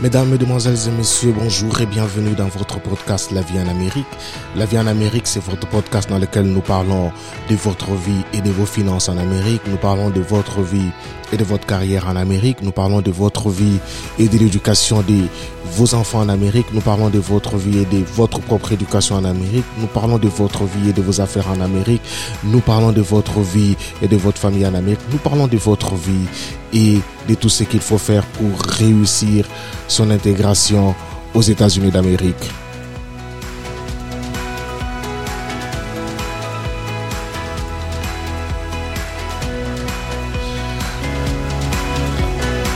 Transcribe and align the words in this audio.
Mesdames, 0.00 0.28
Mesdemoiselles 0.28 0.78
et 0.86 0.96
Messieurs, 0.96 1.34
bonjour 1.36 1.80
et 1.80 1.86
bienvenue 1.86 2.36
dans 2.36 2.46
votre 2.46 2.80
podcast 2.80 3.32
La 3.32 3.40
vie 3.40 3.58
en 3.58 3.66
Amérique. 3.66 4.06
La 4.54 4.64
vie 4.64 4.78
en 4.78 4.86
Amérique, 4.86 5.26
c'est 5.26 5.42
votre 5.42 5.66
podcast 5.66 6.08
dans 6.08 6.20
lequel 6.20 6.44
nous 6.44 6.60
parlons 6.60 7.10
de 7.50 7.56
votre 7.56 7.90
vie 7.94 8.22
et 8.32 8.40
de 8.40 8.50
vos 8.50 8.64
finances 8.64 9.08
en 9.08 9.18
Amérique. 9.18 9.62
Nous 9.66 9.76
parlons 9.76 10.10
de 10.10 10.20
votre 10.20 10.60
vie 10.60 10.90
et 11.32 11.36
de 11.36 11.42
votre 11.42 11.66
carrière 11.66 12.06
en 12.06 12.14
Amérique. 12.14 12.62
Nous 12.62 12.70
parlons 12.70 13.00
de 13.00 13.10
votre 13.10 13.50
vie 13.50 13.78
et 14.20 14.28
de 14.28 14.38
l'éducation 14.38 15.02
de 15.02 15.24
vos 15.72 15.92
enfants 15.94 16.20
en 16.20 16.28
Amérique. 16.28 16.72
Nous 16.72 16.80
parlons 16.80 17.10
de 17.10 17.18
votre 17.18 17.56
vie 17.56 17.78
et 17.78 17.84
de 17.84 18.04
votre 18.04 18.38
propre 18.38 18.70
éducation 18.70 19.16
en 19.16 19.24
Amérique. 19.24 19.64
Nous 19.80 19.88
parlons 19.88 20.18
de 20.18 20.28
votre 20.28 20.62
vie 20.62 20.90
et 20.90 20.92
de 20.92 21.02
vos 21.02 21.20
affaires 21.20 21.48
en 21.48 21.60
Amérique. 21.60 22.02
Nous 22.44 22.60
parlons 22.60 22.92
de 22.92 23.02
votre 23.02 23.40
vie 23.40 23.76
et 24.00 24.06
de 24.06 24.16
votre 24.16 24.38
famille 24.38 24.64
en 24.64 24.74
Amérique. 24.74 25.00
Nous 25.10 25.18
parlons 25.18 25.48
de 25.48 25.56
votre 25.56 25.96
vie 25.96 26.28
et 26.72 27.00
de 27.28 27.34
tout 27.34 27.48
ce 27.48 27.64
qu'il 27.64 27.80
faut 27.80 27.98
faire 27.98 28.24
pour 28.24 28.58
réussir 28.60 29.46
son 29.86 30.10
intégration 30.10 30.94
aux 31.34 31.42
États-Unis 31.42 31.90
d'Amérique. 31.90 32.50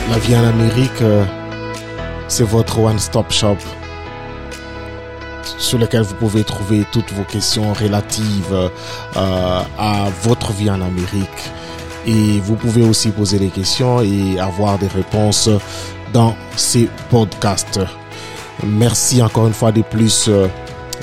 La 0.09 0.19
vie 0.19 0.35
en 0.35 0.45
Amérique, 0.45 1.01
euh, 1.01 1.25
c'est 2.27 2.43
votre 2.43 2.77
one-stop 2.77 3.31
shop 3.31 3.57
sur 5.57 5.79
lequel 5.79 6.03
vous 6.03 6.13
pouvez 6.15 6.43
trouver 6.43 6.85
toutes 6.91 7.11
vos 7.13 7.23
questions 7.23 7.73
relatives 7.73 8.53
euh, 8.53 8.69
à 9.15 10.05
votre 10.21 10.51
vie 10.51 10.69
en 10.69 10.81
Amérique. 10.81 11.51
Et 12.05 12.39
vous 12.41 12.55
pouvez 12.55 12.83
aussi 12.83 13.09
poser 13.09 13.39
des 13.39 13.49
questions 13.49 14.01
et 14.01 14.39
avoir 14.39 14.77
des 14.77 14.87
réponses 14.87 15.49
dans 16.13 16.35
ces 16.55 16.89
podcasts. 17.09 17.79
Merci 18.65 19.21
encore 19.21 19.47
une 19.47 19.53
fois 19.53 19.71
de 19.71 19.81
plus 19.81 20.29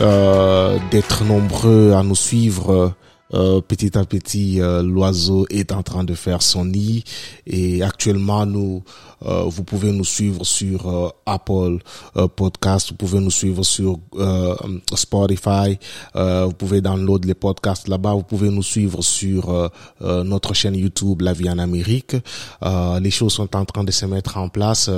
euh, 0.00 0.78
d'être 0.90 1.24
nombreux 1.24 1.92
à 1.92 2.02
nous 2.02 2.16
suivre. 2.16 2.94
Euh, 3.32 3.60
petit 3.60 3.96
à 3.96 4.04
petit, 4.04 4.60
euh, 4.60 4.82
l'oiseau 4.82 5.46
est 5.50 5.70
en 5.72 5.82
train 5.82 6.02
de 6.02 6.14
faire 6.14 6.42
son 6.42 6.64
nid 6.64 7.04
et 7.46 7.82
actuellement 7.82 8.44
nous 8.44 8.82
euh, 9.24 9.42
vous 9.44 9.64
pouvez 9.64 9.92
nous 9.92 10.04
suivre 10.04 10.44
sur 10.44 10.88
euh, 10.88 11.08
Apple 11.26 11.78
euh, 12.16 12.28
Podcast, 12.28 12.90
vous 12.90 12.96
pouvez 12.96 13.20
nous 13.20 13.30
suivre 13.30 13.62
sur 13.62 13.98
Spotify, 14.94 15.78
vous 16.14 16.52
pouvez 16.52 16.80
download 16.80 17.24
les 17.24 17.34
podcasts 17.34 17.88
là-bas, 17.88 18.14
vous 18.14 18.22
pouvez 18.22 18.50
nous 18.50 18.62
suivre 18.62 19.02
sur 19.02 19.70
notre 20.00 20.54
chaîne 20.54 20.74
YouTube 20.74 21.22
La 21.22 21.32
Vie 21.32 21.50
en 21.50 21.58
Amérique. 21.58 22.16
les 23.00 23.10
choses 23.10 23.34
sont 23.34 23.54
en 23.56 23.64
train 23.64 23.84
de 23.84 23.90
se 23.90 24.06
mettre 24.06 24.36
en 24.36 24.48
place 24.48 24.90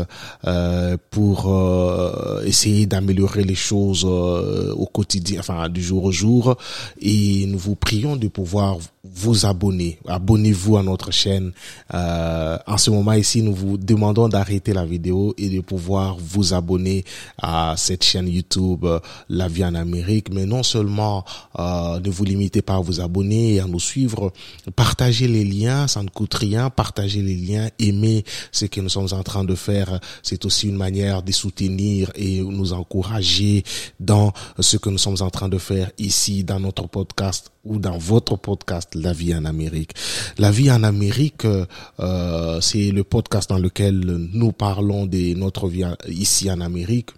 pour 1.11 2.41
essayer 2.45 2.87
d'améliorer 2.87 3.45
les 3.45 3.55
choses 3.55 4.05
au 4.05 4.87
quotidien, 4.87 5.41
enfin 5.41 5.69
du 5.69 5.83
jour 5.83 6.05
au 6.05 6.13
jour. 6.13 6.57
Et 7.01 7.47
nous 7.47 7.59
vous 7.59 7.77
prions 7.77 8.17
de 8.17 8.29
pouvoir 8.29 8.79
vous 9.05 9.47
abonner. 9.47 9.99
Abonnez-vous 10.07 10.77
à 10.77 10.83
notre 10.83 11.11
chaîne. 11.11 11.53
en 11.93 12.79
ce 12.79 12.91
moment 12.91 13.13
ici, 13.15 13.43
nous 13.43 13.55
vous 13.55 13.77
demandons 13.77 14.29
d'arrêter 14.29 14.73
la 14.73 14.85
vidéo 14.85 15.35
et 15.39 15.49
de 15.49 15.61
pouvoir 15.61 16.17
vous 16.19 16.55
abonner 16.55 17.05
à 17.41 17.75
cette 17.77 18.05
chaîne 18.05 18.29
YouTube 18.29 18.85
euh, 18.85 19.01
La 19.29 19.49
Vie 19.49 19.65
en 19.65 19.75
Amérique. 19.75 20.33
Mais 20.33 20.47
non 20.47 20.63
seulement 20.63 21.25
euh, 21.59 21.99
ne 22.01 22.11
vous 22.11 22.25
limitez 22.25 22.63
pas 22.63 22.77
à 22.77 22.81
vous 22.81 23.01
abonner 23.01 23.55
et 23.55 23.61
à 23.61 23.67
nous 23.67 23.81
suivre, 23.81 24.33
partagez 24.77 25.27
les 25.29 25.45
liens, 25.45 25.87
ça 25.89 26.03
ne 26.03 26.09
coûte 26.09 26.35
rien. 26.35 26.71
Partagez 26.71 27.23
les 27.23 27.37
liens, 27.37 27.69
aimez 27.79 28.25
ce 28.53 28.67
que 28.67 28.81
nous 28.81 28.89
sommes 28.89 29.09
en 29.13 29.23
train 29.23 29.45
de 29.45 29.55
faire. 29.55 29.99
C'est 30.23 30.45
aussi 30.45 30.69
une 30.69 30.77
manière 30.77 31.23
de 31.23 31.33
soutenir 31.33 32.11
et 32.15 32.41
nous 32.41 32.73
encourager 32.73 33.65
dans 33.99 34.33
ce 34.61 34.77
que 34.77 34.89
nous 34.91 34.99
sommes 34.99 35.17
en 35.21 35.31
train 35.31 35.49
de 35.49 35.59
faire 35.59 35.91
ici 35.99 36.45
dans 36.45 36.61
notre 36.61 36.87
podcast 36.87 37.51
ou 37.65 37.79
dans 37.79 37.99
votre 37.99 38.37
podcast 38.37 38.95
La 38.95 39.13
vie 39.13 39.35
en 39.35 39.45
Amérique. 39.45 39.93
La 40.39 40.51
vie 40.51 40.71
en 40.71 40.83
Amérique, 40.83 41.45
euh, 41.45 42.61
c'est 42.61 42.91
le 42.91 43.05
podcast 43.05 43.51
dans 43.51 43.59
lequel 43.59 44.01
nous 44.33 44.53
parlons 44.53 45.07
de 45.07 45.35
notre 45.35 45.69
vie 45.69 45.85
ici 46.09 46.51
en 46.51 46.61
Amérique 46.61 47.11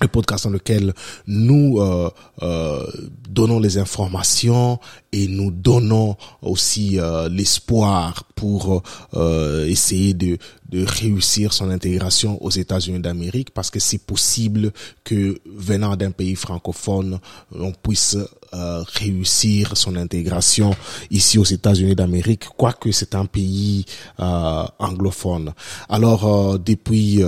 le 0.00 0.08
podcast 0.08 0.44
dans 0.44 0.50
lequel 0.50 0.92
nous 1.26 1.78
euh, 1.80 2.10
euh, 2.42 2.86
donnons 3.28 3.58
les 3.58 3.78
informations 3.78 4.78
et 5.12 5.26
nous 5.26 5.50
donnons 5.50 6.16
aussi 6.42 7.00
euh, 7.00 7.28
l'espoir 7.28 8.24
pour 8.34 8.82
euh, 9.14 9.66
essayer 9.66 10.14
de, 10.14 10.38
de 10.68 10.84
réussir 10.84 11.52
son 11.52 11.70
intégration 11.70 12.42
aux 12.42 12.50
États-Unis 12.50 13.00
d'Amérique 13.00 13.50
parce 13.50 13.70
que 13.70 13.78
c'est 13.78 13.98
possible 14.04 14.72
que 15.04 15.38
venant 15.46 15.96
d'un 15.96 16.10
pays 16.10 16.34
francophone, 16.34 17.20
on 17.52 17.72
puisse 17.72 18.16
euh, 18.54 18.82
réussir 18.86 19.76
son 19.76 19.96
intégration 19.96 20.74
ici 21.10 21.38
aux 21.38 21.44
États-Unis 21.44 21.94
d'Amérique, 21.94 22.44
quoique 22.56 22.90
c'est 22.92 23.14
un 23.14 23.26
pays 23.26 23.84
anglophone. 24.18 25.52
Alors 25.88 26.58
depuis 26.58 27.22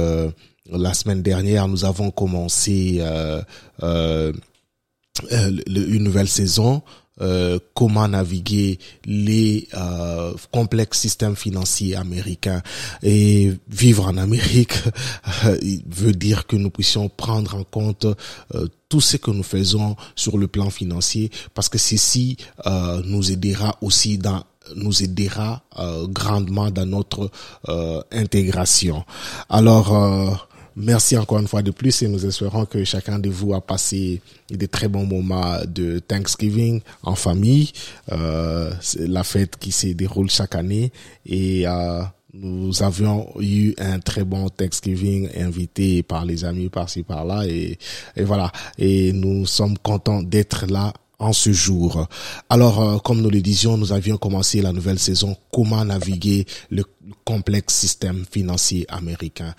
la 0.79 0.95
semaine 0.95 1.23
dernière, 1.23 1.69
nous 1.69 1.85
avons 1.85 2.11
commencé 2.11 2.99
euh, 3.01 3.43
euh, 3.83 4.33
euh 5.33 5.51
une 5.67 6.05
nouvelle 6.05 6.29
saison. 6.29 6.83
Euh, 7.21 7.59
comment 7.75 8.09
naviguer 8.09 8.79
les 9.05 9.69
euh, 9.75 10.33
complexes 10.51 11.01
systèmes 11.01 11.37
financiers 11.37 11.95
américains 11.97 12.63
et 13.03 13.53
vivre 13.69 14.07
en 14.07 14.17
Amérique 14.17 14.75
veut 15.87 16.13
dire 16.13 16.47
que 16.47 16.57
nous 16.57 16.71
puissions 16.71 17.09
prendre 17.09 17.57
en 17.57 17.65
compte 17.65 18.07
tout 18.89 19.01
ce 19.01 19.17
que 19.17 19.31
nous 19.31 19.43
faisons 19.43 19.97
sur 20.17 20.39
le 20.39 20.49
plan 20.49 20.71
financier 20.71 21.31
parce 21.55 21.69
que 21.69 21.79
ceci 21.79 22.37
nous 23.05 23.31
aidera 23.31 23.77
aussi 23.81 24.19
dans 24.19 24.45
nous 24.77 25.03
aidera 25.03 25.63
grandement 26.09 26.71
dans 26.71 26.87
notre 26.87 27.31
intégration. 28.13 29.05
Alors 29.49 30.49
Merci 30.77 31.17
encore 31.17 31.39
une 31.39 31.49
fois 31.49 31.63
de 31.63 31.71
plus 31.71 32.03
et 32.03 32.09
nous 32.09 32.25
espérons 32.25 32.65
que 32.65 32.85
chacun 32.85 33.19
de 33.19 33.29
vous 33.29 33.55
a 33.55 33.61
passé 33.61 34.21
des 34.51 34.69
très 34.69 34.89
bons 34.89 35.07
moments 35.07 35.57
de 35.67 35.99
Thanksgiving 35.99 36.81
en 37.03 37.15
famille. 37.15 37.71
Euh, 38.13 38.73
la 38.99 39.25
fête 39.25 39.57
qui 39.57 39.73
se 39.73 39.89
déroule 39.89 40.31
chaque 40.31 40.55
année 40.55 40.93
et 41.27 41.67
euh, 41.67 42.03
nous 42.33 42.83
avions 42.83 43.29
eu 43.41 43.75
un 43.79 43.99
très 43.99 44.25
bon 44.25 44.49
Thanksgiving 44.49 45.29
invité 45.37 46.03
par 46.03 46.25
les 46.25 46.45
amis 46.45 46.69
par-ci 46.69 47.03
par-là 47.03 47.47
et, 47.47 47.79
et 48.17 48.23
voilà. 48.25 48.53
Et 48.79 49.13
nous 49.13 49.47
sommes 49.47 49.77
contents 49.79 50.23
d'être 50.23 50.67
là 50.67 50.93
en 51.21 51.33
ce 51.33 51.53
jour. 51.53 52.09
Alors, 52.49 52.81
euh, 52.81 52.99
comme 52.99 53.21
nous 53.21 53.31
le 53.31 53.43
disions, 53.43 53.77
nous 53.77 53.93
avions 53.93 54.17
commencé 54.17 54.63
la 54.63 54.73
nouvelle 54.73 54.99
saison 54.99 55.37
Comment 55.53 55.85
naviguer 55.85 56.47
le 56.71 56.85
complexe 57.25 57.75
système 57.75 58.25
financier 58.31 58.87
américain. 58.89 59.55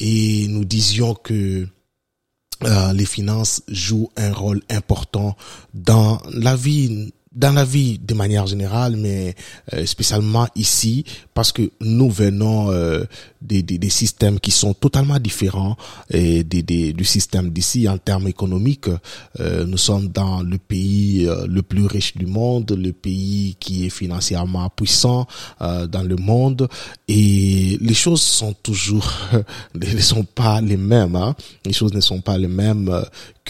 Et 0.00 0.48
nous 0.48 0.64
disions 0.64 1.14
que 1.14 1.66
euh, 2.64 2.92
les 2.92 3.06
finances 3.06 3.62
jouent 3.68 4.10
un 4.16 4.32
rôle 4.32 4.62
important 4.68 5.36
dans 5.72 6.20
la 6.32 6.56
vie 6.56 7.12
dans 7.40 7.52
la 7.52 7.64
vie 7.64 7.98
de 7.98 8.12
manière 8.12 8.46
générale, 8.46 8.96
mais 8.96 9.34
euh, 9.72 9.86
spécialement 9.86 10.46
ici, 10.56 11.04
parce 11.32 11.52
que 11.52 11.70
nous 11.80 12.10
venons 12.10 12.70
euh, 12.70 13.04
des, 13.40 13.62
des, 13.62 13.78
des, 13.78 13.88
systèmes 13.88 14.38
qui 14.38 14.50
sont 14.50 14.74
totalement 14.74 15.18
différents 15.18 15.76
et 16.10 16.44
des, 16.44 16.62
des 16.62 16.92
du 16.92 17.04
système 17.04 17.48
d'ici 17.48 17.88
en 17.88 17.96
termes 17.96 18.28
économiques. 18.28 18.90
Euh, 19.40 19.64
nous 19.64 19.78
sommes 19.78 20.08
dans 20.08 20.42
le 20.42 20.58
pays 20.58 21.26
le 21.48 21.62
plus 21.62 21.86
riche 21.86 22.14
du 22.16 22.26
monde, 22.26 22.70
le 22.72 22.92
pays 22.92 23.56
qui 23.58 23.86
est 23.86 23.90
financièrement 23.90 24.68
puissant 24.68 25.26
dans 25.60 26.06
le 26.06 26.16
monde, 26.16 26.68
et 27.08 27.78
les 27.80 27.94
choses 27.94 28.20
sont 28.20 28.52
toujours 28.52 29.10
ne 29.74 30.00
sont 30.00 30.24
pas 30.24 30.60
les 30.60 30.76
mêmes. 30.76 31.16
Hein. 31.16 31.34
Les 31.64 31.72
choses 31.72 31.94
ne 31.94 32.00
sont 32.00 32.20
pas 32.20 32.36
les 32.36 32.48
mêmes 32.48 32.90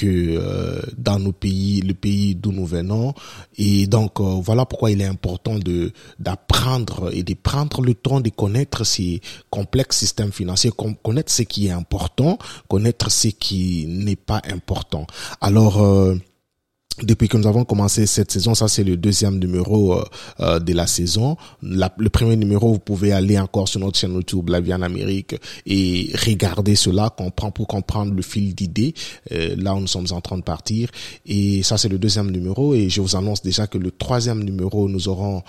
que 0.00 0.06
euh, 0.06 0.80
dans 0.96 1.18
nos 1.18 1.32
pays, 1.32 1.82
le 1.82 1.92
pays 1.92 2.34
d'où 2.34 2.52
nous 2.52 2.64
venons. 2.64 3.12
Et 3.58 3.86
donc 3.86 4.18
euh, 4.18 4.40
voilà 4.42 4.64
pourquoi 4.64 4.90
il 4.90 5.02
est 5.02 5.06
important 5.06 5.58
de 5.58 5.92
d'apprendre 6.18 7.10
et 7.14 7.22
de 7.22 7.34
prendre 7.34 7.82
le 7.82 7.92
temps 7.94 8.20
de 8.20 8.30
connaître 8.30 8.84
ces 8.84 9.20
complexes 9.50 9.98
systèmes 9.98 10.32
financiers, 10.32 10.70
connaître 11.02 11.30
ce 11.30 11.42
qui 11.42 11.66
est 11.66 11.70
important, 11.70 12.38
connaître 12.68 13.10
ce 13.10 13.28
qui 13.28 13.86
n'est 13.88 14.16
pas 14.16 14.40
important. 14.48 15.06
Alors 15.42 15.82
euh, 15.82 16.16
depuis 17.02 17.28
que 17.28 17.36
nous 17.36 17.46
avons 17.46 17.64
commencé 17.64 18.06
cette 18.06 18.30
saison, 18.30 18.54
ça 18.54 18.68
c'est 18.68 18.84
le 18.84 18.96
deuxième 18.96 19.38
numéro 19.38 19.94
euh, 19.94 20.04
euh, 20.40 20.58
de 20.58 20.72
la 20.72 20.86
saison. 20.86 21.36
le 21.62 22.08
premier 22.08 22.36
numéro, 22.36 22.72
vous 22.72 22.78
pouvez 22.78 23.12
aller 23.12 23.38
encore 23.38 23.68
sur 23.68 23.80
notre 23.80 23.98
chaîne 23.98 24.14
YouTube 24.14 24.48
La 24.48 24.60
Vie 24.60 24.74
en 24.74 24.82
Amérique 24.82 25.36
et 25.66 26.10
regarder 26.26 26.74
cela, 26.74 27.10
comprendre 27.10 27.52
pour 27.52 27.66
comprendre 27.66 28.14
le 28.14 28.22
fil 28.22 28.54
d'idées. 28.54 28.94
Euh, 29.32 29.54
là 29.56 29.74
où 29.74 29.80
nous 29.80 29.86
sommes 29.86 30.06
en 30.10 30.20
train 30.20 30.36
de 30.38 30.42
partir. 30.42 30.90
Et 31.26 31.62
ça 31.62 31.78
c'est 31.78 31.88
le 31.88 31.98
deuxième 31.98 32.30
numéro. 32.30 32.74
Et 32.74 32.88
je 32.88 33.00
vous 33.00 33.16
annonce 33.16 33.42
déjà 33.42 33.66
que 33.66 33.78
le 33.78 33.90
troisième 33.90 34.42
numéro, 34.44 34.88
nous 34.88 35.08
aurons 35.08 35.42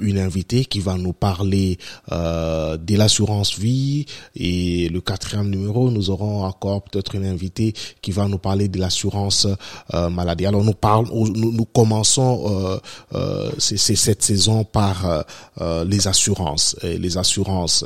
une 0.00 0.18
invitée 0.18 0.64
qui 0.64 0.80
va 0.80 0.96
nous 0.96 1.12
parler 1.12 1.78
de 2.10 2.96
l'assurance 2.96 3.58
vie. 3.58 4.06
Et 4.36 4.88
le 4.88 5.00
quatrième 5.00 5.48
numéro, 5.50 5.90
nous 5.90 6.10
aurons 6.10 6.44
encore 6.44 6.82
peut-être 6.82 7.14
une 7.14 7.26
invitée 7.26 7.74
qui 8.00 8.10
va 8.10 8.28
nous 8.28 8.38
parler 8.38 8.68
de 8.68 8.78
l'assurance 8.78 9.46
maladie. 9.92 10.46
Alors 10.46 10.64
nous 10.64 10.72
parlons 10.72 10.91
nous, 11.00 11.64
commençons 11.72 12.44
euh, 12.46 12.78
euh, 13.14 13.50
cette 13.58 14.22
saison 14.22 14.64
par 14.64 15.24
euh, 15.60 15.84
les 15.84 16.08
assurances, 16.08 16.76
et 16.82 16.98
les 16.98 17.16
assurances. 17.18 17.84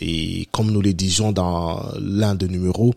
Et 0.00 0.46
comme 0.52 0.70
nous 0.70 0.82
le 0.82 0.92
disions 0.92 1.32
dans 1.32 1.82
l'un 2.00 2.34
des 2.34 2.48
numéros, 2.48 2.94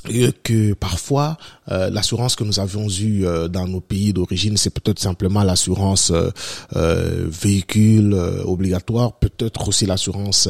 que 0.00 0.72
parfois 0.74 1.36
euh, 1.70 1.90
l'assurance 1.90 2.34
que 2.36 2.44
nous 2.44 2.60
avions 2.60 2.88
eue 2.88 3.26
euh, 3.26 3.48
dans 3.48 3.66
nos 3.66 3.80
pays 3.80 4.12
d'origine, 4.12 4.56
c'est 4.56 4.70
peut-être 4.70 4.98
simplement 4.98 5.42
l'assurance 5.42 6.12
euh, 6.12 7.28
véhicule 7.28 8.14
obligatoire, 8.44 9.12
peut-être 9.14 9.68
aussi 9.68 9.86
l'assurance 9.86 10.48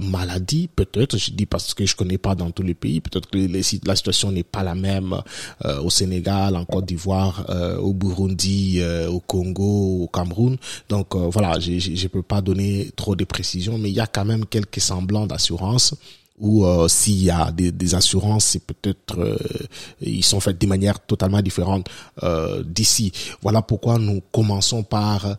maladie, 0.00 0.68
peut-être, 0.74 1.16
je 1.16 1.30
dis 1.30 1.46
parce 1.46 1.74
que 1.74 1.86
je 1.86 1.96
connais 1.96 2.18
pas 2.18 2.34
dans 2.34 2.50
tous 2.50 2.62
les 2.62 2.74
pays, 2.74 3.00
peut-être 3.00 3.28
que 3.30 3.38
les, 3.38 3.62
la 3.84 3.96
situation 3.96 4.32
n'est 4.32 4.42
pas 4.42 4.62
la 4.62 4.74
même 4.74 5.16
au 5.64 5.90
Sénégal, 5.90 6.56
en 6.56 6.64
Côte 6.64 6.86
d'Ivoire, 6.86 7.46
au 7.80 7.92
Burundi, 7.92 8.82
au 9.08 9.20
Congo, 9.20 10.02
au 10.02 10.08
Cameroun. 10.08 10.56
Donc 10.88 11.14
voilà, 11.14 11.58
je 11.60 11.72
ne 11.72 12.08
peux 12.08 12.22
pas 12.22 12.40
donner 12.40 12.90
trop 12.96 13.16
de 13.16 13.24
précisions, 13.24 13.78
mais 13.78 13.90
il 13.90 13.94
y 13.96 14.00
a 14.00 14.06
quand 14.06 14.24
même 14.24 14.46
quelques 14.46 14.80
semblants 14.80 15.26
d'assurance 15.26 15.94
ou 16.38 16.64
euh, 16.64 16.88
s'il 16.88 17.22
y 17.22 17.30
a 17.30 17.50
des, 17.52 17.70
des 17.70 17.94
assurances, 17.94 18.44
c'est 18.46 18.64
peut-être 18.64 19.18
euh, 19.18 19.36
ils 20.00 20.24
sont 20.24 20.40
faits 20.40 20.58
de 20.58 20.66
manière 20.66 20.98
totalement 21.00 21.40
différente 21.40 21.88
euh, 22.22 22.62
d'ici. 22.64 23.12
Voilà 23.42 23.62
pourquoi 23.62 23.98
nous 23.98 24.20
commençons 24.32 24.82
par 24.82 25.36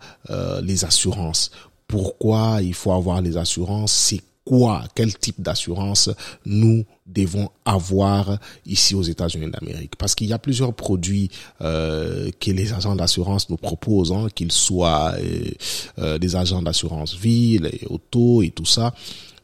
les 0.62 0.86
assurances. 0.86 1.52
Pourquoi 1.88 2.60
il 2.62 2.74
faut 2.74 2.92
avoir 2.94 3.22
les 3.22 3.38
assurances? 3.38 3.92
C'est 3.92 4.22
quoi, 4.46 4.84
quel 4.96 5.16
type 5.18 5.42
d'assurance 5.42 6.10
nous 6.46 6.86
devons 7.06 7.50
avoir 7.66 8.38
ici 8.66 8.96
aux 8.96 9.02
États-Unis 9.04 9.52
d'Amérique? 9.52 9.96
Parce 9.98 10.16
qu'il 10.16 10.28
y 10.28 10.34
a 10.34 10.40
plusieurs 10.40 10.74
produits 10.74 11.30
que 11.60 12.52
les 12.52 12.74
agents 12.74 12.96
d'assurance 12.96 13.50
nous 13.50 13.58
proposent, 13.58 14.12
hein, 14.12 14.28
qu'ils 14.34 14.52
soient 14.52 15.14
des 15.98 16.36
agents 16.36 16.62
d'assurance 16.62 17.16
vie, 17.16 17.60
les 17.60 17.82
autos 17.90 18.42
et 18.42 18.50
tout 18.50 18.66
ça. 18.66 18.94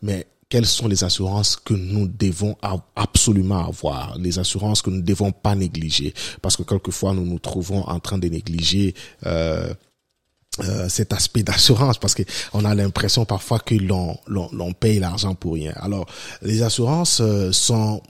Mais 0.02 0.26
quelles 0.50 0.66
sont 0.66 0.88
les 0.88 1.04
assurances 1.04 1.56
que 1.56 1.76
nous 1.76 2.08
devons 2.08 2.58
absolument 2.96 3.68
avoir, 3.68 4.18
les 4.18 4.40
assurances 4.40 4.82
que 4.82 4.90
nous 4.90 4.98
ne 4.98 5.02
devons 5.02 5.32
pas 5.32 5.56
négliger, 5.56 6.14
parce 6.42 6.58
que 6.58 6.64
quelquefois 6.64 7.14
nous 7.14 7.26
nous 7.26 7.40
trouvons 7.40 7.84
en 7.84 8.00
train 8.00 8.18
de 8.18 8.28
négliger 8.28 8.96
euh, 9.28 9.72
euh, 10.62 10.90
cet 10.90 11.14
aspect 11.14 11.44
d'assurance. 11.44 12.00
Parce 12.00 12.16
que 12.16 12.24
on 12.54 12.66
a 12.66 12.74
l'impression 12.74 13.26
parfois 13.26 13.60
que 13.60 13.76
l'on 13.76 14.18
l'on 14.28 14.74
paye 14.74 15.00
l'argent 15.00 15.36
pour 15.36 15.54
rien. 15.54 15.74
Alors 15.76 16.08
les 16.42 16.64
assurances 16.64 17.22
euh, 17.22 17.52
sont 17.52 18.02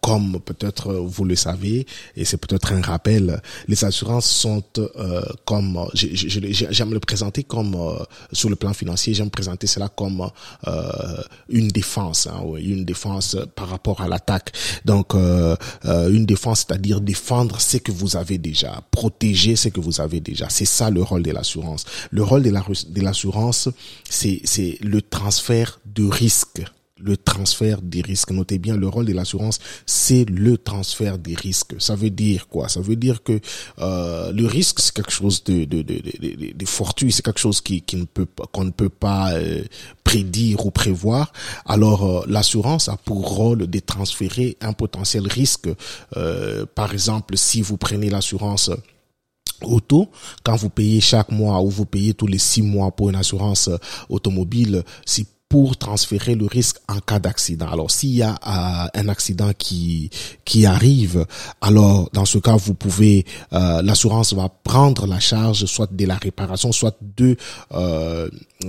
comme 0.00 0.40
peut-être 0.40 0.92
vous 0.94 1.24
le 1.24 1.36
savez, 1.36 1.86
et 2.16 2.24
c'est 2.24 2.36
peut-être 2.36 2.72
un 2.72 2.80
rappel, 2.80 3.40
les 3.66 3.84
assurances 3.84 4.26
sont 4.26 4.62
euh, 4.78 5.22
comme, 5.44 5.88
j'aime 5.94 6.92
le 6.92 7.00
présenter 7.00 7.42
comme, 7.42 7.74
euh, 7.74 8.04
sur 8.32 8.48
le 8.48 8.56
plan 8.56 8.72
financier, 8.72 9.14
j'aime 9.14 9.30
présenter 9.30 9.66
cela 9.66 9.88
comme 9.88 10.30
euh, 10.66 11.22
une 11.48 11.68
défense, 11.68 12.26
hein, 12.26 12.42
une 12.58 12.84
défense 12.84 13.36
par 13.54 13.68
rapport 13.68 14.00
à 14.00 14.08
l'attaque. 14.08 14.52
Donc, 14.84 15.14
une 15.14 16.26
défense, 16.26 16.64
c'est-à-dire 16.66 17.00
défendre 17.00 17.60
ce 17.60 17.78
que 17.78 17.92
vous 17.92 18.16
avez 18.16 18.38
déjà, 18.38 18.82
protéger 18.90 19.56
ce 19.56 19.68
que 19.68 19.80
vous 19.80 20.00
avez 20.00 20.20
déjà. 20.20 20.48
C'est 20.48 20.64
ça 20.64 20.90
le 20.90 21.02
rôle 21.02 21.22
de 21.22 21.30
l'assurance. 21.30 21.84
Le 22.10 22.22
rôle 22.22 22.42
de 22.42 23.00
l'assurance, 23.00 23.68
c'est 24.08 24.78
le 24.80 25.02
transfert 25.02 25.80
de 25.86 26.04
risque 26.04 26.62
le 27.00 27.16
transfert 27.16 27.82
des 27.82 28.02
risques. 28.02 28.30
Notez 28.30 28.58
bien, 28.58 28.76
le 28.76 28.88
rôle 28.88 29.06
de 29.06 29.12
l'assurance, 29.12 29.58
c'est 29.86 30.24
le 30.24 30.58
transfert 30.58 31.18
des 31.18 31.34
risques. 31.34 31.74
Ça 31.78 31.94
veut 31.94 32.10
dire 32.10 32.48
quoi? 32.48 32.68
Ça 32.68 32.80
veut 32.80 32.96
dire 32.96 33.22
que 33.22 33.40
euh, 33.78 34.32
le 34.32 34.46
risque, 34.46 34.80
c'est 34.80 34.94
quelque 34.94 35.12
chose 35.12 35.42
de, 35.44 35.64
de, 35.64 35.82
de, 35.82 35.94
de, 35.94 36.52
de 36.52 36.66
fortuit, 36.66 37.12
c'est 37.12 37.22
quelque 37.22 37.40
chose 37.40 37.60
qui, 37.60 37.82
qui 37.82 37.96
ne 37.96 38.04
peut 38.04 38.26
qu'on 38.52 38.64
ne 38.64 38.70
peut 38.70 38.88
pas 38.88 39.32
euh, 39.32 39.64
prédire 40.04 40.66
ou 40.66 40.70
prévoir. 40.70 41.32
Alors, 41.64 42.04
euh, 42.04 42.24
l'assurance 42.28 42.88
a 42.88 42.96
pour 42.96 43.28
rôle 43.28 43.66
de 43.66 43.78
transférer 43.78 44.56
un 44.60 44.72
potentiel 44.72 45.26
risque. 45.26 45.68
Euh, 46.16 46.66
par 46.74 46.92
exemple, 46.92 47.36
si 47.36 47.62
vous 47.62 47.76
prenez 47.76 48.10
l'assurance 48.10 48.70
auto, 49.62 50.08
quand 50.44 50.56
vous 50.56 50.70
payez 50.70 51.00
chaque 51.00 51.30
mois 51.32 51.60
ou 51.60 51.68
vous 51.68 51.84
payez 51.84 52.14
tous 52.14 52.26
les 52.26 52.38
six 52.38 52.62
mois 52.62 52.90
pour 52.92 53.10
une 53.10 53.16
assurance 53.16 53.68
automobile, 54.08 54.84
si 55.04 55.26
pour 55.48 55.76
transférer 55.78 56.34
le 56.34 56.46
risque 56.46 56.76
en 56.88 56.98
cas 57.00 57.18
d'accident. 57.18 57.68
Alors 57.68 57.90
s'il 57.90 58.14
y 58.16 58.22
a 58.22 58.34
euh, 58.34 59.00
un 59.00 59.08
accident 59.08 59.50
qui 59.56 60.10
qui 60.44 60.66
arrive, 60.66 61.24
alors 61.60 62.10
dans 62.12 62.26
ce 62.26 62.38
cas 62.38 62.56
vous 62.56 62.74
pouvez 62.74 63.24
euh, 63.52 63.80
l'assurance 63.82 64.34
va 64.34 64.48
prendre 64.48 65.06
la 65.06 65.20
charge 65.20 65.64
soit 65.64 65.90
de 65.90 66.06
la 66.06 66.16
réparation, 66.16 66.70
soit 66.72 66.96
de 67.16 67.36
euh, 67.72 68.28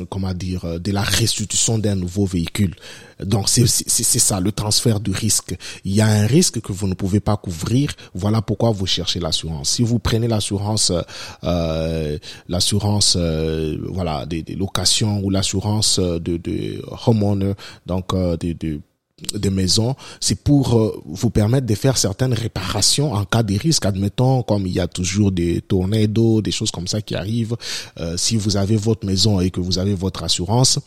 comment 0.10 0.34
dire 0.34 0.80
de 0.80 0.92
la 0.92 1.02
restitution 1.02 1.78
d'un 1.78 1.96
nouveau 1.96 2.26
véhicule. 2.26 2.76
Donc 3.24 3.50
c'est 3.50 3.68
c'est 3.68 4.20
ça 4.20 4.40
le 4.40 4.52
transfert 4.52 5.00
du 5.00 5.12
risque. 5.12 5.56
Il 5.84 5.94
y 5.94 6.02
a 6.02 6.08
un 6.08 6.26
risque 6.26 6.62
que 6.62 6.72
vous 6.72 6.88
ne 6.88 6.94
pouvez 6.94 7.20
pas 7.20 7.38
couvrir. 7.38 7.92
Voilà 8.14 8.42
pourquoi 8.42 8.72
vous 8.72 8.86
cherchez 8.86 9.20
l'assurance. 9.20 9.72
Si 9.72 9.84
vous 9.84 10.00
prenez 10.00 10.28
l'assurance 10.28 10.92
euh, 11.44 12.18
l'assurance 12.48 13.18
euh, 13.20 13.78
voilà 13.90 14.26
des, 14.26 14.44
des, 14.44 14.56
locations 14.56 15.22
ou 15.24 15.30
l'assurance 15.30 16.00
de, 16.00 16.38
de 16.38 16.82
homeowner 17.08 17.54
donc 17.86 18.14
euh, 18.14 18.38
de, 18.38 18.54
de 18.54 18.82
des 19.34 19.50
maisons, 19.50 19.96
c'est 20.20 20.44
pour 20.44 20.78
euh, 20.78 21.02
vous 21.06 21.30
permettre 21.30 21.68
de 21.68 21.76
faire 21.76 21.98
certaines 21.98 22.34
réparations 22.34 23.14
en 23.14 23.26
cas 23.26 23.44
de 23.44 23.58
risque. 23.58 23.86
Admettons, 23.86 24.44
comme 24.44 24.66
il 24.66 24.74
y 24.74 24.80
a 24.80 24.88
toujours 24.88 25.32
des 25.32 25.62
tornados, 25.62 26.42
des 26.42 26.52
choses 26.52 26.72
comme 26.72 26.88
ça 26.88 27.02
qui 27.02 27.16
arrivent, 27.16 27.56
euh, 28.00 28.18
si 28.18 28.38
vous 28.38 28.58
avez 28.58 28.76
votre 28.76 29.06
maison 29.06 29.40
et 29.40 29.52
que 29.52 29.60
vous 29.60 29.80
avez 29.80 29.96
votre 29.96 30.24
assurance, 30.24 30.80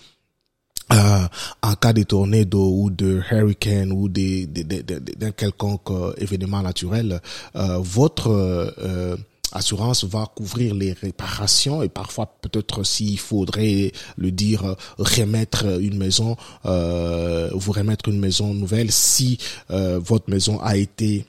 euh, 0.92 1.26
en 1.62 1.74
cas 1.74 1.92
de 1.92 2.02
tornado 2.02 2.70
ou 2.70 2.90
de 2.90 3.22
hurricane 3.30 3.92
ou 3.92 4.08
d'un 4.08 5.30
quelconque 5.30 5.90
euh, 5.90 6.12
événement 6.18 6.60
naturel, 6.60 7.20
euh, 7.56 7.78
votre 7.78 8.30
euh, 8.30 9.16
assurance 9.52 10.04
va 10.04 10.26
couvrir 10.34 10.74
les 10.74 10.92
réparations 10.92 11.82
et 11.82 11.88
parfois 11.88 12.34
peut-être 12.40 12.84
s'il 12.84 13.18
faudrait 13.18 13.92
le 14.16 14.30
dire 14.30 14.76
remettre 14.98 15.66
une 15.80 15.96
maison 15.98 16.36
vous 16.64 17.72
remettre 17.72 18.08
une 18.08 18.18
maison 18.20 18.54
nouvelle 18.54 18.90
si 18.90 19.38
votre 19.68 20.30
maison 20.30 20.60
a 20.60 20.76
été 20.76 21.24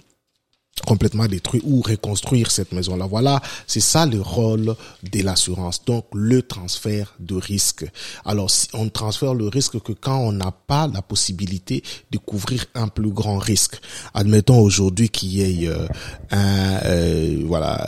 complètement 0.85 1.27
détruit 1.27 1.61
ou 1.63 1.81
reconstruire 1.81 2.51
cette 2.51 2.71
maison-là. 2.71 3.05
Voilà, 3.05 3.41
c'est 3.67 3.79
ça 3.79 4.05
le 4.05 4.19
rôle 4.19 4.75
de 5.03 5.21
l'assurance. 5.21 5.85
Donc, 5.85 6.05
le 6.13 6.41
transfert 6.41 7.15
de 7.19 7.35
risque. 7.35 7.85
Alors, 8.25 8.49
on 8.73 8.89
transfère 8.89 9.33
le 9.33 9.47
risque 9.47 9.79
que 9.81 9.93
quand 9.93 10.17
on 10.17 10.31
n'a 10.31 10.51
pas 10.51 10.87
la 10.87 11.01
possibilité 11.01 11.83
de 12.11 12.17
couvrir 12.17 12.65
un 12.73 12.87
plus 12.87 13.11
grand 13.11 13.37
risque. 13.37 13.79
Admettons 14.13 14.59
aujourd'hui 14.59 15.09
qu'il 15.09 15.29
y 15.29 15.41
ait 15.41 15.67
euh, 15.67 15.87
un, 16.31 16.79
euh, 16.85 17.43
voilà, 17.45 17.87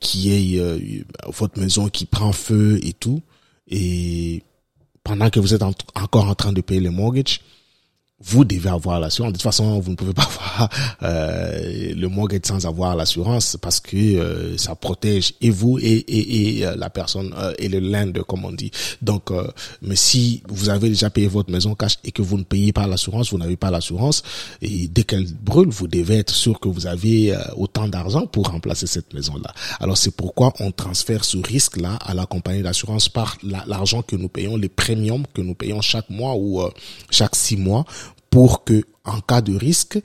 qu'il 0.00 0.20
y 0.20 0.56
ait 0.56 0.60
euh, 0.60 0.78
votre 1.26 1.58
maison 1.58 1.88
qui 1.88 2.06
prend 2.06 2.32
feu 2.32 2.78
et 2.82 2.92
tout, 2.92 3.20
et 3.68 4.42
pendant 5.04 5.30
que 5.30 5.40
vous 5.40 5.54
êtes 5.54 5.62
encore 5.62 6.28
en 6.28 6.34
train 6.34 6.52
de 6.52 6.60
payer 6.60 6.80
le 6.80 6.90
mortgage, 6.90 7.40
vous 8.24 8.44
devez 8.44 8.70
avoir 8.70 9.00
l'assurance. 9.00 9.32
De 9.32 9.36
toute 9.36 9.42
façon, 9.42 9.78
vous 9.80 9.90
ne 9.90 9.96
pouvez 9.96 10.12
pas 10.12 10.22
avoir 10.56 10.70
euh, 11.02 11.94
le 11.94 12.08
mortgage 12.08 12.32
sans 12.44 12.66
avoir 12.66 12.96
l'assurance 12.96 13.56
parce 13.60 13.80
que 13.80 13.96
euh, 13.96 14.56
ça 14.56 14.74
protège 14.74 15.34
et 15.40 15.50
vous 15.50 15.78
et, 15.78 15.82
et, 15.84 16.58
et 16.58 16.66
euh, 16.66 16.76
la 16.76 16.90
personne 16.90 17.34
euh, 17.36 17.52
et 17.58 17.68
le 17.68 17.80
land, 17.80 18.12
comme 18.26 18.44
on 18.44 18.52
dit. 18.52 18.70
Donc, 19.00 19.30
mais 19.80 19.96
si 19.96 20.42
vous 20.48 20.68
avez 20.68 20.88
déjà 20.88 21.10
payé 21.10 21.26
votre 21.26 21.50
maison 21.50 21.74
cash 21.74 21.98
et 22.04 22.12
que 22.12 22.22
vous 22.22 22.38
ne 22.38 22.42
payez 22.42 22.72
pas 22.72 22.86
l'assurance, 22.86 23.30
vous 23.30 23.38
n'avez 23.38 23.56
pas 23.56 23.70
l'assurance 23.70 24.22
et 24.60 24.88
dès 24.88 25.04
qu'elle 25.04 25.26
brûle, 25.32 25.68
vous 25.68 25.88
devez 25.88 26.18
être 26.18 26.34
sûr 26.34 26.60
que 26.60 26.68
vous 26.68 26.86
avez 26.86 27.34
autant 27.56 27.88
d'argent 27.88 28.26
pour 28.26 28.48
remplacer 28.48 28.86
cette 28.86 29.12
maison-là. 29.14 29.52
Alors 29.80 29.96
c'est 29.96 30.14
pourquoi 30.14 30.52
on 30.60 30.70
transfère 30.70 31.24
ce 31.24 31.38
risque-là 31.38 31.94
à 31.96 32.14
la 32.14 32.26
compagnie 32.26 32.62
d'assurance 32.62 33.08
par 33.08 33.36
l'argent 33.42 34.02
que 34.02 34.16
nous 34.16 34.28
payons, 34.28 34.56
les 34.56 34.68
premiums 34.68 35.24
que 35.34 35.40
nous 35.40 35.54
payons 35.54 35.80
chaque 35.80 36.10
mois 36.10 36.34
ou 36.36 36.62
chaque 37.10 37.34
six 37.36 37.56
mois 37.56 37.84
pour 38.32 38.64
que, 38.64 38.82
en 39.04 39.20
cas 39.20 39.42
de 39.42 39.54
risque, 39.54 40.00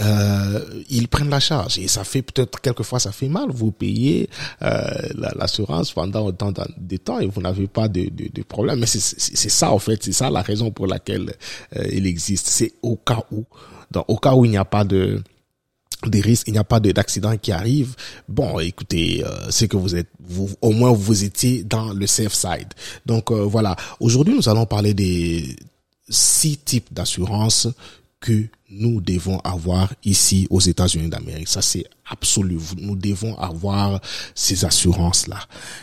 euh, 0.00 0.60
ils 0.88 1.08
prennent 1.08 1.30
la 1.30 1.40
charge 1.40 1.78
et 1.78 1.88
ça 1.88 2.04
fait 2.04 2.22
peut-être 2.22 2.60
quelquefois 2.60 3.00
ça 3.00 3.10
fait 3.10 3.28
mal. 3.28 3.50
Vous 3.50 3.72
payez 3.72 4.30
euh, 4.62 4.84
l'assurance 5.36 5.92
pendant 5.92 6.24
autant 6.24 6.52
de 6.52 6.96
temps 6.96 7.18
et 7.18 7.26
vous 7.26 7.42
n'avez 7.42 7.66
pas 7.66 7.88
de, 7.88 8.04
de, 8.04 8.28
de, 8.32 8.42
problème. 8.42 8.78
Mais 8.78 8.86
c'est 8.86 9.48
ça 9.50 9.72
en 9.72 9.80
fait, 9.80 10.04
c'est 10.04 10.12
ça 10.12 10.30
la 10.30 10.42
raison 10.42 10.70
pour 10.70 10.86
laquelle 10.86 11.34
euh, 11.76 11.84
il 11.92 12.06
existe. 12.06 12.46
C'est 12.46 12.74
au 12.82 12.94
cas 12.94 13.24
où, 13.32 13.44
dans, 13.90 14.04
au 14.06 14.18
cas 14.18 14.34
où 14.34 14.44
il 14.44 14.52
n'y 14.52 14.56
a 14.56 14.64
pas 14.64 14.84
de 14.84 15.20
des 16.08 16.20
risques, 16.20 16.48
il 16.48 16.52
n'y 16.52 16.58
a 16.58 16.64
pas 16.64 16.80
d'accident 16.80 17.36
qui 17.36 17.52
arrive. 17.52 17.94
Bon, 18.28 18.58
écoutez, 18.60 19.24
euh, 19.24 19.50
c'est 19.50 19.68
que 19.68 19.76
vous 19.76 19.96
êtes, 19.96 20.10
vous, 20.20 20.50
au 20.60 20.70
moins 20.70 20.92
vous 20.92 21.24
étiez 21.24 21.64
dans 21.64 21.92
le 21.92 22.06
safe 22.06 22.34
side. 22.34 22.68
Donc 23.06 23.30
euh, 23.30 23.42
voilà. 23.44 23.76
Aujourd'hui, 24.00 24.34
nous 24.34 24.48
allons 24.48 24.66
parler 24.66 24.94
des 24.94 25.56
six 26.08 26.58
types 26.58 26.92
d'assurance 26.92 27.68
que 28.24 28.46
nous 28.70 29.02
devons 29.02 29.38
avoir 29.40 29.92
ici 30.02 30.46
aux 30.48 30.60
États-Unis 30.60 31.10
d'Amérique. 31.10 31.46
Ça, 31.46 31.60
c'est 31.60 31.84
absolu. 32.08 32.58
Nous 32.78 32.96
devons 32.96 33.36
avoir 33.36 34.00
ces 34.34 34.64
assurances-là. 34.64 35.38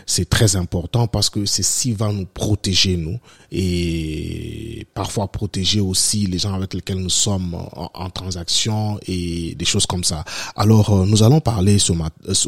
C'est 0.07 0.27
très 0.27 0.55
important 0.55 1.07
parce 1.07 1.29
que 1.29 1.45
c'est 1.45 1.61
ce 1.61 1.81
qui 1.83 1.93
va 1.93 2.11
nous 2.11 2.25
protéger, 2.25 2.97
nous, 2.97 3.19
et 3.51 4.87
parfois 4.95 5.27
protéger 5.31 5.81
aussi 5.81 6.25
les 6.25 6.39
gens 6.39 6.55
avec 6.55 6.73
lesquels 6.73 6.97
nous 6.97 7.11
sommes 7.11 7.53
en, 7.53 8.09
transaction 8.09 8.99
et 9.07 9.53
des 9.53 9.65
choses 9.65 9.85
comme 9.85 10.03
ça. 10.03 10.25
Alors, 10.55 10.89
euh, 10.89 11.05
nous 11.05 11.21
allons 11.21 11.41
parler 11.41 11.77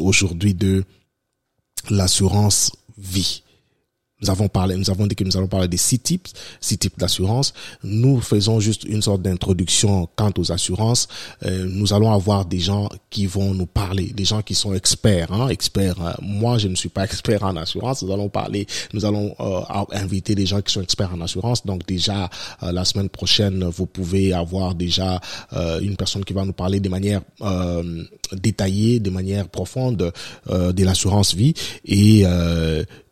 aujourd'hui 0.00 0.54
de 0.54 0.84
l'assurance 1.88 2.72
vie. 2.98 3.42
Nous 4.24 4.30
avons 4.30 4.48
parlé, 4.48 4.74
nous 4.76 4.88
avons 4.88 5.06
dit 5.06 5.14
que 5.14 5.24
nous 5.24 5.36
allons 5.36 5.48
parler 5.48 5.68
des 5.68 5.76
six 5.76 5.98
types, 5.98 6.28
six 6.58 6.78
types 6.78 6.98
d'assurance. 6.98 7.52
Nous 7.82 8.22
faisons 8.22 8.58
juste 8.58 8.84
une 8.84 9.02
sorte 9.02 9.20
d'introduction 9.20 10.08
quant 10.16 10.32
aux 10.38 10.50
assurances. 10.50 11.08
Euh, 11.44 11.66
nous 11.68 11.92
allons 11.92 12.10
avoir 12.10 12.46
des 12.46 12.58
gens 12.58 12.88
qui 13.10 13.26
vont 13.26 13.52
nous 13.52 13.66
parler, 13.66 14.14
des 14.14 14.24
gens 14.24 14.40
qui 14.40 14.54
sont 14.54 14.72
experts, 14.72 15.30
hein, 15.30 15.48
experts. 15.48 16.00
Euh, 16.00 16.12
moi, 16.22 16.56
je 16.56 16.68
ne 16.68 16.74
suis 16.74 16.88
pas 16.88 17.04
expert 17.10 17.42
en 17.42 17.54
assurance. 17.56 18.02
Nous 18.02 18.14
allons 18.14 18.30
parler, 18.30 18.66
nous 18.94 19.04
allons 19.04 19.36
euh, 19.40 19.60
inviter 19.92 20.34
des 20.34 20.46
gens 20.46 20.62
qui 20.62 20.72
sont 20.72 20.80
experts 20.80 21.12
en 21.12 21.20
assurance. 21.20 21.66
Donc 21.66 21.86
déjà 21.86 22.30
la 22.62 22.84
semaine 22.86 23.10
prochaine, 23.10 23.62
vous 23.64 23.84
pouvez 23.84 24.32
avoir 24.32 24.74
déjà 24.74 25.20
une 25.52 25.96
personne 25.96 26.24
qui 26.24 26.32
va 26.32 26.44
nous 26.44 26.52
parler 26.52 26.80
de 26.80 26.88
manière 26.88 27.20
détaillée, 28.32 29.00
de 29.00 29.10
manière 29.10 29.48
profonde 29.48 30.12
de 30.50 30.84
l'assurance 30.84 31.34
vie. 31.34 31.54
Et 31.84 32.24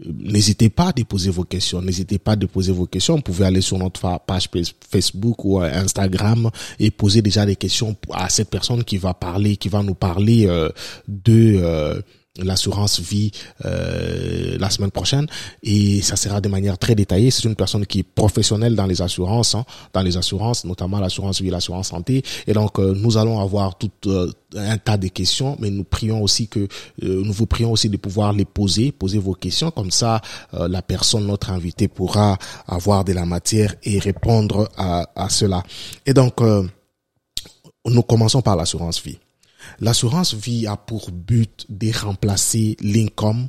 n'hésitez 0.05 0.71
pas 0.71 0.93
poser 1.05 1.31
vos 1.31 1.45
questions. 1.45 1.83
N'hésitez 1.83 2.19
pas 2.19 2.33
à 2.33 2.37
poser 2.37 2.73
vos 2.73 2.87
questions. 2.87 3.17
Vous 3.17 3.23
pouvez 3.23 3.47
aller 3.47 3.61
sur 3.61 3.79
notre 3.79 4.21
page 4.27 4.49
Facebook 4.91 5.45
ou 5.45 5.61
Instagram 5.61 6.51
et 6.79 6.91
poser 6.91 7.23
déjà 7.23 7.47
des 7.47 7.57
questions 7.57 7.97
à 8.13 8.29
cette 8.29 8.51
personne 8.51 8.85
qui 8.85 8.97
va 8.97 9.15
parler, 9.15 9.57
qui 9.57 9.69
va 9.69 9.83
nous 9.83 9.95
parler 9.95 10.47
euh, 10.47 10.69
de 11.09 11.61
euh, 11.63 12.01
l'assurance 12.39 13.01
vie 13.01 13.31
euh, 13.65 14.57
la 14.59 14.71
semaine 14.71 14.91
prochaine 14.91 15.27
et 15.63 16.01
ça 16.01 16.17
sera 16.17 16.41
de 16.41 16.49
manière 16.49 16.79
très 16.79 16.95
détaillée. 16.95 17.31
C'est 17.31 17.45
une 17.45 17.57
personne 17.57 17.85
qui 17.85 18.01
est 18.01 18.03
professionnelle 18.03 18.75
dans 18.75 18.87
les 18.87 19.03
assurances, 19.03 19.55
hein, 19.55 19.65
dans 19.93 20.01
les 20.01 20.17
assurances, 20.17 20.65
notamment 20.65 20.99
l'assurance 20.99 21.43
vie, 21.43 21.51
l'assurance 21.51 21.89
santé. 21.89 22.23
Et 22.47 22.55
donc 22.55 22.79
euh, 22.79 22.95
nous 22.97 23.19
allons 23.19 23.39
avoir 23.41 23.77
tout 23.77 23.91
euh, 24.07 24.31
un 24.57 24.79
tas 24.79 24.97
de 24.97 25.09
questions, 25.09 25.57
mais 25.61 25.71
nous 25.71 25.85
prions 25.85 26.23
aussi 26.23 26.49
que 26.49 26.69
nous 27.01 27.33
vous 27.33 27.47
prions 27.47 27.73
aussi 27.73 27.89
de 27.89 27.97
pouvoir 27.97 28.33
les 28.33 28.45
poser, 28.45 28.93
poser 28.93 29.19
vos 29.19 29.33
questions 29.33 29.71
comme 29.71 29.91
ça 29.91 30.21
la 30.53 30.83
personne, 30.83 31.27
notre 31.27 31.51
invité, 31.51 31.89
pourra 31.89 32.37
avoir 32.67 33.03
de 33.05 33.15
la 33.15 33.25
matière 33.25 33.75
et 33.83 33.99
répondre 33.99 34.69
à, 34.77 35.09
à 35.17 35.31
cela. 35.31 35.63
Et 36.05 36.13
donc 36.13 36.43
nous 37.87 38.03
commençons 38.03 38.43
par 38.43 38.57
l'assurance 38.57 39.03
vie. 39.03 39.19
L'assurance 39.81 40.35
vie 40.35 40.67
a 40.67 40.77
pour 40.77 41.11
but 41.11 41.67
de 41.69 41.91
remplacer 41.93 42.77
l'income 42.81 43.49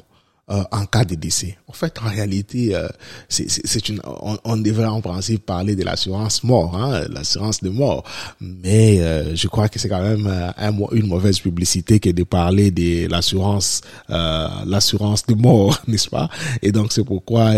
euh, 0.52 0.62
en 0.74 0.86
cas 0.86 1.06
de 1.06 1.16
décès. 1.16 1.58
En 1.68 1.72
fait, 1.72 1.98
en 2.04 2.10
réalité, 2.10 2.76
euh, 2.76 2.90
c'est 3.30 3.88
une, 3.88 4.02
on, 4.04 4.58
devrait 4.58 4.88
en 4.88 5.00
principe 5.00 5.46
parler 5.46 5.74
de 5.74 5.86
l'assurance 5.86 6.44
mort, 6.44 6.76
hein, 6.76 7.06
l'assurance 7.10 7.62
de 7.62 7.70
mort. 7.70 8.04
Mais 8.42 9.00
euh, 9.00 9.38
je 9.38 9.48
crois 9.48 9.70
que 9.70 9.80
c'est 9.80 9.88
quand 9.88 10.02
même 10.04 10.28
un, 10.28 10.78
une 10.92 11.08
mauvaise 11.08 11.40
publicité 11.40 12.02
que 12.02 12.10
de 12.10 12.24
parler 12.24 12.72
de 12.72 13.08
l'assurance, 13.10 13.84
l'assurance 14.10 15.26
de 15.26 15.36
mort, 15.36 15.82
n'est-ce 15.88 16.10
pas? 16.10 16.30
Et 16.62 16.74
donc 16.74 16.92
c'est 16.92 17.06
pourquoi 17.06 17.54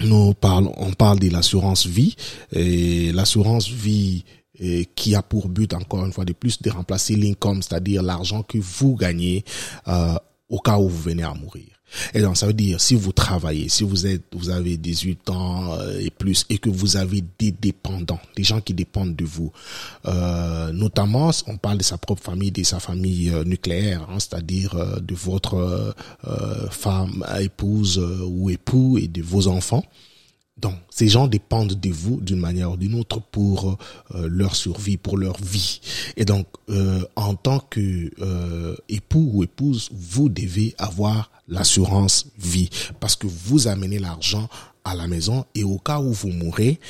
nous 0.00 0.34
parlons, 0.34 0.74
on 0.76 0.92
parle 0.92 1.20
de 1.20 1.30
l'assurance 1.30 1.86
vie 1.86 2.16
et 2.52 3.12
l'assurance 3.12 3.68
vie 3.70 4.24
qui 4.94 5.14
a 5.14 5.22
pour 5.22 5.48
but, 5.48 5.72
encore 5.74 6.04
une 6.04 6.12
fois 6.12 6.24
de 6.24 6.32
plus, 6.32 6.60
de 6.60 6.70
remplacer 6.70 7.16
l'income, 7.16 7.62
c'est-à-dire 7.62 8.02
l'argent 8.02 8.42
que 8.42 8.58
vous 8.58 8.94
gagnez 8.94 9.44
euh, 9.88 10.14
au 10.48 10.58
cas 10.58 10.78
où 10.78 10.88
vous 10.88 11.02
venez 11.02 11.22
à 11.22 11.34
mourir. 11.34 11.66
Et 12.14 12.20
donc, 12.20 12.36
ça 12.36 12.46
veut 12.46 12.52
dire, 12.52 12.80
si 12.80 12.94
vous 12.94 13.12
travaillez, 13.12 13.68
si 13.68 13.82
vous 13.82 14.06
êtes, 14.06 14.22
vous 14.32 14.50
avez 14.50 14.76
18 14.76 15.30
ans 15.30 15.72
euh, 15.72 15.98
et 15.98 16.10
plus, 16.10 16.44
et 16.48 16.58
que 16.58 16.70
vous 16.70 16.96
avez 16.96 17.24
des 17.38 17.50
dépendants, 17.50 18.20
des 18.36 18.44
gens 18.44 18.60
qui 18.60 18.74
dépendent 18.74 19.16
de 19.16 19.24
vous, 19.24 19.52
euh, 20.06 20.72
notamment, 20.72 21.30
on 21.46 21.56
parle 21.56 21.78
de 21.78 21.82
sa 21.82 21.98
propre 21.98 22.22
famille, 22.22 22.52
de 22.52 22.62
sa 22.62 22.78
famille 22.78 23.30
euh, 23.30 23.44
nucléaire, 23.44 24.06
hein, 24.08 24.18
c'est-à-dire 24.20 24.74
euh, 24.76 25.00
de 25.00 25.14
votre 25.14 25.94
femme, 26.70 27.24
épouse 27.40 27.98
ou 27.98 28.50
époux 28.50 28.98
et 28.98 29.08
de 29.08 29.22
vos 29.22 29.48
enfants. 29.48 29.84
Donc, 30.60 30.74
ces 30.90 31.08
gens 31.08 31.26
dépendent 31.26 31.78
de 31.80 31.90
vous 31.90 32.20
d'une 32.20 32.40
manière 32.40 32.72
ou 32.72 32.76
d'une 32.76 32.94
autre 32.94 33.20
pour 33.20 33.78
euh, 34.14 34.28
leur 34.28 34.54
survie, 34.54 34.96
pour 34.96 35.16
leur 35.16 35.36
vie. 35.40 35.80
Et 36.16 36.24
donc, 36.24 36.46
euh, 36.68 37.02
en 37.16 37.34
tant 37.34 37.60
que 37.60 38.10
euh, 38.20 38.76
époux 38.88 39.30
ou 39.32 39.42
épouse, 39.42 39.88
vous 39.92 40.28
devez 40.28 40.74
avoir 40.78 41.30
l'assurance 41.48 42.26
vie 42.38 42.68
parce 43.00 43.16
que 43.16 43.26
vous 43.26 43.66
amenez 43.66 43.98
l'argent 43.98 44.48
à 44.84 44.94
la 44.94 45.06
maison 45.06 45.44
et 45.54 45.64
au 45.64 45.78
cas 45.78 46.00
où 46.00 46.12
vous 46.12 46.28
mourrez, 46.28 46.80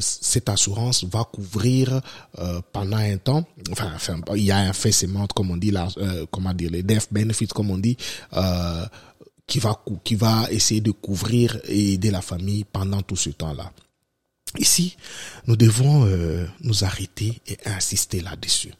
cette 0.00 0.50
assurance 0.50 1.04
va 1.04 1.24
couvrir 1.24 2.02
pendant 2.72 2.98
un 2.98 3.16
temps. 3.16 3.44
Enfin, 3.70 3.92
enfin, 3.94 4.20
il 4.36 4.42
y 4.42 4.50
a 4.50 4.58
un 4.58 4.74
fait 4.74 4.92
comme 5.34 5.50
on 5.52 5.56
dit, 5.56 5.70
là, 5.70 5.88
comment 6.30 6.52
dire, 6.52 6.70
les 6.70 6.82
death 6.82 7.08
benefits, 7.10 7.46
comme 7.46 7.70
on 7.70 7.78
dit 7.78 7.96
qui 9.52 9.58
va, 9.58 9.78
qui 10.02 10.14
va 10.14 10.46
essayer 10.50 10.80
de 10.80 10.92
couvrir 10.92 11.60
et 11.68 11.92
aider 11.92 12.10
la 12.10 12.22
famille 12.22 12.64
pendant 12.64 13.02
tout 13.02 13.16
ce 13.16 13.28
temps-là. 13.28 13.70
Ici, 14.58 14.96
nous 15.46 15.56
devons 15.56 16.06
euh, 16.06 16.46
nous 16.62 16.84
arrêter 16.84 17.38
et 17.46 17.58
insister 17.66 18.22
là-dessus. 18.22 18.72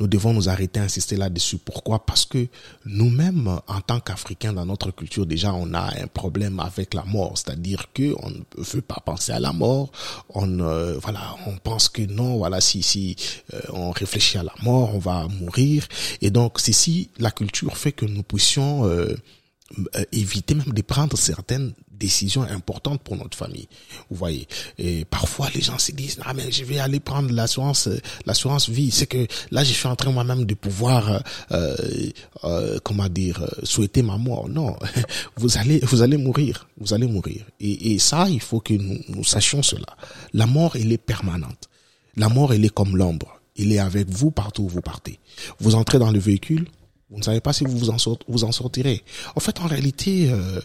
Nous 0.00 0.06
devons 0.06 0.32
nous 0.32 0.48
arrêter 0.48 0.80
insister 0.80 1.16
là-dessus. 1.16 1.58
Pourquoi? 1.58 2.06
Parce 2.06 2.24
que 2.24 2.48
nous-mêmes, 2.86 3.60
en 3.66 3.80
tant 3.82 4.00
qu'Africains, 4.00 4.54
dans 4.54 4.64
notre 4.64 4.92
culture, 4.92 5.26
déjà, 5.26 5.52
on 5.52 5.74
a 5.74 6.02
un 6.02 6.06
problème 6.06 6.58
avec 6.58 6.94
la 6.94 7.04
mort. 7.04 7.36
C'est-à-dire 7.36 7.92
que 7.92 8.14
on 8.22 8.30
ne 8.30 8.64
veut 8.64 8.80
pas 8.80 9.02
penser 9.04 9.32
à 9.32 9.40
la 9.40 9.52
mort. 9.52 9.90
On, 10.30 10.60
euh, 10.60 10.98
voilà, 10.98 11.36
on 11.46 11.56
pense 11.58 11.90
que 11.90 12.00
non, 12.02 12.38
voilà, 12.38 12.62
si 12.62 12.82
si 12.82 13.14
euh, 13.52 13.60
on 13.74 13.90
réfléchit 13.90 14.38
à 14.38 14.42
la 14.42 14.54
mort, 14.62 14.94
on 14.94 14.98
va 14.98 15.28
mourir. 15.28 15.86
Et 16.22 16.30
donc, 16.30 16.60
c'est 16.60 16.72
si 16.72 17.10
la 17.18 17.30
culture 17.30 17.76
fait 17.76 17.92
que 17.92 18.06
nous 18.06 18.22
puissions 18.22 18.86
euh, 18.86 19.14
éviter 20.12 20.54
même 20.54 20.72
de 20.72 20.82
prendre 20.82 21.16
certaines 21.16 21.72
décisions 21.98 22.42
importantes 22.42 23.02
pour 23.02 23.16
notre 23.16 23.36
famille. 23.36 23.68
Vous 24.10 24.16
voyez. 24.16 24.46
Et 24.78 25.04
parfois 25.04 25.48
les 25.54 25.60
gens 25.60 25.78
se 25.78 25.92
disent 25.92 26.18
ah 26.24 26.32
mais 26.34 26.50
je 26.50 26.64
vais 26.64 26.78
aller 26.78 27.00
prendre 27.00 27.30
l'assurance 27.32 27.88
euh, 27.88 27.98
l'assurance 28.24 28.68
vie. 28.68 28.90
C'est 28.90 29.06
que 29.06 29.26
là 29.50 29.64
je 29.64 29.72
suis 29.72 29.88
en 29.88 29.96
train 29.96 30.12
moi-même 30.12 30.44
de 30.44 30.54
pouvoir 30.54 31.22
euh, 31.50 31.76
euh, 32.44 32.78
comment 32.84 33.08
dire 33.08 33.44
souhaiter 33.64 34.02
ma 34.02 34.16
mort. 34.16 34.48
Non, 34.48 34.76
vous 35.36 35.58
allez 35.58 35.80
vous 35.82 36.02
allez 36.02 36.16
mourir. 36.16 36.68
Vous 36.78 36.94
allez 36.94 37.06
mourir. 37.06 37.44
Et, 37.60 37.98
ça 37.98 38.28
il 38.28 38.40
faut 38.40 38.60
que 38.60 38.74
nous, 38.74 38.98
nous 39.08 39.24
sachions 39.24 39.62
cela. 39.62 39.96
La 40.32 40.46
mort 40.46 40.76
elle 40.76 40.92
est 40.92 40.98
permanente. 40.98 41.68
La 42.16 42.28
mort 42.28 42.52
elle 42.54 42.64
est 42.64 42.74
comme 42.74 42.96
l'ombre. 42.96 43.34
Il 43.56 43.72
est 43.72 43.80
avec 43.80 44.08
vous 44.08 44.30
partout 44.30 44.62
où 44.62 44.68
vous 44.68 44.80
partez. 44.80 45.18
Vous 45.58 45.74
entrez 45.74 45.98
dans 45.98 46.12
le 46.12 46.20
véhicule, 46.20 46.68
vous 47.10 47.18
ne 47.18 47.22
savez 47.22 47.40
pas 47.40 47.52
si 47.52 47.64
vous 47.64 47.76
vous 47.76 47.90
en, 48.44 48.52
sortirez. 48.52 49.02
En 49.34 49.40
fait, 49.40 49.60
en 49.60 49.66
réalité, 49.66 50.30
euh, 50.30 50.60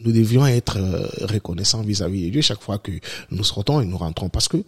nous 0.00 0.12
devions 0.12 0.46
être 0.46 0.78
euh, 0.78 1.06
reconnaissants 1.26 1.82
vis-à-vis 1.82 2.26
de 2.26 2.30
Dieu 2.30 2.42
chaque 2.42 2.60
fois 2.60 2.78
que 2.78 2.92
nous 3.30 3.44
sortons 3.44 3.80
et 3.80 3.86
nous 3.86 3.98
rentrons. 3.98 4.28
Parce 4.28 4.48
que 4.48 4.64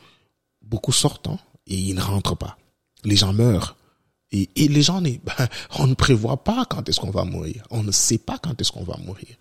beaucoup 0.63 0.93
sortent 0.93 1.27
hein, 1.27 1.39
et 1.67 1.75
ils 1.75 1.95
ne 1.95 2.01
rentrent 2.01 2.37
pas. 2.37 2.57
Les 3.05 3.17
gens 3.17 3.33
meurent. 3.33 3.77
Et, 4.31 4.49
et 4.57 4.69
les 4.69 4.83
gens, 4.83 5.01
ben, 5.01 5.19
on 5.79 5.89
ne 5.89 5.95
prévoit 5.95 6.45
pas 6.45 6.65
quand 6.67 6.89
est-ce 6.89 7.01
qu'on 7.01 7.11
va 7.11 7.25
mourir. 7.25 7.65
On 7.71 7.83
ne 7.83 7.91
sait 7.91 8.19
pas 8.19 8.39
quand 8.39 8.61
est-ce 8.61 8.71
qu'on 8.71 8.85
va 8.85 8.97
mourir. 8.99 9.35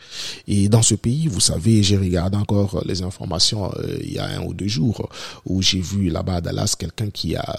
Et 0.47 0.69
dans 0.69 0.81
ce 0.81 0.95
pays, 0.95 1.27
vous 1.27 1.41
savez, 1.41 1.83
j'ai 1.83 1.97
regardé 1.97 2.37
encore 2.37 2.83
les 2.85 3.03
informations 3.03 3.71
euh, 3.75 3.97
il 4.01 4.13
y 4.13 4.19
a 4.19 4.25
un 4.25 4.41
ou 4.41 4.55
deux 4.55 4.67
jours 4.67 5.09
où 5.45 5.61
j'ai 5.61 5.81
vu 5.81 6.09
là-bas 6.09 6.35
à 6.35 6.41
Dallas 6.41 6.75
quelqu'un 6.79 7.11
qui 7.11 7.35
a 7.35 7.55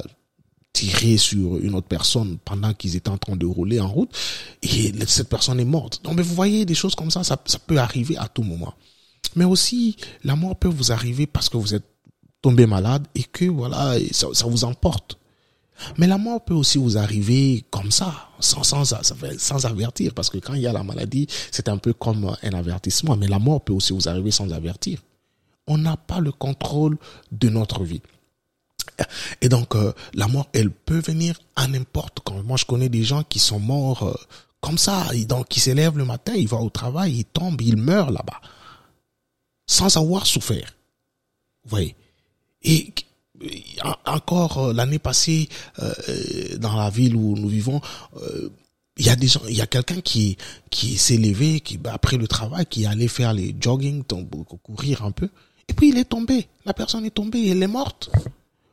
tiré 0.72 1.16
sur 1.16 1.58
une 1.58 1.74
autre 1.74 1.88
personne 1.88 2.38
pendant 2.44 2.72
qu'ils 2.72 2.96
étaient 2.96 3.08
en 3.10 3.18
train 3.18 3.36
de 3.36 3.46
rouler 3.46 3.80
en 3.80 3.88
route 3.88 4.10
et 4.62 4.92
cette 5.06 5.28
personne 5.28 5.60
est 5.60 5.64
morte. 5.64 6.04
Donc, 6.04 6.14
mais 6.14 6.22
vous 6.22 6.34
voyez, 6.34 6.64
des 6.64 6.74
choses 6.74 6.94
comme 6.94 7.10
ça, 7.10 7.24
ça, 7.24 7.36
peut 7.36 7.78
arriver 7.78 8.16
à 8.16 8.28
tout 8.28 8.42
moment. 8.42 8.74
Mais 9.34 9.44
aussi, 9.44 9.96
la 10.24 10.36
mort 10.36 10.56
peut 10.56 10.68
vous 10.68 10.92
arriver 10.92 11.26
parce 11.26 11.48
que 11.48 11.56
vous 11.56 11.74
êtes 11.74 11.86
tombé 12.42 12.66
malade 12.66 13.06
et 13.14 13.24
que 13.24 13.46
voilà, 13.46 13.96
ça, 14.12 14.46
vous 14.46 14.64
emporte. 14.64 15.18
Mais 15.96 16.06
la 16.06 16.18
mort 16.18 16.44
peut 16.44 16.54
aussi 16.54 16.78
vous 16.78 16.98
arriver 16.98 17.64
comme 17.70 17.90
ça, 17.90 18.30
sans, 18.40 18.64
sans, 18.64 18.84
sans 19.38 19.66
avertir, 19.66 20.12
parce 20.12 20.28
que 20.28 20.38
quand 20.38 20.54
il 20.54 20.62
y 20.62 20.66
a 20.66 20.72
la 20.72 20.82
maladie, 20.82 21.28
c'est 21.52 21.68
un 21.68 21.78
peu 21.78 21.92
comme 21.92 22.36
un 22.42 22.52
avertissement, 22.52 23.16
mais 23.16 23.28
la 23.28 23.38
mort 23.38 23.62
peut 23.62 23.72
aussi 23.72 23.92
vous 23.92 24.08
arriver 24.08 24.32
sans 24.32 24.52
avertir. 24.52 25.00
On 25.68 25.78
n'a 25.78 25.96
pas 25.96 26.18
le 26.18 26.32
contrôle 26.32 26.98
de 27.30 27.48
notre 27.48 27.84
vie. 27.84 28.02
Et 29.40 29.48
donc, 29.48 29.74
euh, 29.74 29.92
la 30.14 30.28
mort, 30.28 30.48
elle 30.52 30.70
peut 30.70 31.00
venir 31.00 31.38
à 31.56 31.66
n'importe 31.66 32.20
quand. 32.24 32.42
Moi, 32.42 32.56
je 32.56 32.64
connais 32.64 32.88
des 32.88 33.04
gens 33.04 33.22
qui 33.22 33.38
sont 33.38 33.60
morts 33.60 34.02
euh, 34.04 34.14
comme 34.60 34.78
ça, 34.78 35.06
donc 35.26 35.48
qui 35.48 35.60
s'élèvent 35.60 35.98
le 35.98 36.04
matin, 36.04 36.32
ils 36.34 36.48
vont 36.48 36.60
au 36.60 36.70
travail, 36.70 37.18
ils 37.18 37.24
tombent, 37.24 37.60
ils 37.60 37.76
meurent 37.76 38.10
là-bas, 38.10 38.40
sans 39.66 39.96
avoir 39.96 40.26
souffert. 40.26 40.74
Vous 41.64 41.70
voyez. 41.70 41.94
Et 42.62 42.92
encore 44.04 44.58
euh, 44.58 44.72
l'année 44.72 44.98
passée 44.98 45.48
dans 46.58 46.74
la 46.74 46.90
ville 46.90 47.14
où 47.14 47.36
nous 47.36 47.48
vivons 47.48 47.80
il 48.98 49.06
y 49.06 49.10
a 49.10 49.62
a 49.62 49.66
quelqu'un 49.66 50.00
qui 50.00 50.36
qui 50.70 50.96
s'est 50.96 51.16
levé 51.16 51.60
qui 51.60 51.78
bah, 51.78 51.92
après 51.94 52.16
le 52.16 52.26
travail 52.26 52.66
qui 52.66 52.84
allait 52.84 53.06
faire 53.06 53.32
les 53.32 53.54
jogging 53.60 54.02
courir 54.64 55.04
un 55.04 55.12
peu. 55.12 55.28
Et 55.68 55.72
puis 55.72 55.90
il 55.90 55.98
est 55.98 56.08
tombé. 56.08 56.48
La 56.64 56.74
personne 56.74 57.04
est 57.06 57.14
tombée 57.14 57.48
elle 57.48 57.62
est 57.62 57.68
morte 57.68 58.10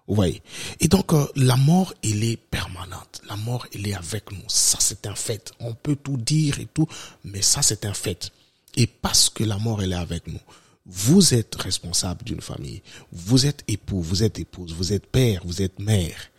vous 0.07 0.15
voyez. 0.15 0.41
Et 0.79 0.88
donc 0.88 1.12
la 1.35 1.55
mort 1.55 1.93
elle 2.03 2.24
est 2.24 2.38
permanente. 2.38 3.21
La 3.27 3.35
mort 3.35 3.67
elle 3.74 3.88
est 3.88 3.95
avec 3.95 4.31
nous. 4.31 4.47
Ça 4.47 4.77
c'est 4.79 5.07
un 5.07 5.15
fait. 5.15 5.51
On 5.59 5.74
peut 5.74 5.95
tout 5.95 6.17
dire 6.17 6.59
et 6.59 6.67
tout 6.67 6.88
mais 7.24 7.41
ça 7.41 7.62
c'est 7.62 7.85
un 7.85 7.93
fait. 7.93 8.31
Et 8.75 8.88
parce 8.88 9.29
que 9.29 9.43
la 9.43 9.57
mort 9.57 9.81
elle 9.81 9.93
est 9.93 9.95
avec 9.95 10.27
nous 10.27 10.39
vous 10.85 11.33
êtes 11.33 11.55
responsable 11.55 12.24
d'une 12.24 12.41
famille. 12.41 12.81
Vous 13.12 13.45
êtes 13.45 13.63
époux, 13.67 14.01
vous 14.01 14.24
êtes 14.24 14.39
épouse, 14.39 14.74
vous 14.74 14.93
êtes 14.93 15.07
père, 15.07 15.41
vous 15.43 15.62
êtes 15.62 15.79
mère. 15.79 16.29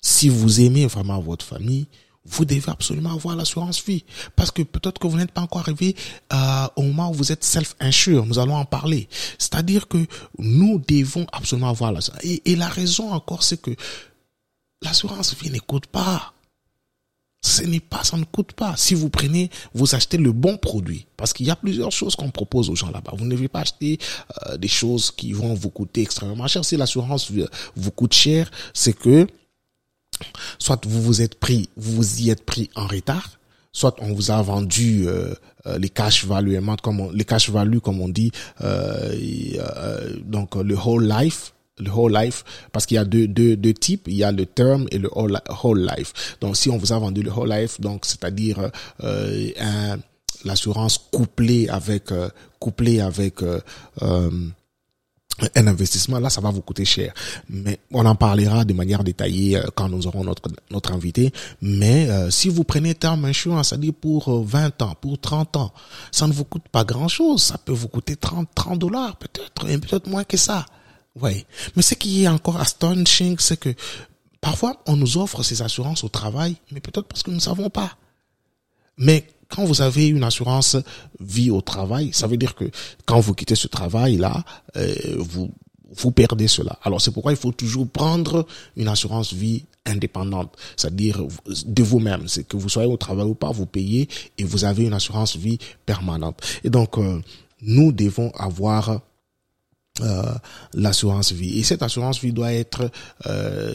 Si 0.00 0.28
vous 0.28 0.60
aimez 0.60 0.86
vraiment 0.86 1.20
votre 1.20 1.44
famille, 1.44 1.86
vous 2.24 2.44
devez 2.44 2.70
absolument 2.70 3.12
avoir 3.12 3.36
l'assurance 3.36 3.82
vie. 3.84 4.04
Parce 4.36 4.50
que 4.50 4.62
peut-être 4.62 4.98
que 4.98 5.06
vous 5.06 5.16
n'êtes 5.16 5.32
pas 5.32 5.40
encore 5.40 5.62
arrivé 5.62 5.96
euh, 6.32 6.66
au 6.76 6.82
moment 6.82 7.10
où 7.10 7.14
vous 7.14 7.32
êtes 7.32 7.44
self-insure. 7.44 8.26
Nous 8.26 8.38
allons 8.38 8.56
en 8.56 8.64
parler. 8.64 9.08
C'est-à-dire 9.38 9.88
que 9.88 10.06
nous 10.38 10.82
devons 10.86 11.26
absolument 11.32 11.70
avoir 11.70 11.92
l'assurance. 11.92 12.22
Et, 12.24 12.52
et 12.52 12.56
la 12.56 12.68
raison 12.68 13.12
encore, 13.12 13.42
c'est 13.42 13.60
que 13.60 13.74
l'assurance 14.82 15.34
vie 15.34 15.50
n'écoute 15.50 15.86
pas 15.86 16.34
ce 17.40 17.62
n'est 17.62 17.80
pas, 17.80 18.02
ça 18.02 18.16
ne 18.16 18.24
coûte 18.24 18.52
pas. 18.52 18.76
Si 18.76 18.94
vous 18.94 19.10
prenez, 19.10 19.50
vous 19.72 19.94
achetez 19.94 20.16
le 20.16 20.32
bon 20.32 20.56
produit. 20.56 21.06
Parce 21.16 21.32
qu'il 21.32 21.46
y 21.46 21.50
a 21.50 21.56
plusieurs 21.56 21.92
choses 21.92 22.16
qu'on 22.16 22.30
propose 22.30 22.68
aux 22.68 22.74
gens 22.74 22.90
là-bas. 22.90 23.12
Vous 23.16 23.24
ne 23.24 23.30
devez 23.30 23.48
pas 23.48 23.60
acheter 23.60 23.98
euh, 24.46 24.56
des 24.56 24.68
choses 24.68 25.10
qui 25.10 25.32
vont 25.32 25.54
vous 25.54 25.70
coûter 25.70 26.02
extrêmement 26.02 26.46
cher. 26.48 26.64
Si 26.64 26.76
l'assurance 26.76 27.30
vous 27.76 27.90
coûte 27.90 28.12
cher, 28.12 28.50
c'est 28.74 28.92
que 28.92 29.26
soit 30.58 30.84
vous 30.86 31.02
vous 31.02 31.22
êtes 31.22 31.36
pris, 31.38 31.68
vous 31.76 32.20
y 32.20 32.30
êtes 32.30 32.44
pris 32.44 32.70
en 32.74 32.86
retard, 32.86 33.38
soit 33.72 33.96
on 34.00 34.12
vous 34.12 34.30
a 34.30 34.42
vendu 34.42 35.06
euh, 35.06 35.34
euh, 35.66 35.78
les 35.78 35.88
cash 35.88 36.24
value 36.24 36.56
comme 36.82 37.00
on, 37.00 37.10
les 37.10 37.24
cash 37.24 37.50
value 37.50 37.78
comme 37.78 38.00
on 38.00 38.08
dit, 38.08 38.32
donc 40.24 40.56
le 40.56 40.74
whole 40.76 41.08
life 41.08 41.52
le 41.80 41.90
whole 41.92 42.12
life 42.12 42.44
parce 42.72 42.86
qu'il 42.86 42.96
y 42.96 42.98
a 42.98 43.04
deux, 43.04 43.28
deux, 43.28 43.56
deux 43.56 43.72
types 43.72 44.08
il 44.08 44.14
y 44.14 44.24
a 44.24 44.32
le 44.32 44.46
term 44.46 44.88
et 44.90 44.98
le 44.98 45.08
whole, 45.12 45.38
whole 45.62 45.88
life. 45.96 46.36
Donc 46.40 46.56
si 46.56 46.70
on 46.70 46.76
vous 46.76 46.92
a 46.92 46.98
vendu 46.98 47.22
le 47.22 47.30
whole 47.30 47.50
life 47.50 47.80
donc 47.80 48.04
c'est-à-dire 48.04 48.70
euh, 49.04 49.96
l'assurance 50.44 50.98
couplée 51.10 51.68
avec 51.68 52.12
euh, 52.12 52.28
couplée 52.58 53.00
avec 53.00 53.42
euh, 53.42 53.60
euh, 54.02 54.30
un 55.54 55.66
investissement 55.66 56.18
là 56.18 56.30
ça 56.30 56.40
va 56.40 56.50
vous 56.50 56.62
coûter 56.62 56.84
cher 56.84 57.12
mais 57.48 57.78
on 57.92 58.04
en 58.06 58.14
parlera 58.14 58.64
de 58.64 58.72
manière 58.72 59.04
détaillée 59.04 59.56
euh, 59.56 59.66
quand 59.74 59.88
nous 59.88 60.06
aurons 60.06 60.24
notre 60.24 60.42
notre 60.70 60.92
invité 60.92 61.32
mais 61.62 62.08
si 62.30 62.48
vous 62.48 62.64
prenez 62.64 62.94
term 62.94 63.24
insurance 63.24 63.68
c'est-à-dire 63.68 63.94
pour 63.94 64.44
20 64.44 64.82
ans 64.82 64.94
pour 65.00 65.18
30 65.20 65.56
ans 65.56 65.72
ça 66.10 66.26
ne 66.26 66.32
vous 66.32 66.44
coûte 66.44 66.68
pas 66.70 66.84
grand-chose 66.84 67.42
ça 67.42 67.58
peut 67.58 67.72
vous 67.72 67.88
coûter 67.88 68.16
30 68.16 68.48
30 68.54 68.78
dollars 68.78 69.16
peut-être 69.16 69.66
peut-être 69.66 70.08
moins 70.08 70.24
que 70.24 70.36
ça 70.36 70.66
oui. 71.20 71.46
Mais 71.76 71.82
ce 71.82 71.94
qui 71.94 72.24
est 72.24 72.28
encore 72.28 72.60
astonishing, 72.60 73.36
c'est 73.38 73.58
que 73.58 73.74
parfois 74.40 74.80
on 74.86 74.96
nous 74.96 75.18
offre 75.18 75.42
ces 75.42 75.62
assurances 75.62 76.04
au 76.04 76.08
travail, 76.08 76.56
mais 76.70 76.80
peut-être 76.80 77.06
parce 77.06 77.22
que 77.22 77.30
nous 77.30 77.36
ne 77.36 77.42
savons 77.42 77.70
pas. 77.70 77.96
Mais 78.96 79.26
quand 79.48 79.64
vous 79.64 79.80
avez 79.82 80.08
une 80.08 80.24
assurance 80.24 80.76
vie 81.20 81.50
au 81.50 81.60
travail, 81.60 82.10
ça 82.12 82.26
veut 82.26 82.36
dire 82.36 82.54
que 82.54 82.70
quand 83.06 83.20
vous 83.20 83.34
quittez 83.34 83.54
ce 83.54 83.66
travail-là, 83.68 84.44
euh, 84.76 84.94
vous 85.18 85.50
vous 85.90 86.10
perdez 86.10 86.48
cela. 86.48 86.78
Alors 86.82 87.00
c'est 87.00 87.10
pourquoi 87.10 87.32
il 87.32 87.38
faut 87.38 87.52
toujours 87.52 87.88
prendre 87.88 88.46
une 88.76 88.88
assurance 88.88 89.32
vie 89.32 89.64
indépendante, 89.86 90.54
c'est-à-dire 90.76 91.22
de 91.66 91.82
vous-même. 91.82 92.28
C'est 92.28 92.46
que 92.46 92.58
vous 92.58 92.68
soyez 92.68 92.90
au 92.90 92.98
travail 92.98 93.24
ou 93.24 93.34
pas, 93.34 93.50
vous 93.50 93.64
payez 93.64 94.08
et 94.36 94.44
vous 94.44 94.64
avez 94.64 94.84
une 94.84 94.92
assurance 94.92 95.36
vie 95.36 95.58
permanente. 95.86 96.40
Et 96.62 96.70
donc 96.70 96.98
euh, 96.98 97.22
nous 97.62 97.92
devons 97.92 98.30
avoir 98.38 99.00
euh, 100.02 100.22
l'assurance 100.74 101.32
vie. 101.32 101.58
Et 101.58 101.62
cette 101.62 101.82
assurance 101.82 102.20
vie 102.20 102.32
doit 102.32 102.52
être 102.52 102.90
euh, 103.26 103.74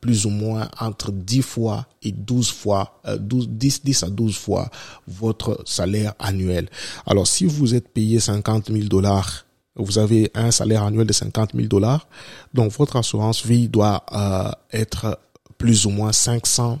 plus 0.00 0.26
ou 0.26 0.30
moins 0.30 0.68
entre 0.80 1.12
10 1.12 1.42
fois 1.42 1.86
et 2.02 2.12
12 2.12 2.50
fois, 2.50 3.00
euh, 3.06 3.16
12, 3.18 3.48
10, 3.48 3.84
10 3.84 4.02
à 4.04 4.10
12 4.10 4.36
fois 4.36 4.70
votre 5.06 5.62
salaire 5.64 6.14
annuel. 6.18 6.68
Alors 7.06 7.26
si 7.26 7.44
vous 7.44 7.74
êtes 7.74 7.88
payé 7.88 8.20
50 8.20 8.70
000 8.70 8.84
dollars, 8.84 9.44
vous 9.76 9.98
avez 9.98 10.30
un 10.34 10.50
salaire 10.50 10.82
annuel 10.82 11.06
de 11.06 11.12
50 11.12 11.50
000 11.54 11.68
dollars, 11.68 12.08
donc 12.52 12.72
votre 12.72 12.96
assurance 12.96 13.44
vie 13.46 13.68
doit 13.68 14.04
euh, 14.12 14.50
être 14.72 15.18
plus 15.56 15.86
ou 15.86 15.90
moins 15.90 16.12
500, 16.12 16.80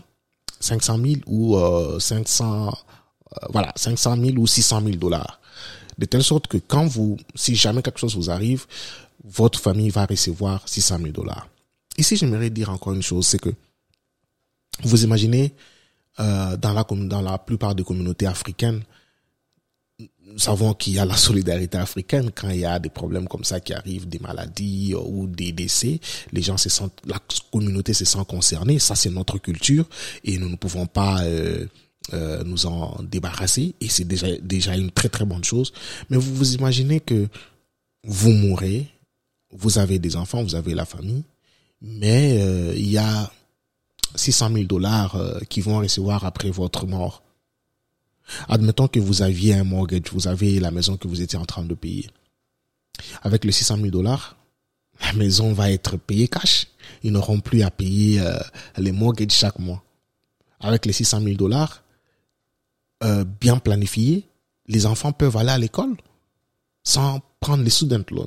500 0.60 0.98
000 0.98 1.14
ou 1.26 1.56
500, 2.00 2.72
voilà, 3.50 3.72
500 3.76 4.16
000 4.16 4.36
ou 4.38 4.46
600 4.46 4.82
000 4.82 4.96
dollars 4.96 5.38
de 5.98 6.06
telle 6.06 6.22
sorte 6.22 6.46
que 6.46 6.58
quand 6.58 6.86
vous, 6.86 7.16
si 7.34 7.56
jamais 7.56 7.82
quelque 7.82 7.98
chose 7.98 8.16
vous 8.16 8.30
arrive, 8.30 8.66
votre 9.24 9.60
famille 9.60 9.90
va 9.90 10.06
recevoir 10.06 10.68
600 10.68 10.98
000 10.98 11.10
dollars. 11.10 11.48
Ici, 11.96 12.16
j'aimerais 12.16 12.50
dire 12.50 12.70
encore 12.70 12.92
une 12.92 13.02
chose, 13.02 13.26
c'est 13.26 13.40
que 13.40 13.50
vous 14.84 15.02
imaginez 15.04 15.54
euh, 16.20 16.56
dans 16.56 16.72
la 16.72 16.84
dans 16.84 17.20
la 17.20 17.38
plupart 17.38 17.74
des 17.74 17.84
communautés 17.84 18.26
africaines, 18.26 18.82
nous 19.98 20.38
savons 20.38 20.74
qu'il 20.74 20.94
y 20.94 20.98
a 20.98 21.04
la 21.04 21.16
solidarité 21.16 21.78
africaine 21.78 22.30
quand 22.34 22.50
il 22.50 22.60
y 22.60 22.64
a 22.64 22.78
des 22.78 22.90
problèmes 22.90 23.26
comme 23.26 23.44
ça 23.44 23.60
qui 23.60 23.72
arrivent, 23.72 24.08
des 24.08 24.18
maladies 24.18 24.94
ou 24.94 25.26
des 25.26 25.52
décès, 25.52 26.00
les 26.32 26.42
gens 26.42 26.56
se 26.56 26.68
sentent, 26.68 27.00
la 27.06 27.18
communauté 27.50 27.94
se 27.94 28.04
sent 28.04 28.24
concernée. 28.28 28.78
Ça, 28.78 28.94
c'est 28.94 29.10
notre 29.10 29.38
culture 29.38 29.86
et 30.24 30.38
nous 30.38 30.48
ne 30.48 30.56
pouvons 30.56 30.86
pas 30.86 31.22
euh, 31.22 31.66
euh, 32.14 32.42
nous 32.44 32.64
en 32.64 33.02
débarrasser 33.02 33.74
et 33.82 33.88
c'est 33.90 34.04
déjà 34.04 34.28
déjà 34.38 34.74
une 34.76 34.90
très 34.90 35.10
très 35.10 35.26
bonne 35.26 35.44
chose. 35.44 35.72
Mais 36.08 36.16
vous 36.16 36.34
vous 36.34 36.54
imaginez 36.54 37.00
que 37.00 37.28
vous 38.04 38.30
mourrez, 38.30 38.86
vous 39.52 39.78
avez 39.78 39.98
des 39.98 40.16
enfants, 40.16 40.42
vous 40.42 40.54
avez 40.54 40.74
la 40.74 40.86
famille, 40.86 41.24
mais 41.82 42.38
euh, 42.40 42.72
il 42.74 42.90
y 42.90 42.96
a 42.96 43.30
600 44.14 44.52
000 44.54 44.64
dollars 44.64 45.16
euh, 45.16 45.38
qui 45.50 45.60
vont 45.60 45.78
recevoir 45.78 46.24
après 46.24 46.50
votre 46.50 46.86
mort. 46.86 47.22
Admettons 48.48 48.88
que 48.88 49.00
vous 49.00 49.20
aviez 49.20 49.54
un 49.54 49.64
mortgage, 49.64 50.10
vous 50.12 50.28
avez 50.28 50.60
la 50.60 50.70
maison 50.70 50.96
que 50.96 51.08
vous 51.08 51.20
étiez 51.20 51.38
en 51.38 51.44
train 51.44 51.64
de 51.64 51.74
payer. 51.74 52.08
Avec 53.22 53.44
les 53.44 53.52
600 53.52 53.76
000 53.76 53.88
dollars, 53.88 54.36
la 55.02 55.12
maison 55.12 55.52
va 55.52 55.70
être 55.70 55.98
payée 55.98 56.28
cash. 56.28 56.68
Ils 57.02 57.12
n'auront 57.12 57.40
plus 57.40 57.62
à 57.62 57.70
payer 57.70 58.20
les 58.76 58.92
mortgages 58.92 59.30
chaque 59.30 59.58
mois. 59.58 59.82
Avec 60.60 60.84
les 60.86 60.92
600 60.92 61.20
000 61.20 61.36
dollars, 61.36 61.82
euh, 63.04 63.24
bien 63.24 63.58
planifié, 63.58 64.28
les 64.66 64.86
enfants 64.86 65.12
peuvent 65.12 65.36
aller 65.36 65.50
à 65.50 65.58
l'école 65.58 65.96
sans 66.84 67.20
prendre 67.40 67.62
les 67.62 67.70
student 67.70 68.04
loans. 68.10 68.26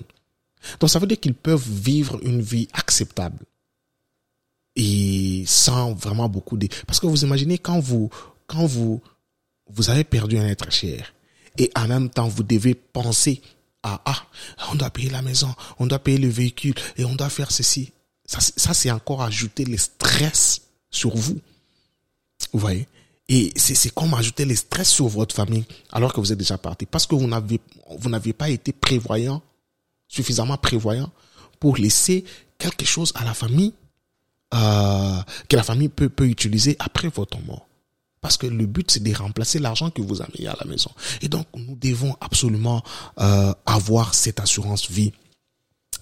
Donc 0.79 0.89
ça 0.89 0.99
veut 0.99 1.07
dire 1.07 1.19
qu'ils 1.19 1.33
peuvent 1.33 1.67
vivre 1.67 2.19
une 2.23 2.41
vie 2.41 2.67
acceptable 2.73 3.39
et 4.75 5.43
sans 5.47 5.93
vraiment 5.93 6.29
beaucoup 6.29 6.57
de 6.57 6.67
parce 6.87 6.99
que 6.99 7.07
vous 7.07 7.23
imaginez 7.23 7.57
quand 7.57 7.79
vous 7.79 8.09
quand 8.47 8.65
vous 8.65 9.01
vous 9.69 9.89
avez 9.89 10.03
perdu 10.03 10.37
un 10.37 10.47
être 10.47 10.71
cher 10.71 11.13
et 11.57 11.71
en 11.75 11.87
même 11.87 12.09
temps 12.09 12.27
vous 12.27 12.43
devez 12.43 12.73
penser 12.75 13.41
à 13.83 14.01
ah 14.05 14.23
on 14.71 14.75
doit 14.75 14.89
payer 14.91 15.09
la 15.09 15.21
maison, 15.21 15.53
on 15.79 15.87
doit 15.87 15.99
payer 15.99 16.17
le 16.17 16.29
véhicule 16.29 16.75
et 16.97 17.03
on 17.05 17.15
doit 17.15 17.29
faire 17.29 17.51
ceci. 17.51 17.91
Ça, 18.25 18.39
ça 18.39 18.73
c'est 18.73 18.91
encore 18.91 19.23
ajouter 19.23 19.65
le 19.65 19.77
stress 19.77 20.61
sur 20.89 21.15
vous. 21.15 21.39
Vous 22.53 22.59
voyez? 22.59 22.87
Et 23.33 23.53
c'est 23.55 23.93
comme 23.93 24.13
ajouter 24.13 24.43
le 24.43 24.53
stress 24.55 24.89
sur 24.89 25.07
votre 25.07 25.33
famille 25.33 25.63
alors 25.93 26.11
que 26.11 26.19
vous 26.19 26.33
êtes 26.33 26.37
déjà 26.37 26.57
parti. 26.57 26.85
Parce 26.85 27.07
que 27.07 27.15
vous 27.15 27.27
n'avez, 27.27 27.61
vous 27.97 28.09
n'avez 28.09 28.33
pas 28.33 28.49
été 28.49 28.73
prévoyant, 28.73 29.41
suffisamment 30.09 30.57
prévoyant 30.57 31.09
pour 31.57 31.77
laisser 31.77 32.25
quelque 32.57 32.83
chose 32.83 33.13
à 33.15 33.23
la 33.23 33.33
famille 33.33 33.73
euh, 34.53 35.21
que 35.47 35.55
la 35.55 35.63
famille 35.63 35.87
peut, 35.87 36.09
peut 36.09 36.27
utiliser 36.27 36.75
après 36.79 37.07
votre 37.07 37.39
mort. 37.39 37.69
Parce 38.19 38.35
que 38.35 38.47
le 38.47 38.65
but, 38.65 38.91
c'est 38.91 39.01
de 39.01 39.15
remplacer 39.15 39.59
l'argent 39.59 39.91
que 39.91 40.01
vous 40.01 40.21
avez 40.21 40.47
à 40.47 40.57
la 40.59 40.65
maison. 40.65 40.91
Et 41.21 41.29
donc, 41.29 41.47
nous 41.55 41.77
devons 41.77 42.13
absolument 42.19 42.83
euh, 43.17 43.53
avoir 43.65 44.13
cette 44.13 44.41
assurance 44.41 44.91
vie. 44.91 45.13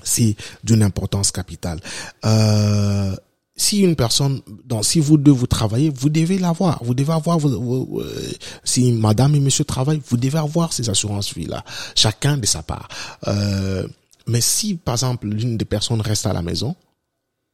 C'est 0.01 0.35
d'une 0.63 0.81
importance 0.81 1.31
capitale. 1.31 1.79
Euh, 2.25 3.15
si 3.59 3.81
une 3.81 3.95
personne, 3.97 4.41
donc 4.65 4.85
si 4.85 5.01
vous 5.01 5.17
deux 5.17 5.31
vous 5.31 5.45
travaillez, 5.45 5.89
vous 5.89 6.09
devez 6.09 6.39
l'avoir. 6.39 6.81
Vous 6.81 6.93
devez 6.93 7.11
avoir, 7.11 7.37
vos, 7.37 7.99
euh, 7.99 8.31
si 8.63 8.93
madame 8.93 9.35
et 9.35 9.39
monsieur 9.41 9.65
travaillent, 9.65 10.01
vous 10.07 10.15
devez 10.15 10.39
avoir 10.39 10.71
ces 10.71 10.89
assurances 10.89 11.33
vie 11.33 11.45
là, 11.45 11.65
chacun 11.93 12.37
de 12.37 12.45
sa 12.45 12.63
part. 12.63 12.87
Euh, 13.27 13.85
mais 14.27 14.39
si 14.39 14.75
par 14.75 14.95
exemple 14.95 15.27
l'une 15.27 15.57
des 15.57 15.65
personnes 15.65 15.99
reste 15.99 16.25
à 16.25 16.31
la 16.31 16.41
maison, 16.41 16.73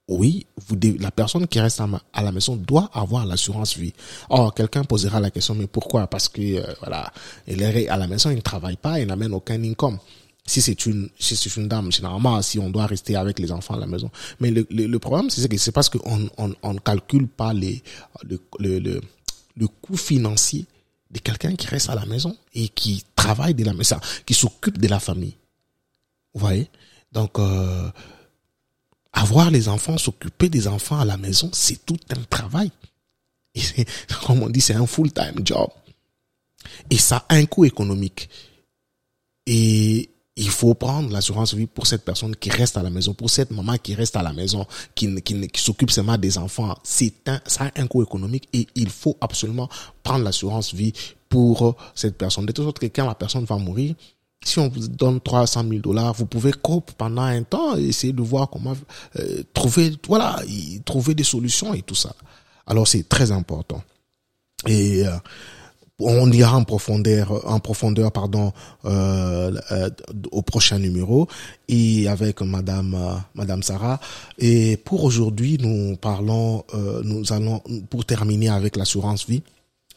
oui, 0.08 0.46
vous 0.68 0.78
la 1.00 1.10
personne 1.10 1.48
qui 1.48 1.60
reste 1.60 1.82
à, 1.82 2.22
la 2.22 2.32
maison 2.32 2.56
doit 2.56 2.92
avoir 2.94 3.26
l'assurance 3.26 3.76
vie. 3.76 3.94
Or, 4.30 4.54
quelqu'un 4.54 4.84
posera 4.84 5.20
la 5.20 5.32
question, 5.32 5.56
mais 5.56 5.66
pourquoi? 5.66 6.06
Parce 6.06 6.30
que 6.30 6.42
euh, 6.60 6.74
voilà, 6.82 7.12
elle 7.48 7.64
est 7.64 7.90
à 7.90 7.98
la 7.98 8.06
maison, 8.06 8.30
il 8.30 8.36
ne 8.36 8.42
travaille 8.42 8.78
pas, 8.78 9.00
il 9.00 9.08
n'amène 9.08 9.34
aucun 9.34 9.62
income 9.64 9.98
si 10.46 10.62
c'est 10.62 10.86
une 10.86 11.10
si 11.18 11.36
c'est 11.36 11.56
une 11.56 11.68
dame 11.68 11.92
généralement 11.92 12.42
si 12.42 12.60
on 12.60 12.70
doit 12.70 12.86
rester 12.86 13.16
avec 13.16 13.40
les 13.40 13.52
enfants 13.52 13.74
à 13.76 13.80
la 13.80 13.88
maison. 13.88 14.12
Mais 14.40 14.52
le 14.52 14.68
le, 14.70 15.00
problème 15.00 15.30
c'est 15.30 15.48
que 15.50 15.58
c'est 15.58 15.72
parce 15.72 15.90
qu'on 15.90 16.30
on 16.38 16.56
on 16.62 16.76
calcule 16.76 17.28
pas 17.28 17.54
les 17.54 17.82
le 18.24 18.40
le 18.60 19.02
le, 19.58 19.68
coût 19.68 19.98
financier 19.98 20.66
de 21.12 21.20
quelqu'un 21.20 21.56
qui 21.56 21.68
reste 21.68 21.90
à 21.90 21.96
la 21.96 22.06
maison 22.06 22.38
et 22.54 22.68
qui 22.70 23.04
travaille 23.16 23.56
de 23.56 23.64
la 23.64 23.74
maison 23.74 23.98
qui 24.26 24.34
s'occupe 24.34 24.78
de 24.78 24.88
la 24.88 25.00
famille. 25.00 25.36
Vous 26.34 26.42
voyez? 26.42 26.70
Donc 27.12 27.40
euh, 27.40 27.90
avoir 29.14 29.50
les 29.50 29.68
enfants 29.68 29.98
s'occuper 29.98 30.50
des 30.50 30.68
enfants 30.68 31.00
à 31.00 31.06
la 31.06 31.18
maison 31.18 31.50
c'est 31.54 31.84
tout 31.86 32.00
un 32.10 32.22
travail. 32.30 32.72
Et 33.56 33.62
comme 34.28 34.44
on 34.44 34.50
dit 34.50 34.62
c'est 34.62 34.76
un 34.76 34.86
full 34.86 35.12
time 35.12 35.42
job. 35.44 35.70
Et 36.92 36.98
ça 36.98 37.26
a 37.30 37.36
un 37.36 37.46
coût 37.46 37.66
économique. 37.66 38.30
Et 39.48 40.10
il 40.38 40.50
faut 40.50 40.74
prendre 40.74 41.12
l'assurance 41.12 41.54
vie 41.54 41.66
pour 41.66 41.88
cette 41.88 42.04
personne 42.04 42.36
qui 42.36 42.50
reste 42.50 42.76
à 42.76 42.84
la 42.84 42.90
maison, 42.90 43.14
pour 43.14 43.30
cette 43.30 43.52
maman 43.52 43.78
qui 43.78 43.96
reste 43.96 44.18
à 44.18 44.24
la 44.24 44.34
maison, 44.34 44.66
qui, 44.94 45.14
qui, 45.22 45.62
s'occupe 45.62 45.92
seulement 45.92 46.18
des 46.18 46.38
enfants. 46.38 46.76
C'est 46.84 47.28
un, 47.28 47.40
ça 47.46 47.66
a 47.66 47.82
un 47.82 47.88
coût 47.88 48.04
économique 48.04 48.50
et 48.52 48.68
il 48.76 48.90
faut 48.90 49.16
absolument 49.22 49.70
prendre 50.04 50.26
l'assurance 50.26 50.74
vie 50.74 50.92
pour 51.30 51.76
cette 51.96 52.18
personne. 52.18 52.46
De 52.46 52.52
toute 52.52 52.66
façon, 52.66 52.90
quand 52.94 53.08
la 53.08 53.16
personne 53.16 53.46
va 53.46 53.58
mourir, 53.58 53.96
si 54.44 54.60
on 54.60 54.68
vous 54.68 54.88
donne 54.88 55.22
300 55.22 55.64
000 55.68 55.80
dollars, 55.82 56.14
vous 56.14 56.26
pouvez 56.26 56.52
couper 56.52 56.94
pendant 56.98 57.24
un 57.24 57.44
temps 57.44 57.78
et 57.78 57.86
essayer 57.86 58.14
de 58.14 58.22
voir 58.22 58.50
comment 58.50 58.76
euh, 59.18 59.44
trouver, 59.54 59.98
voilà, 60.08 60.40
trouver 60.84 61.16
des 61.16 61.24
solutions 61.24 61.74
et 61.74 61.82
tout 61.82 61.96
ça. 61.96 62.14
Alors 62.68 62.88
c'est 62.88 63.08
très 63.08 63.32
important. 63.32 63.82
Et 64.68 65.06
euh, 65.08 65.18
on 66.00 66.32
ira 66.32 66.58
en 66.58 66.64
profondeur, 66.64 67.48
en 67.50 67.60
profondeur, 67.60 68.12
pardon, 68.12 68.52
euh, 68.86 69.54
euh, 69.72 69.90
au 70.32 70.42
prochain 70.42 70.78
numéro 70.80 71.28
et 71.68 72.08
avec 72.08 72.42
Madame 72.42 72.96
euh, 72.96 73.16
Madame 73.34 73.64
Sarah. 73.64 74.00
Et 74.38 74.78
pour 74.78 75.04
aujourd'hui, 75.04 75.58
nous 75.60 75.96
parlons, 75.96 76.64
nous 77.04 77.32
allons 77.32 77.62
pour 77.90 78.06
terminer 78.06 78.50
avec 78.50 78.76
l'assurance 78.76 79.28
vie, 79.28 79.44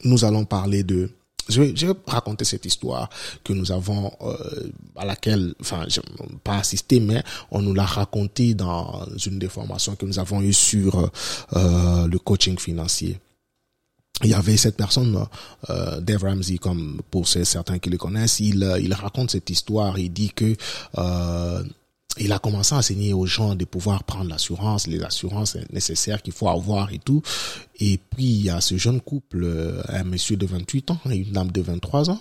nous 0.05 0.25
allons 0.25 0.45
parler 0.45 0.85
de 0.85 1.11
je 1.49 1.63
vais, 1.63 1.73
je 1.75 1.87
vais, 1.87 1.95
raconter 2.07 2.45
cette 2.45 2.67
histoire 2.67 3.09
que 3.43 3.55
nous 3.55 3.73
avons 3.73 4.13
à 4.97 5.07
laquelle, 5.07 5.55
enfin, 5.63 5.87
pas 6.45 6.59
assisté, 6.59 7.01
mais 7.01 7.23
on 7.51 7.63
nous 7.63 7.73
l'a 7.73 7.87
raconté 7.87 8.53
dans 8.53 9.07
une 9.25 9.39
des 9.39 9.49
formations 9.49 9.97
que 9.97 10.05
nous 10.05 10.19
avons 10.19 10.43
eues 10.43 10.53
sur 10.53 11.11
le 11.55 12.17
coaching 12.19 12.59
financier 12.59 13.19
il 14.25 14.31
y 14.31 14.35
avait 14.35 14.57
cette 14.57 14.77
personne, 14.77 15.27
euh, 15.71 16.01
Dave 16.01 16.25
Ramsey, 16.25 16.59
comme 16.59 17.01
pour 17.11 17.29
certains 17.29 17.79
qui 17.79 17.91
le 17.91 17.99
connaissent, 17.99 18.41
il, 18.41 18.63
euh, 18.63 18.81
il 18.81 18.93
raconte 18.93 19.31
cette 19.31 19.49
histoire. 19.51 19.99
Il 19.99 20.13
dit 20.13 20.31
que 20.31 20.57
euh, 20.99 21.63
il 22.21 22.33
a 22.33 22.39
commencé 22.39 22.75
à 22.75 22.79
enseigner 22.79 23.13
aux 23.13 23.27
gens 23.27 23.55
de 23.55 23.65
pouvoir 23.65 24.05
prendre 24.05 24.29
l'assurance, 24.31 24.87
les 24.87 25.03
assurances 25.03 25.57
nécessaires 25.73 26.23
qu'il 26.23 26.33
faut 26.33 26.49
avoir 26.49 26.93
et 26.93 26.99
tout. 26.99 27.23
Et 27.79 27.99
puis 27.99 28.25
il 28.25 28.43
y 28.45 28.51
a 28.51 28.61
ce 28.61 28.77
jeune 28.77 29.01
couple, 29.01 29.45
euh, 29.45 29.83
un 29.89 30.05
monsieur 30.05 30.37
de 30.37 30.47
28 30.47 30.91
ans 30.91 31.01
et 31.11 31.17
une 31.17 31.33
dame 31.33 31.53
de 31.53 31.61
23 31.61 32.11
ans, 32.11 32.21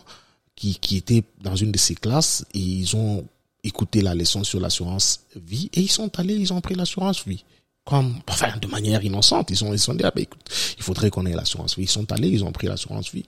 qui, 0.56 0.76
qui 0.76 0.98
étaient 0.98 1.24
dans 1.42 1.56
une 1.56 1.72
de 1.72 1.78
ces 1.78 1.96
classes 1.96 2.46
et 2.54 2.60
ils 2.60 2.96
ont 2.96 3.26
écouté 3.64 4.02
la 4.02 4.16
leçon 4.16 4.44
sur 4.44 4.60
l'assurance 4.60 5.22
vie 5.36 5.70
et 5.74 5.82
ils 5.82 5.92
sont 5.92 6.18
allés, 6.20 6.36
ils 6.36 6.54
ont 6.54 6.62
pris 6.62 6.76
l'assurance 6.76 7.28
vie 7.28 7.44
comme, 7.88 8.20
de 8.62 8.68
manière 8.68 9.04
innocente. 9.04 9.50
Ils 9.50 9.64
ont, 9.64 9.74
ils 9.74 9.80
sont 9.80 9.94
dit, 9.94 10.04
ah, 10.04 10.12
ben, 10.14 10.22
écoute, 10.22 10.42
il 10.78 10.84
faudrait 10.84 11.10
qu'on 11.10 11.26
ait 11.26 11.34
l'assurance 11.34 11.76
vie. 11.78 11.84
Ils 11.84 11.90
sont 11.90 12.12
allés, 12.12 12.30
ils 12.30 12.44
ont 12.44 12.52
pris 12.52 12.68
l'assurance 12.68 13.12
vie. 13.12 13.26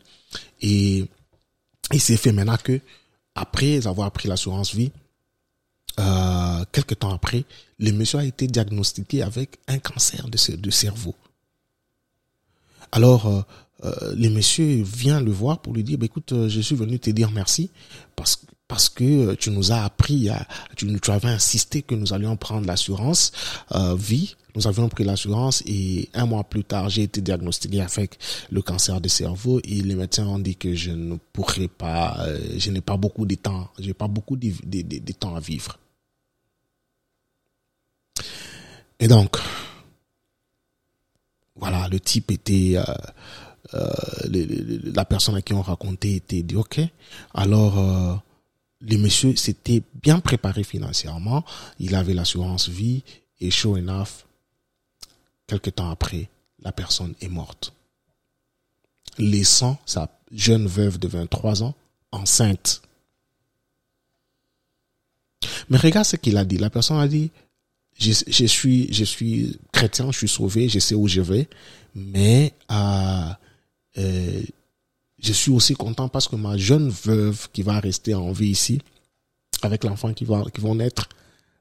Et 0.62 1.06
il 1.94 2.02
s'est 2.02 2.18
fait 2.18 2.34
maintenant 2.34 2.58
que, 2.62 2.80
après 3.36 3.88
avoir 3.88 4.12
pris 4.12 4.28
l'assurance 4.28 4.76
vie, 4.76 4.92
euh, 6.00 6.64
quelques 6.72 7.00
temps 7.00 7.14
après, 7.14 7.46
le 7.80 7.92
monsieur 7.92 8.20
a 8.20 8.26
été 8.26 8.48
diagnostiqué 8.48 9.24
avec 9.24 9.58
un 9.68 9.80
cancer 9.80 10.28
de, 10.28 10.56
de 10.56 10.70
cerveau. 10.70 11.16
Alors, 12.92 13.28
euh, 13.28 13.42
euh, 13.86 14.16
le 14.16 14.30
monsieur 14.30 14.84
vient 14.84 15.22
le 15.22 15.32
voir 15.32 15.62
pour 15.62 15.74
lui 15.74 15.84
dire, 15.84 15.98
bah, 15.98 16.06
écoute, 16.06 16.34
euh, 16.34 16.50
je 16.50 16.60
suis 16.60 16.76
venu 16.76 17.00
te 17.00 17.10
dire 17.12 17.32
merci 17.32 17.70
parce 18.16 18.36
que 18.36 18.46
parce 18.70 18.88
que 18.88 19.04
euh, 19.04 19.36
tu 19.36 19.52
nous 19.52 19.74
as 19.74 19.84
appris, 19.84 20.30
tu, 20.78 20.98
tu 21.02 21.12
avais 21.12 21.28
insisté 21.28 21.82
que 21.82 21.96
nous 21.96 22.14
allions 22.14 22.38
prendre 22.38 22.66
l'assurance 22.66 23.34
euh, 23.74 23.96
vie. 23.96 24.38
Nous 24.56 24.68
avions 24.68 24.90
pris 24.90 25.04
l'assurance 25.04 25.64
et 25.66 26.08
un 26.14 26.26
mois 26.26 26.44
plus 26.44 26.64
tard, 26.64 26.90
j'ai 26.90 27.04
été 27.04 27.20
diagnostiqué 27.22 27.82
avec 27.82 28.18
le 28.52 28.62
cancer 28.62 29.02
du 29.02 29.10
cerveau 29.10 29.60
et 29.64 29.82
les 29.82 29.96
médecins 29.96 30.26
ont 30.26 30.40
dit 30.40 30.56
que 30.56 30.74
je 30.76 30.92
ne 30.92 31.18
pourrais 31.34 31.68
pas, 31.68 32.18
euh, 32.22 32.40
je 32.58 32.70
n'ai 32.72 32.82
pas 32.82 32.96
beaucoup 32.98 33.26
de 33.26 33.36
temps, 33.36 33.70
j'ai 33.80 33.94
pas 33.94 34.08
beaucoup 34.08 34.36
de, 34.36 34.52
de, 34.64 34.82
de, 34.82 35.12
temps 35.14 35.36
à 35.36 35.40
vivre. 35.40 35.78
Et 39.00 39.08
donc, 39.08 39.38
voilà, 41.56 41.88
le 41.88 42.00
type 42.00 42.32
était, 42.32 42.74
euh, 42.76 42.84
euh, 43.74 44.92
la 44.94 45.06
personne 45.06 45.36
à 45.36 45.42
qui 45.42 45.54
on 45.54 45.62
racontait 45.62 46.14
était 46.14 46.44
dit 46.44 46.56
ok. 46.56 46.82
Alors 47.34 48.22
le 48.82 48.98
monsieur 48.98 49.36
s'était 49.36 49.84
bien 50.02 50.20
préparé 50.20 50.64
financièrement, 50.64 51.44
il 51.80 51.96
avait 51.96 52.14
l'assurance 52.14 52.70
vie 52.70 53.04
et 53.40 53.52
sure 53.52 53.78
enough, 53.78 54.26
quelques 55.48 55.76
temps 55.76 55.90
après, 55.90 56.30
la 56.62 56.72
personne 56.72 57.14
est 57.22 57.30
morte. 57.30 57.74
Laissant 59.18 59.78
sa 59.86 60.10
jeune 60.32 60.68
veuve 60.68 60.98
de 61.00 61.08
23 61.08 61.64
ans 61.64 61.76
enceinte. 62.12 62.82
Mais 65.70 65.78
regarde 65.78 66.06
ce 66.06 66.16
qu'il 66.16 66.38
a 66.38 66.46
dit. 66.46 66.58
La 66.58 66.70
personne 66.70 67.00
a 67.00 67.08
dit, 67.08 67.32
je, 67.98 68.12
suis, 68.46 68.92
je 68.94 69.04
suis 69.04 69.60
chrétien, 69.72 70.12
je 70.12 70.18
suis 70.18 70.28
sauvé, 70.28 70.70
je 70.70 70.80
sais 70.80 70.96
où 70.96 71.08
je 71.08 71.22
vais, 71.22 71.50
mais 71.96 72.54
euh, 72.72 73.30
euh, 73.98 74.42
je 75.22 75.34
suis 75.34 75.52
aussi 75.52 75.76
content 75.76 76.08
parce 76.10 76.28
que 76.28 76.36
ma 76.36 76.58
jeune 76.58 76.90
veuve 76.90 77.50
qui 77.52 77.62
va 77.62 77.80
rester 77.80 78.14
en 78.14 78.32
vie 78.32 78.50
ici, 78.50 78.82
avec 79.62 79.84
l'enfant 79.84 80.14
qui 80.14 80.26
va, 80.26 80.44
qui 80.54 80.62
vont 80.62 80.76
naître, 80.76 81.10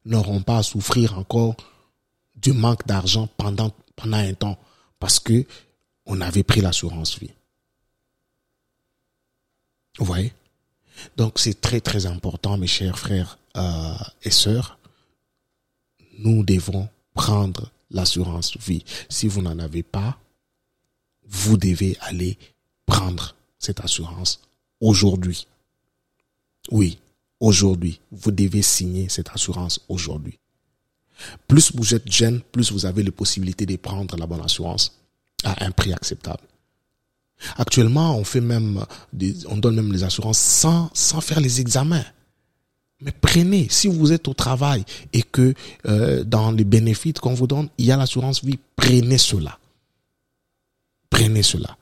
n'auront 0.04 0.42
pas 0.42 0.58
à 0.58 0.62
souffrir 0.62 1.18
encore 1.18 1.56
du 2.36 2.52
manque 2.52 2.86
d'argent 2.86 3.28
pendant, 3.36 3.72
pendant 3.96 4.16
un 4.18 4.34
temps 4.34 4.58
parce 4.98 5.18
que 5.18 5.44
on 6.06 6.20
avait 6.20 6.42
pris 6.42 6.60
l'assurance 6.60 7.18
vie. 7.18 7.32
Vous 9.98 10.04
voyez? 10.04 10.32
Donc 11.16 11.38
c'est 11.38 11.60
très 11.60 11.80
très 11.80 12.06
important, 12.06 12.56
mes 12.56 12.66
chers 12.66 12.98
frères 12.98 13.38
euh, 13.56 13.94
et 14.22 14.30
sœurs. 14.30 14.78
Nous 16.18 16.44
devons 16.44 16.88
prendre 17.14 17.70
l'assurance 17.90 18.56
vie. 18.58 18.84
Si 19.08 19.28
vous 19.28 19.42
n'en 19.42 19.58
avez 19.58 19.82
pas, 19.82 20.18
vous 21.26 21.56
devez 21.56 21.96
aller 22.00 22.38
prendre 22.86 23.34
cette 23.58 23.80
assurance 23.80 24.40
aujourd'hui. 24.80 25.46
Oui, 26.70 26.98
aujourd'hui. 27.40 28.00
Vous 28.10 28.30
devez 28.30 28.62
signer 28.62 29.08
cette 29.08 29.30
assurance 29.30 29.80
aujourd'hui. 29.88 30.38
Plus 31.46 31.72
vous 31.74 31.94
êtes 31.94 32.10
jeune, 32.10 32.40
plus 32.40 32.70
vous 32.70 32.86
avez 32.86 33.02
la 33.02 33.10
possibilité 33.10 33.66
de 33.66 33.76
prendre 33.76 34.16
la 34.16 34.26
bonne 34.26 34.42
assurance 34.42 34.98
à 35.44 35.64
un 35.64 35.70
prix 35.70 35.92
acceptable. 35.92 36.42
Actuellement, 37.56 38.16
on 38.16 38.24
fait 38.24 38.40
même, 38.40 38.84
on 39.48 39.56
donne 39.56 39.76
même 39.76 39.92
les 39.92 40.04
assurances 40.04 40.38
sans, 40.38 40.90
sans 40.92 41.20
faire 41.20 41.40
les 41.40 41.60
examens. 41.60 42.04
Mais 43.00 43.12
prenez, 43.12 43.68
si 43.70 43.86
vous 43.86 44.12
êtes 44.12 44.26
au 44.26 44.34
travail 44.34 44.84
et 45.12 45.22
que 45.22 45.54
euh, 45.86 46.24
dans 46.24 46.50
les 46.50 46.64
bénéfices 46.64 47.20
qu'on 47.20 47.34
vous 47.34 47.46
donne, 47.46 47.68
il 47.78 47.86
y 47.86 47.92
a 47.92 47.96
l'assurance 47.96 48.42
vie, 48.44 48.58
prenez 48.74 49.18
cela. 49.18 49.58
Prenez 51.08 51.44
cela. 51.44 51.77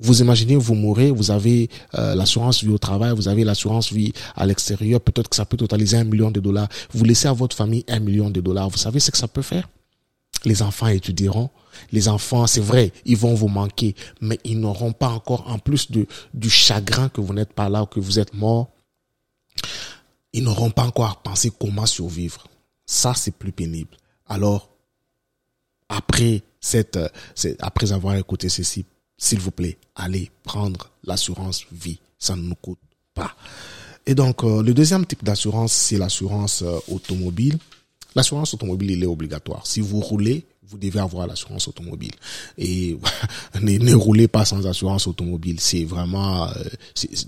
Vous 0.00 0.20
imaginez, 0.20 0.56
vous 0.56 0.74
mourrez, 0.74 1.10
vous 1.10 1.30
avez 1.30 1.68
euh, 1.94 2.14
l'assurance 2.14 2.64
vie 2.64 2.70
au 2.70 2.78
travail, 2.78 3.14
vous 3.14 3.28
avez 3.28 3.44
l'assurance 3.44 3.92
vie 3.92 4.12
à 4.34 4.46
l'extérieur, 4.46 5.00
peut-être 5.00 5.28
que 5.28 5.36
ça 5.36 5.44
peut 5.44 5.56
totaliser 5.56 5.98
un 5.98 6.04
million 6.04 6.30
de 6.30 6.40
dollars. 6.40 6.68
Vous 6.92 7.04
laissez 7.04 7.28
à 7.28 7.32
votre 7.32 7.54
famille 7.54 7.84
un 7.88 8.00
million 8.00 8.30
de 8.30 8.40
dollars. 8.40 8.68
Vous 8.70 8.78
savez 8.78 9.00
ce 9.00 9.10
que 9.10 9.18
ça 9.18 9.28
peut 9.28 9.42
faire? 9.42 9.68
Les 10.44 10.62
enfants 10.62 10.88
étudieront. 10.88 11.50
Les 11.92 12.08
enfants, 12.08 12.46
c'est 12.46 12.60
vrai, 12.60 12.92
ils 13.04 13.16
vont 13.16 13.34
vous 13.34 13.48
manquer, 13.48 13.94
mais 14.20 14.38
ils 14.44 14.58
n'auront 14.58 14.92
pas 14.92 15.08
encore, 15.08 15.48
en 15.48 15.58
plus 15.58 15.90
de, 15.90 16.06
du 16.34 16.50
chagrin 16.50 17.08
que 17.08 17.20
vous 17.20 17.32
n'êtes 17.32 17.52
pas 17.52 17.68
là 17.68 17.82
ou 17.82 17.86
que 17.86 18.00
vous 18.00 18.18
êtes 18.18 18.34
mort, 18.34 18.70
ils 20.32 20.42
n'auront 20.42 20.70
pas 20.70 20.84
encore 20.84 21.22
pensé 21.22 21.52
comment 21.58 21.86
survivre. 21.86 22.46
Ça, 22.86 23.14
c'est 23.14 23.34
plus 23.34 23.52
pénible. 23.52 23.96
Alors, 24.26 24.70
après 25.88 26.42
cette, 26.60 26.98
après 27.60 27.92
avoir 27.92 28.16
écouté 28.16 28.48
ceci, 28.48 28.84
s'il 29.22 29.38
vous 29.38 29.52
plaît, 29.52 29.78
allez 29.94 30.32
prendre 30.42 30.90
l'assurance 31.04 31.64
vie. 31.70 32.00
Ça 32.18 32.34
ne 32.34 32.42
nous 32.42 32.56
coûte 32.56 32.80
pas. 33.14 33.36
Et 34.04 34.16
donc, 34.16 34.42
euh, 34.42 34.64
le 34.64 34.74
deuxième 34.74 35.06
type 35.06 35.22
d'assurance, 35.22 35.72
c'est 35.72 35.96
l'assurance 35.96 36.62
euh, 36.62 36.80
automobile. 36.88 37.56
L'assurance 38.16 38.52
automobile, 38.52 38.90
il 38.90 39.02
est 39.04 39.06
obligatoire. 39.06 39.64
Si 39.64 39.80
vous 39.80 40.00
roulez, 40.00 40.44
vous 40.68 40.78
devez 40.78 41.00
avoir 41.00 41.26
l'assurance 41.26 41.66
automobile. 41.68 42.12
Et 42.56 42.96
ne, 43.60 43.94
roulez 43.94 44.28
pas 44.28 44.44
sans 44.44 44.66
assurance 44.66 45.06
automobile. 45.06 45.58
C'est 45.58 45.84
vraiment, 45.84 46.48
euh, 46.48 46.52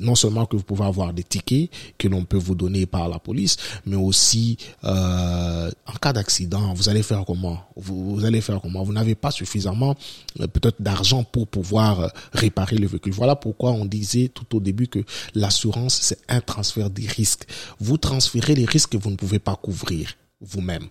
non 0.00 0.14
seulement 0.14 0.46
que 0.46 0.56
vous 0.56 0.62
pouvez 0.62 0.84
avoir 0.84 1.12
des 1.12 1.24
tickets 1.24 1.70
que 1.98 2.08
l'on 2.08 2.24
peut 2.24 2.36
vous 2.38 2.54
donner 2.54 2.86
par 2.86 3.08
la 3.08 3.18
police, 3.18 3.56
mais 3.86 3.96
aussi 3.96 4.56
euh, 4.84 5.70
en 5.86 5.92
cas 5.94 6.12
d'accident, 6.12 6.72
vous 6.74 6.88
allez 6.88 7.02
faire 7.02 7.24
comment? 7.26 7.60
Vous, 7.76 8.16
vous, 8.16 8.24
allez 8.24 8.40
faire 8.40 8.60
comment? 8.60 8.82
Vous 8.84 8.92
n'avez 8.92 9.14
pas 9.14 9.30
suffisamment 9.30 9.96
euh, 10.40 10.46
peut-être 10.46 10.80
d'argent 10.80 11.24
pour 11.24 11.48
pouvoir 11.48 12.00
euh, 12.00 12.08
réparer 12.32 12.76
le 12.76 12.86
véhicule. 12.86 13.12
Voilà 13.12 13.36
pourquoi 13.36 13.72
on 13.72 13.84
disait 13.84 14.28
tout 14.32 14.56
au 14.56 14.60
début 14.60 14.86
que 14.86 15.00
l'assurance, 15.34 15.98
c'est 16.02 16.18
un 16.28 16.40
transfert 16.40 16.88
des 16.88 17.06
risques. 17.06 17.46
Vous 17.80 17.98
transférez 17.98 18.54
les 18.54 18.64
risques 18.64 18.90
que 18.90 18.96
vous 18.96 19.10
ne 19.10 19.16
pouvez 19.16 19.38
pas 19.40 19.56
couvrir 19.56 20.14
vous-même 20.40 20.88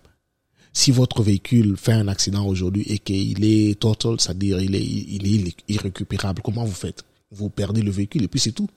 si 0.74 0.92
votre 0.92 1.22
véhicule 1.22 1.78
fait 1.78 1.94
un 1.94 2.08
accident 2.08 2.46
aujourd'hui 2.46 2.84
et 2.88 3.00
qu'il 3.00 3.46
est 3.46 3.80
total, 3.80 4.20
c'est-à-dire 4.20 4.60
il 4.60 4.76
est, 4.76 5.48
est 5.48 5.56
irrécupérable, 5.70 6.42
comment 6.44 6.66
vous 6.66 6.74
faites? 6.74 7.04
Vous 7.32 7.50
perdez 7.50 7.82
le 7.82 7.92
véhicule 7.92 8.24
et 8.24 8.28
puis 8.28 8.40
c'est 8.40 8.52
tout. 8.52 8.70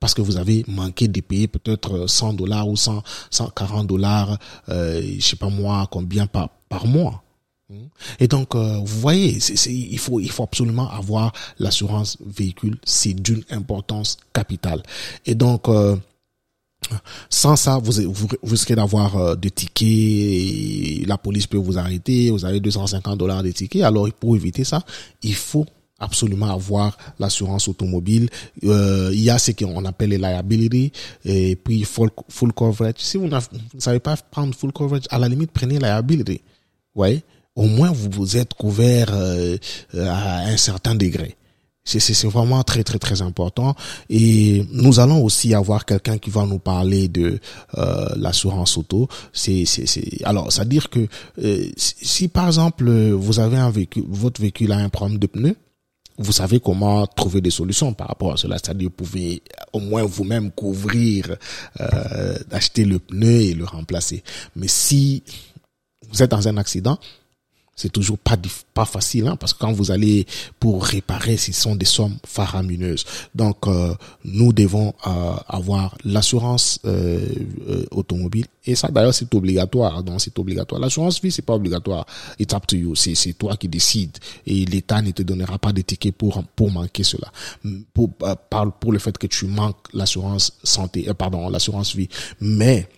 Parce 0.00 0.14
que 0.14 0.22
vous 0.22 0.36
avez 0.36 0.64
manqué 0.68 1.08
de 1.08 1.20
payer 1.20 1.48
peut-être 1.48 2.06
100 2.06 2.34
dollars 2.34 2.68
ou 2.68 2.76
100, 2.76 3.02
140 3.30 3.86
dollars, 3.86 4.38
euh, 4.68 5.02
je 5.02 5.20
sais 5.20 5.36
pas 5.36 5.48
moi, 5.48 5.88
combien 5.90 6.26
par, 6.26 6.50
par 6.68 6.86
mois. 6.86 7.24
Et 8.20 8.28
donc, 8.28 8.54
euh, 8.54 8.78
vous 8.84 9.00
voyez, 9.00 9.40
c'est, 9.40 9.72
il 9.72 9.98
faut, 9.98 10.20
il 10.20 10.30
faut 10.30 10.42
absolument 10.42 10.90
avoir 10.90 11.32
l'assurance 11.58 12.18
véhicule. 12.24 12.78
C'est 12.84 13.14
d'une 13.14 13.42
importance 13.50 14.18
capitale. 14.32 14.82
Et 15.26 15.34
donc, 15.34 15.68
euh, 15.68 15.96
sans 17.30 17.56
ça, 17.56 17.78
vous, 17.78 18.12
vous, 18.12 18.28
risquez 18.42 18.74
d'avoir 18.74 19.16
euh, 19.16 19.34
des 19.36 19.50
tickets, 19.50 21.06
la 21.06 21.18
police 21.18 21.46
peut 21.46 21.56
vous 21.56 21.78
arrêter, 21.78 22.30
vous 22.30 22.44
avez 22.44 22.60
250 22.60 23.18
dollars 23.18 23.42
de 23.42 23.50
tickets. 23.50 23.82
Alors, 23.82 24.08
pour 24.12 24.36
éviter 24.36 24.64
ça, 24.64 24.82
il 25.22 25.34
faut 25.34 25.66
absolument 25.98 26.50
avoir 26.50 26.96
l'assurance 27.18 27.68
automobile. 27.68 28.28
Euh, 28.64 29.10
il 29.12 29.20
y 29.20 29.30
a 29.30 29.38
ce 29.38 29.52
qu'on 29.52 29.84
appelle 29.84 30.10
les 30.10 30.18
liability 30.18 30.92
et 31.24 31.56
puis 31.56 31.84
full, 31.84 32.10
full 32.28 32.52
coverage. 32.52 32.96
Si 32.98 33.16
vous, 33.16 33.28
ne 33.28 33.38
savez 33.78 34.00
pas 34.00 34.16
prendre 34.16 34.54
full 34.54 34.72
coverage, 34.72 35.04
à 35.10 35.18
la 35.18 35.28
limite, 35.28 35.50
prenez 35.52 35.78
liability. 35.78 36.40
Ouais. 36.94 37.22
Au 37.56 37.66
moins, 37.66 37.92
vous, 37.92 38.10
vous 38.10 38.36
êtes 38.36 38.54
couvert 38.54 39.08
euh, 39.12 39.56
à 39.96 40.40
un 40.46 40.56
certain 40.56 40.94
degré. 40.94 41.36
C'est 41.86 42.26
vraiment 42.28 42.62
très 42.62 42.82
très 42.82 42.98
très 42.98 43.20
important 43.20 43.76
et 44.08 44.64
nous 44.72 45.00
allons 45.00 45.22
aussi 45.22 45.52
avoir 45.52 45.84
quelqu'un 45.84 46.16
qui 46.16 46.30
va 46.30 46.46
nous 46.46 46.58
parler 46.58 47.08
de 47.08 47.38
euh, 47.76 48.08
l'assurance 48.16 48.78
auto. 48.78 49.06
C'est 49.34 49.66
c'est 49.66 50.24
alors 50.24 50.50
c'est 50.50 50.62
à 50.62 50.64
dire 50.64 50.88
que 50.88 51.06
euh, 51.42 51.66
si 51.76 52.28
par 52.28 52.46
exemple 52.46 52.90
vous 52.90 53.38
avez 53.38 53.58
un 53.58 53.70
véhicule, 53.70 54.04
votre 54.08 54.40
véhicule 54.40 54.72
a 54.72 54.78
un 54.78 54.88
problème 54.88 55.18
de 55.18 55.26
pneus, 55.26 55.56
vous 56.16 56.32
savez 56.32 56.58
comment 56.58 57.06
trouver 57.06 57.40
des 57.40 57.50
solutions 57.50 57.92
par 57.92 58.08
rapport 58.08 58.32
à 58.32 58.36
cela. 58.38 58.56
C'est-à-dire 58.56 58.88
vous 58.88 59.04
pouvez 59.04 59.42
au 59.72 59.80
moins 59.80 60.04
vous-même 60.04 60.52
couvrir, 60.52 61.36
euh, 61.80 62.38
acheter 62.50 62.84
le 62.84 62.98
pneu 62.98 63.42
et 63.42 63.54
le 63.54 63.64
remplacer. 63.64 64.22
Mais 64.56 64.68
si 64.68 65.22
vous 66.10 66.22
êtes 66.22 66.30
dans 66.30 66.46
un 66.48 66.56
accident, 66.56 66.98
c'est 67.76 67.90
toujours 67.90 68.18
pas 68.18 68.36
pas 68.72 68.84
facile 68.84 69.26
hein, 69.26 69.36
parce 69.36 69.52
que 69.52 69.58
quand 69.58 69.72
vous 69.72 69.90
allez 69.90 70.26
pour 70.60 70.84
réparer 70.84 71.36
ce 71.36 71.52
sont 71.52 71.76
des 71.76 71.84
sommes 71.84 72.16
faramineuses. 72.24 73.04
Donc 73.34 73.66
euh, 73.66 73.94
nous 74.24 74.52
devons 74.52 74.94
euh, 75.06 75.34
avoir 75.48 75.96
l'assurance 76.04 76.80
euh, 76.84 77.26
automobile. 77.90 78.46
Et 78.66 78.74
ça 78.74 78.88
d'ailleurs 78.88 79.14
c'est 79.14 79.32
obligatoire. 79.34 80.02
Donc 80.02 80.20
c'est 80.20 80.38
obligatoire. 80.38 80.80
L'assurance 80.80 81.20
vie 81.20 81.32
c'est 81.32 81.42
pas 81.42 81.54
obligatoire. 81.54 82.06
It's 82.38 82.54
up 82.54 82.66
to 82.66 82.76
you. 82.76 82.94
C'est 82.94 83.32
toi 83.34 83.56
qui 83.56 83.68
décides. 83.68 84.16
Et 84.46 84.64
l'État 84.64 85.02
ne 85.02 85.10
te 85.10 85.22
donnera 85.22 85.58
pas 85.58 85.72
de 85.72 85.80
tickets 85.82 86.14
pour 86.14 86.42
pour 86.56 86.70
manquer 86.70 87.04
cela. 87.04 87.32
Pour 87.92 88.10
pour 88.80 88.92
le 88.92 88.98
fait 88.98 89.16
que 89.18 89.26
tu 89.26 89.46
manques 89.46 89.92
l'assurance 89.92 90.52
santé 90.62 91.08
pardon 91.16 91.48
l'assurance 91.48 91.94
vie. 91.94 92.08
Mais 92.40 92.88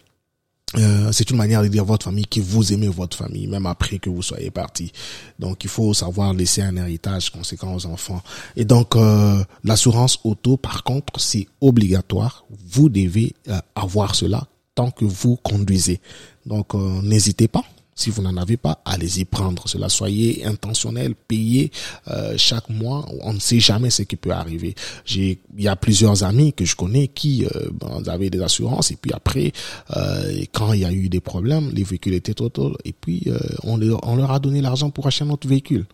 euh, 0.75 1.13
c'est 1.13 1.31
une 1.31 1.37
manière 1.37 1.63
de 1.63 1.69
dire 1.69 1.83
à 1.83 1.87
votre 1.87 2.05
famille 2.05 2.27
que 2.27 2.41
vous 2.41 2.73
aimez 2.73 2.89
votre 2.89 3.17
famille, 3.17 3.47
même 3.47 3.67
après 3.67 3.99
que 3.99 4.11
vous 4.11 4.23
soyez 4.23 4.51
parti. 4.51 4.93
Donc, 5.39 5.63
il 5.63 5.71
faut 5.71 5.95
savoir 5.95 6.35
laisser 6.35 6.61
un 6.61 6.77
héritage 6.77 7.31
conséquent 7.31 7.73
aux 7.75 7.87
enfants. 7.87 8.21
Et 8.57 8.65
donc, 8.65 8.97
euh, 8.97 9.43
l'assurance 9.63 10.19
auto, 10.25 10.57
par 10.57 10.83
contre, 10.83 11.21
c'est 11.21 11.47
obligatoire. 11.61 12.45
Vous 12.69 12.89
devez 12.89 13.35
euh, 13.49 13.59
avoir 13.77 14.17
cela 14.17 14.49
tant 14.75 14.91
que 14.91 15.05
vous 15.05 15.37
conduisez. 15.37 16.01
Donc, 16.45 16.75
n'hésitez 16.75 17.49
pas. 17.49 17.65
Si 17.97 18.11
vous 18.11 18.23
n'en 18.23 18.37
avez 18.37 18.57
pas, 18.57 18.81
allez-y 18.85 19.25
prendre 19.25 19.67
cela. 19.67 19.89
Soyez 19.89 20.45
intentionnel, 20.45 21.15
payez 21.15 21.73
euh, 22.09 22.35
chaque 22.37 22.69
mois. 22.69 23.05
On 23.23 23.33
ne 23.33 23.41
sait 23.41 23.59
jamais 23.59 23.91
ce 23.91 24.03
qui 24.03 24.17
peut 24.17 24.31
arriver. 24.31 24.75
J'ai, 25.05 25.41
il 25.57 25.65
y 25.65 25.69
a 25.69 25.75
plusieurs 25.77 26.23
amis 26.23 26.53
que 26.53 26.65
je 26.65 26.77
connais 26.77 27.09
qui 27.09 27.47
euh, 27.47 27.71
ben, 27.73 28.03
avaient 28.07 28.31
des 28.31 28.43
assurances 28.43 28.91
et 28.91 28.97
puis 28.97 29.13
après, 29.13 29.53
euh, 29.97 30.45
quand 30.53 30.75
il 30.75 30.81
y 30.81 30.85
a 30.85 30.93
eu 30.93 31.09
des 31.09 31.21
problèmes, 31.21 31.71
les 31.73 31.85
véhicules 31.85 32.15
étaient 32.15 32.35
total 32.35 32.73
et 32.85 32.93
puis 32.93 33.23
euh, 33.27 33.39
on, 33.65 33.77
leur, 33.79 34.07
on 34.07 34.15
leur 34.15 34.31
a 34.31 34.39
donné 34.39 34.61
l'argent 34.61 34.91
pour 34.91 35.07
acheter 35.07 35.25
un 35.25 35.31
autre 35.31 35.49
véhicule. 35.49 35.87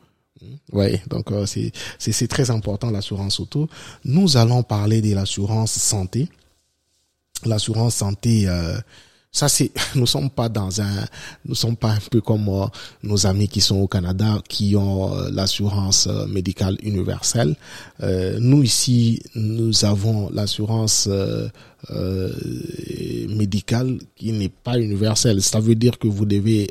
Oui, 0.72 0.98
donc 1.08 1.30
euh, 1.30 1.46
c'est 1.46 1.72
c'est 1.98 2.28
très 2.28 2.50
important 2.50 2.90
l'assurance 2.90 3.38
auto. 3.40 3.68
Nous 4.04 4.36
allons 4.36 4.62
parler 4.62 5.00
de 5.00 5.14
l'assurance 5.14 5.72
santé. 5.72 6.28
L'assurance 7.44 7.96
santé, 7.96 8.48
euh, 8.48 8.78
ça 9.33 9.49
c'est, 9.49 9.73
nous 9.95 10.07
sommes 10.07 10.31
pas 10.31 10.49
dans 10.49 10.81
un, 10.81 11.07
nous 11.47 11.55
sommes 11.55 11.77
pas 11.77 11.92
un 11.92 11.99
peu 12.11 12.21
comme 12.21 12.49
euh, 12.49 12.66
nos 13.03 13.27
amis 13.27 13.49
qui 13.49 13.61
sont 13.62 13.77
au 13.77 13.88
Canada 13.88 14.38
qui 14.49 14.77
ont 14.77 15.16
euh, 15.16 15.31
l'assurance 15.33 16.07
euh, 16.07 16.27
médicale 16.27 16.77
universelle. 16.83 17.57
nous 18.38 18.62
ici, 18.62 19.23
nous 19.35 19.85
avons 19.85 20.29
l'assurance 20.31 21.09
médicale 23.29 23.99
qui 24.16 24.33
n'est 24.33 24.49
pas 24.49 24.79
universelle. 24.79 25.40
Ça 25.40 25.61
veut 25.61 25.75
dire 25.77 25.99
que 25.99 26.09
vous 26.09 26.27
devez 26.27 26.68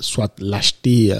soit 0.00 0.32
l'acheter 0.40 1.14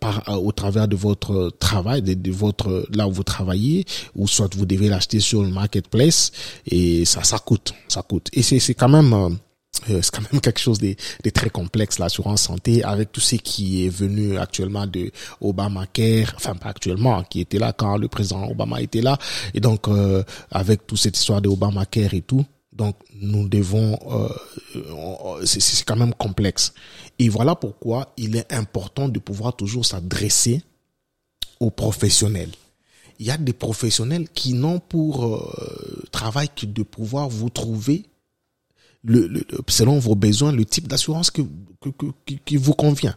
par 0.00 0.24
au 0.42 0.52
travers 0.52 0.88
de 0.88 0.96
votre 0.96 1.50
travail, 1.58 2.02
de, 2.02 2.14
de, 2.14 2.30
votre 2.32 2.86
là 2.92 3.06
où 3.06 3.12
vous 3.12 3.22
travaillez, 3.24 3.86
ou 4.16 4.26
soit 4.26 4.52
vous 4.56 4.66
devez 4.66 4.88
l'acheter 4.88 5.20
sur 5.20 5.42
le 5.42 5.48
marketplace 5.48 6.32
et 6.66 7.04
ça 7.04 7.22
ça 7.22 7.38
coûte, 7.38 7.72
ça 7.88 8.02
coûte. 8.02 8.28
Et 8.32 8.42
c'est 8.42 8.74
quand 8.74 8.88
même 8.88 9.38
euh, 9.88 10.00
c'est 10.02 10.10
quand 10.10 10.32
même 10.32 10.40
quelque 10.40 10.60
chose 10.60 10.78
de, 10.78 10.94
de 11.24 11.30
très 11.30 11.48
complexe 11.48 11.98
l'assurance 11.98 12.42
santé 12.42 12.84
avec 12.84 13.12
tout 13.12 13.20
ce 13.20 13.36
qui 13.36 13.86
est 13.86 13.88
venu 13.88 14.36
actuellement 14.36 14.86
de 14.86 15.10
Obamacare 15.40 16.34
enfin 16.36 16.54
pas 16.54 16.68
actuellement 16.68 17.22
qui 17.22 17.40
était 17.40 17.58
là 17.58 17.72
quand 17.72 17.96
le 17.96 18.08
président 18.08 18.46
Obama 18.48 18.82
était 18.82 19.00
là. 19.00 19.18
Et 19.54 19.60
donc 19.60 19.88
euh, 19.88 20.22
avec 20.50 20.86
toute 20.86 20.98
cette 20.98 21.16
histoire 21.16 21.40
de 21.40 21.48
Obamacare 21.48 22.14
et 22.14 22.22
tout 22.22 22.44
donc 22.72 22.96
nous 23.20 23.48
devons 23.48 23.98
euh, 24.10 25.44
c'est 25.44 25.84
quand 25.84 25.96
même 25.96 26.14
complexe. 26.14 26.72
Et 27.18 27.28
voilà 27.28 27.54
pourquoi 27.54 28.12
il 28.16 28.36
est 28.36 28.52
important 28.52 29.08
de 29.08 29.18
pouvoir 29.18 29.56
toujours 29.56 29.84
s'adresser 29.86 30.62
aux 31.58 31.70
professionnels. 31.70 32.52
Il 33.18 33.26
y 33.26 33.30
a 33.30 33.36
des 33.36 33.52
professionnels 33.52 34.28
qui 34.32 34.54
n'ont 34.54 34.78
pour 34.78 35.26
euh, 35.26 36.02
travail 36.10 36.48
que 36.54 36.64
de 36.64 36.82
pouvoir 36.82 37.28
vous 37.28 37.50
trouver 37.50 38.04
le, 39.04 39.26
le, 39.26 39.42
selon 39.68 39.98
vos 39.98 40.14
besoins, 40.14 40.52
le 40.52 40.64
type 40.64 40.88
d'assurance 40.88 41.30
que, 41.30 41.42
que, 41.80 41.88
que, 41.90 42.06
qui 42.44 42.56
vous 42.56 42.74
convient. 42.74 43.16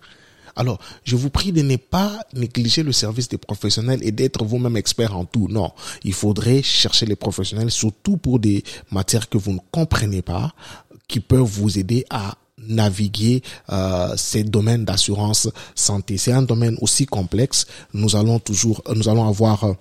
Alors, 0.55 0.79
je 1.03 1.15
vous 1.15 1.29
prie 1.29 1.51
de 1.51 1.61
ne 1.61 1.77
pas 1.77 2.25
négliger 2.33 2.83
le 2.83 2.91
service 2.91 3.27
des 3.27 3.39
professionnels 3.39 3.99
et 4.03 4.11
d'être 4.11 4.45
vous-même 4.45 4.77
expert 4.77 5.17
en 5.17 5.25
tout. 5.25 5.47
Non, 5.49 5.71
il 6.03 6.13
faudrait 6.13 6.61
chercher 6.61 7.05
les 7.05 7.15
professionnels, 7.15 7.71
surtout 7.71 8.17
pour 8.17 8.39
des 8.39 8.63
matières 8.91 9.29
que 9.29 9.37
vous 9.37 9.53
ne 9.53 9.59
comprenez 9.71 10.21
pas, 10.21 10.53
qui 11.07 11.19
peuvent 11.19 11.41
vous 11.41 11.79
aider 11.79 12.05
à 12.09 12.37
naviguer 12.67 13.41
euh, 13.71 14.13
ces 14.15 14.43
domaines 14.43 14.85
d'assurance 14.85 15.49
santé. 15.75 16.17
C'est 16.17 16.31
un 16.31 16.43
domaine 16.43 16.77
aussi 16.81 17.05
complexe. 17.05 17.65
Nous 17.93 18.15
allons 18.15 18.39
toujours, 18.39 18.83
nous 18.95 19.09
allons 19.09 19.27
avoir 19.27 19.63
euh, 19.63 19.73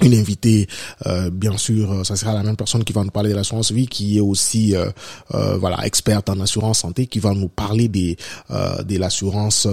une 0.00 0.14
invitée, 0.14 0.68
euh, 1.06 1.30
bien 1.30 1.56
sûr, 1.56 2.04
ça 2.06 2.16
sera 2.16 2.32
la 2.34 2.42
même 2.42 2.56
personne 2.56 2.84
qui 2.84 2.92
va 2.92 3.02
nous 3.02 3.10
parler 3.10 3.30
de 3.30 3.34
l'assurance 3.34 3.72
vie, 3.72 3.86
qui 3.86 4.18
est 4.18 4.20
aussi 4.20 4.74
euh, 4.76 4.90
euh, 5.34 5.56
voilà 5.56 5.84
experte 5.86 6.28
en 6.28 6.38
assurance 6.40 6.80
santé, 6.80 7.06
qui 7.06 7.18
va 7.18 7.34
nous 7.34 7.48
parler 7.48 7.88
des 7.88 8.16
de 8.50 8.98
l'assurance 8.98 9.66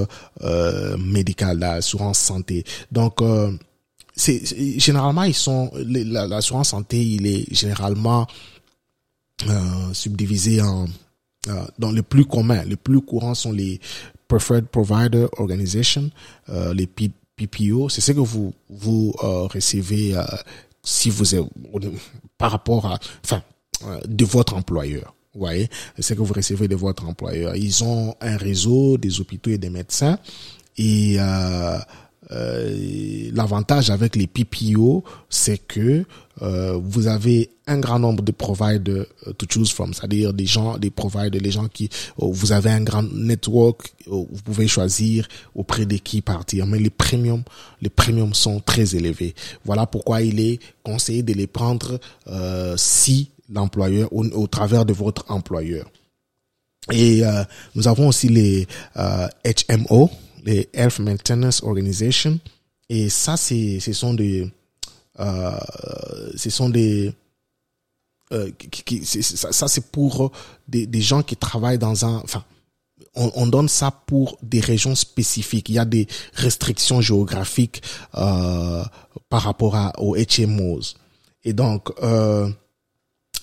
médicale, 1.00 1.60
l'assurance 1.60 2.20
santé. 2.20 2.64
Donc 2.92 3.22
c'est 4.16 4.42
généralement 4.80 5.24
ils 5.24 5.34
sont 5.34 5.72
l'assurance 5.76 6.70
santé, 6.70 7.04
il 7.04 7.28
est 7.28 7.54
généralement 7.54 8.28
subdivisé 9.94 10.62
en 10.62 10.88
dans 11.78 11.92
les 11.92 12.02
plus 12.02 12.26
communs, 12.26 12.64
les 12.64 12.76
plus 12.76 13.02
courants 13.02 13.36
sont 13.36 13.52
les 13.52 13.80
Preferred 14.28 14.66
Provider 14.66 15.28
Organization, 15.38 16.10
les 16.74 16.88
PPO, 17.36 17.89
c'est 17.89 18.02
ce 18.02 18.12
que 18.12 18.19
vous 18.19 18.54
vous 18.69 19.12
recevez 19.19 20.15
si 20.84 21.10
vous 21.10 21.36
êtes 21.36 21.43
par 22.38 22.52
rapport 22.52 22.86
à, 22.86 23.00
enfin, 23.24 23.41
de 24.08 24.26
votre 24.26 24.56
employeur. 24.56 25.15
Vous 25.34 25.41
voyez, 25.41 25.69
c'est 26.00 26.15
que 26.15 26.21
vous 26.21 26.34
recevez 26.34 26.67
de 26.67 26.76
votre 26.76 27.06
employeur. 27.06 27.56
Ils 27.56 27.84
ont 27.84 28.15
un 28.21 28.38
réseau 28.38 28.98
des 28.98 29.19
hôpitaux 29.19 29.52
et 29.52 29.58
des 29.58 29.69
médecins 29.69 30.17
et 30.78 31.17
euh, 32.32 32.56
euh, 32.66 33.30
l'avantage 33.34 33.90
avec 33.90 34.16
les 34.16 34.28
PPO, 34.28 35.04
c'est 35.30 35.58
que 35.58 36.06
euh, 36.42 36.80
vous 36.82 37.08
avez 37.08 37.50
un 37.68 37.80
grand 37.80 38.00
nombre 38.00 38.24
de 38.24 38.32
providers 38.32 39.06
euh, 39.28 39.34
to 39.34 39.46
choose 39.50 39.72
from, 39.72 39.94
c'est-à-dire 39.94 40.34
des 40.34 40.46
gens, 40.46 40.78
des 40.78 40.90
providers, 40.90 41.42
les 41.42 41.52
gens 41.52 41.68
qui, 41.68 41.90
euh, 42.22 42.26
vous 42.30 42.52
avez 42.52 42.70
un 42.70 42.82
grand 42.82 43.04
network, 43.04 43.94
vous 44.08 44.28
pouvez 44.44 44.68
choisir 44.68 45.28
auprès 45.56 45.86
de 45.86 45.96
qui 45.98 46.22
partir. 46.22 46.66
Mais 46.68 46.80
les 46.80 46.90
premiums, 46.90 47.44
les 47.82 47.90
premiums 47.90 48.34
sont 48.34 48.60
très 48.60 48.96
élevés. 48.96 49.34
Voilà 49.64 49.86
pourquoi 49.86 50.22
il 50.22 50.40
est 50.40 50.60
conseillé 50.84 51.24
de 51.24 51.34
les 51.34 51.48
prendre 51.48 52.00
si 52.76 53.32
l'employeur, 53.52 54.12
au, 54.14 54.26
au, 54.26 54.48
travers 54.48 54.86
de 54.86 54.94
votre 54.94 55.26
employeur. 55.30 55.90
Et 56.92 57.24
nous 57.74 57.88
avons 57.88 58.10
aussi 58.10 58.30
les 58.30 58.68
HMO, 58.96 60.12
les 60.45 60.69
Health 60.73 60.99
Maintenance 60.99 61.63
Organization. 61.63 62.39
Et 62.88 63.10
ça, 63.10 63.36
c'est, 63.36 63.79
ce 63.79 63.93
sont 63.93 64.13
des, 64.13 64.49
euh, 65.19 65.60
ce 66.36 66.49
sont 66.49 66.69
des, 66.69 67.12
euh, 68.31 68.51
ça, 69.21 69.67
c'est 69.67 69.91
pour 69.91 70.31
des, 70.67 70.86
des 70.86 71.01
gens 71.01 71.23
qui 71.23 71.36
travaillent 71.36 71.79
dans 71.79 72.05
un, 72.05 72.17
enfin, 72.17 72.43
on, 73.15 73.31
on, 73.36 73.47
donne 73.47 73.69
ça 73.69 73.91
pour 73.91 74.38
des 74.43 74.60
régions 74.60 74.93
spécifiques. 74.93 75.69
Il 75.69 75.75
y 75.75 75.79
a 75.79 75.86
des 75.86 76.08
restrictions 76.34 77.01
géographiques 77.01 77.81
euh, 78.15 78.84
par 79.29 79.41
rapport 79.41 79.75
à, 79.75 79.99
aux 79.99 80.15
HMOs. 80.15 80.93
Et 81.43 81.53
donc, 81.53 81.89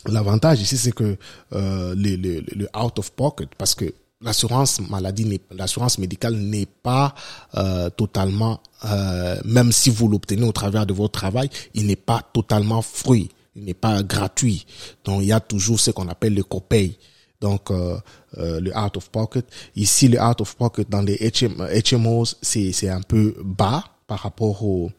l'avantage 0.07 0.61
ici, 0.61 0.77
c'est 0.77 0.93
que 0.93 1.17
le, 1.53 1.95
le, 1.95 2.41
le 2.41 2.69
out 2.77 2.99
of 2.99 3.13
pocket, 3.13 3.55
parce 3.57 3.75
que 3.75 3.95
l'assurance 4.23 4.81
maladie, 4.81 5.41
l'assurance 5.51 5.99
médicale 5.99 6.35
n'est 6.35 6.67
pas 6.67 7.15
euh, 7.57 7.91
totalement, 7.91 8.61
euh, 8.85 9.41
même 9.45 9.73
si 9.73 9.91
vous 9.91 10.09
l'obtenez 10.09 10.45
au 10.45 10.53
travers 10.53 10.87
de 10.87 10.93
votre 10.93 11.13
travail, 11.13 11.49
il 11.75 11.87
n'est 11.87 11.97
pas 11.97 12.23
totalement 12.33 12.83
fruit, 12.83 13.31
il 13.57 13.65
n'est 13.65 13.75
pas 13.75 14.03
gratuit. 14.03 14.67
Donc 15.05 15.23
il 15.23 15.29
y 15.29 15.33
a 15.33 15.41
toujours 15.41 15.81
ce 15.81 15.91
qu'on 15.91 16.09
appelle 16.09 16.35
le 16.35 16.43
copay. 16.43 16.99
Donc 17.41 17.73
euh, 17.73 17.99
le 18.37 18.71
out 18.79 18.97
of 18.97 19.11
pocket. 19.11 19.45
Ici, 19.75 20.07
le 20.07 20.21
out 20.23 20.41
of 20.41 20.55
pocket 20.55 20.89
dans 20.89 21.03
les 21.03 21.17
HMOs, 21.19 22.37
c'est 22.41 22.71
c'est 22.73 22.89
un 22.89 23.03
peu 23.03 23.35
bas 23.45 23.85
par 24.07 24.21
rapport 24.21 24.65
au 24.65 24.91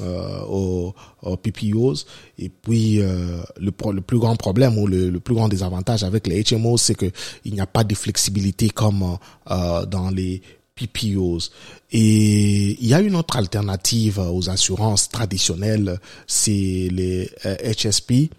euh, 0.00 0.40
aux, 0.46 0.94
PPOs. 1.36 2.06
Et 2.38 2.48
puis 2.48 3.00
euh, 3.00 3.42
le, 3.60 3.72
le, 3.92 4.00
plus 4.00 4.18
grand 4.18 4.36
problème 4.36 4.78
ou 4.78 4.86
le, 4.86 5.10
le, 5.10 5.20
plus 5.20 5.34
grand 5.34 5.48
désavantage 5.48 6.02
avec 6.02 6.26
les 6.26 6.42
HMOs, 6.42 6.78
c'est 6.78 6.94
que 6.94 7.10
il 7.44 7.52
n'y 7.52 7.60
a 7.60 7.66
pas 7.66 7.84
de 7.84 7.94
flexibilité 7.94 8.70
comme 8.70 9.18
euh, 9.50 9.84
dans 9.84 10.08
les 10.10 10.40
PPOs. 10.74 11.50
Et 11.90 12.82
il 12.82 12.86
y 12.86 12.94
a 12.94 13.00
une 13.00 13.16
autre 13.16 13.36
alternative 13.36 14.18
aux 14.18 14.48
assurances 14.48 15.10
traditionnelles, 15.10 16.00
c'est 16.26 16.88
les 16.90 17.30
HSP. 17.44 18.30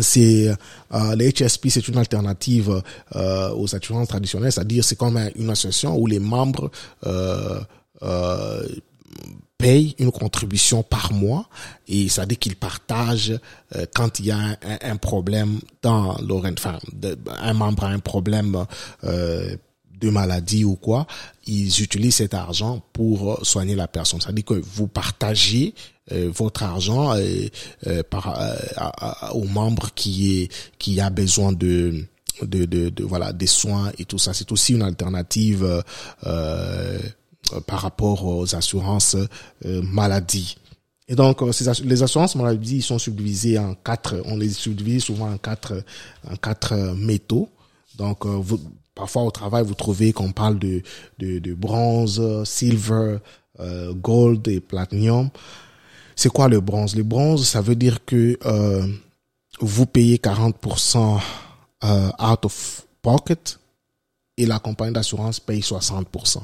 C'est 0.00 0.48
euh, 0.94 1.14
les 1.16 1.32
HSP, 1.32 1.68
c'est 1.68 1.86
une 1.86 1.98
alternative 1.98 2.82
euh, 3.14 3.54
aux 3.54 3.74
assurances 3.76 4.08
traditionnelles, 4.08 4.50
c'est-à-dire 4.50 4.82
c'est 4.82 4.96
comme 4.96 5.18
une 5.36 5.50
association 5.50 5.96
où 5.98 6.06
les 6.06 6.18
membres 6.18 6.70
euh, 7.06 7.60
paye 9.62 9.94
une 9.98 10.12
contribution 10.12 10.82
par 10.82 11.12
mois 11.12 11.48
et 11.88 12.08
ça 12.08 12.26
dit 12.26 12.36
qu'ils 12.36 12.56
partagent 12.56 13.38
euh, 13.76 13.86
quand 13.94 14.18
il 14.18 14.26
y 14.26 14.30
a 14.30 14.38
un, 14.38 14.56
un 14.82 14.96
problème 14.96 15.60
dans 15.82 16.18
leur 16.18 16.44
enfin 16.46 16.78
un 17.40 17.52
membre 17.52 17.84
a 17.84 17.88
un 17.88 17.98
problème 18.00 18.66
euh, 19.04 19.56
de 20.00 20.10
maladie 20.10 20.64
ou 20.64 20.74
quoi, 20.74 21.06
ils 21.46 21.80
utilisent 21.80 22.16
cet 22.16 22.34
argent 22.34 22.82
pour 22.92 23.38
soigner 23.46 23.76
la 23.76 23.86
personne. 23.86 24.20
Ça 24.20 24.32
dit 24.32 24.42
que 24.42 24.54
vous 24.54 24.88
partagez 24.88 25.74
euh, 26.10 26.28
votre 26.34 26.64
argent 26.64 27.14
par 28.10 28.24
aux 29.32 29.44
membres 29.44 29.90
qui 29.94 30.42
est 30.42 30.52
qui 30.78 31.00
a 31.00 31.08
besoin 31.08 31.52
de 31.52 32.04
de, 32.40 32.64
de, 32.64 32.88
de 32.88 33.04
voilà 33.04 33.32
des 33.32 33.46
soins 33.46 33.92
et 33.98 34.04
tout 34.04 34.18
ça. 34.18 34.32
C'est 34.32 34.50
aussi 34.52 34.72
une 34.72 34.82
alternative 34.82 35.64
euh, 35.64 35.82
euh, 36.26 36.98
par 37.66 37.80
rapport 37.80 38.24
aux 38.24 38.54
assurances 38.54 39.16
euh, 39.64 39.82
maladie. 39.82 40.56
Et 41.08 41.14
donc, 41.14 41.42
euh, 41.42 41.50
les 41.84 42.02
assurances 42.02 42.36
maladie 42.36 42.82
sont 42.82 42.98
subdivisées 42.98 43.58
en 43.58 43.74
quatre, 43.74 44.22
on 44.26 44.36
les 44.36 44.50
subdivise 44.50 45.04
souvent 45.04 45.30
en 45.30 45.38
quatre, 45.38 45.82
en 46.30 46.36
quatre 46.36 46.74
métaux. 46.96 47.48
Donc, 47.96 48.24
vous, 48.24 48.60
parfois 48.94 49.22
au 49.22 49.30
travail, 49.30 49.64
vous 49.64 49.74
trouvez 49.74 50.12
qu'on 50.12 50.32
parle 50.32 50.58
de, 50.58 50.82
de, 51.18 51.38
de, 51.38 51.54
bronze, 51.54 52.22
silver, 52.44 53.18
gold 53.96 54.48
et 54.48 54.60
platinum. 54.60 55.28
C'est 56.16 56.30
quoi 56.30 56.48
le 56.48 56.60
bronze? 56.60 56.96
Le 56.96 57.02
bronze, 57.02 57.46
ça 57.46 57.60
veut 57.60 57.74
dire 57.76 58.04
que 58.06 58.38
vous 59.60 59.86
payez 59.86 60.16
40% 60.16 61.20
out 61.84 62.44
of 62.44 62.86
pocket 63.02 63.58
et 64.38 64.46
la 64.46 64.58
compagnie 64.58 64.92
d'assurance 64.92 65.40
paye 65.40 65.60
60%. 65.60 66.42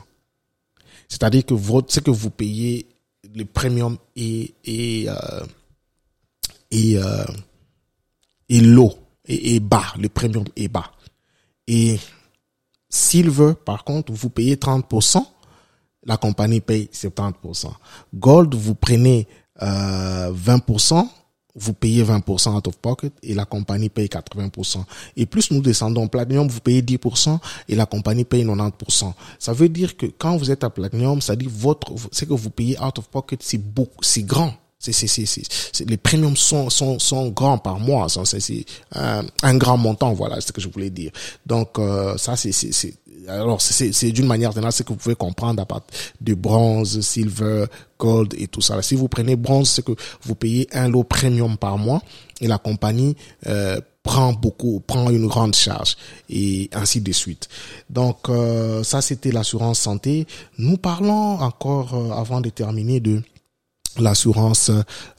C'est-à-dire 1.09 1.45
que 1.47 1.55
ce 1.89 2.01
que 2.01 2.11
vous 2.11 2.31
payez, 2.31 2.87
le 3.35 3.45
premium 3.45 3.97
est, 4.15 4.55
est, 4.65 5.09
euh, 5.09 5.45
euh, 6.75 7.27
et 8.51 9.57
est 9.57 9.61
bas. 9.61 9.95
Le 9.99 10.09
premium 10.09 10.45
est 10.57 10.69
bas. 10.69 10.91
Et 11.67 11.99
Silver, 12.89 13.53
par 13.65 13.85
contre, 13.85 14.13
vous 14.13 14.31
payez 14.31 14.57
30%, 14.57 15.23
la 16.05 16.17
compagnie 16.17 16.61
paye 16.61 16.89
70%. 16.93 17.71
Gold, 18.15 18.55
vous 18.55 18.75
prenez 18.75 19.27
euh, 19.63 20.33
20%, 20.33 21.07
vous 21.59 21.73
payez 21.73 22.03
20% 22.03 22.57
out 22.57 22.69
of 22.69 22.77
pocket 22.79 23.13
et 23.23 23.35
la 23.35 23.45
compagnie 23.45 23.89
paye 23.89 24.07
80%. 24.07 24.85
Et 25.17 25.27
plus 25.27 25.51
nous 25.51 25.61
descendons 25.61 26.09
Platinum, 26.09 26.49
vous 26.49 26.61
payez 26.61 26.83
10% 26.83 27.39
et 27.69 27.75
la 27.75 27.87
compagnie 27.87 28.25
paye 28.25 28.45
90%. 28.45 29.13
Ça 29.39 29.53
veut 29.53 29.69
dire 29.69 29.97
que 29.97 30.07
quand 30.07 30.37
vous 30.37 30.51
êtes 30.51 30.65
à 30.65 30.71
Platinum, 30.71 31.21
ça 31.21 31.37
dit 31.37 31.49
votre, 31.51 31.93
ce 32.13 32.25
que 32.25 32.35
vous 32.35 32.51
payez 32.51 32.79
out 32.81 32.99
of 32.99 33.09
pocket, 33.09 33.43
c'est 33.43 33.59
beaucoup, 33.59 34.03
c'est 34.03 34.23
grand. 34.23 34.55
C'est, 34.81 34.93
c'est, 34.93 35.09
c'est, 35.09 35.27
c'est, 35.27 35.91
les 35.91 35.97
premiums 35.97 36.37
sont, 36.37 36.71
sont, 36.71 37.01
sont 37.01 37.31
grands 37.31 37.59
par 37.59 37.81
mois. 37.81 38.07
C'est, 38.09 38.39
c'est 38.39 38.65
un, 38.95 39.25
un, 39.43 39.57
grand 39.57 39.77
montant, 39.77 40.13
voilà, 40.13 40.37
c'est 40.37 40.49
ce 40.49 40.53
que 40.53 40.61
je 40.61 40.69
voulais 40.69 40.91
dire. 40.91 41.11
Donc, 41.45 41.81
euh, 41.81 42.17
ça, 42.17 42.37
c'est, 42.37 42.53
c'est, 42.53 42.71
c'est, 42.71 42.95
alors 43.29 43.61
c'est, 43.61 43.93
c'est 43.93 44.11
d'une 44.13 44.27
manière 44.27 44.53
générale 44.53 44.73
ce 44.73 44.83
que 44.83 44.89
vous 44.89 44.99
pouvez 44.99 45.15
comprendre 45.15 45.63
à 45.63 45.67
partir 45.67 45.95
de 46.21 46.35
bronze, 46.35 47.01
silver, 47.01 47.67
gold 47.99 48.35
et 48.39 48.49
tout 48.49 48.61
ça. 48.61 48.81
Si 48.83 48.95
vous 48.95 49.09
prenez 49.09 49.37
bronze, 49.37 49.71
c'est 49.71 49.85
que 49.85 49.93
vous 50.23 50.35
payez 50.35 50.69
un 50.73 50.89
lot 50.89 51.05
premium 51.05 51.57
par 51.57 51.79
mois 51.79 52.03
et 52.41 52.47
la 52.47 52.59
compagnie 52.59 53.17
euh, 53.47 53.81
prend 54.03 54.33
beaucoup, 54.33 54.81
prend 54.87 55.11
une 55.11 55.27
grande 55.27 55.55
charge 55.55 55.97
et 56.31 56.71
ainsi 56.73 57.01
de 57.01 57.13
suite. 57.13 57.49
Donc 57.91 58.29
euh, 58.29 58.83
ça, 58.83 59.03
c'était 59.03 59.33
l'assurance 59.33 59.81
santé. 59.81 60.27
Nous 60.59 60.79
parlons 60.79 61.41
encore 61.41 61.95
euh, 61.95 62.11
avant 62.13 62.41
de 62.41 62.49
terminer 62.49 63.01
de 63.01 63.23
l'assurance 63.99 64.71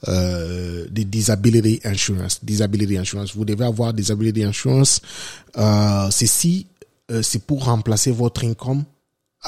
euh, 0.08 0.86
des 0.90 1.04
disability 1.04 1.80
insurance. 1.84 2.40
Disability 2.42 2.96
insurance. 2.98 3.34
Vous 3.34 3.44
devez 3.44 3.64
avoir 3.64 3.92
disability 3.92 4.42
insurance. 4.42 5.00
Euh, 5.56 6.08
Ceci, 6.10 6.66
euh, 7.10 7.22
c'est 7.22 7.44
pour 7.46 7.64
remplacer 7.64 8.10
votre 8.10 8.44
income 8.44 8.84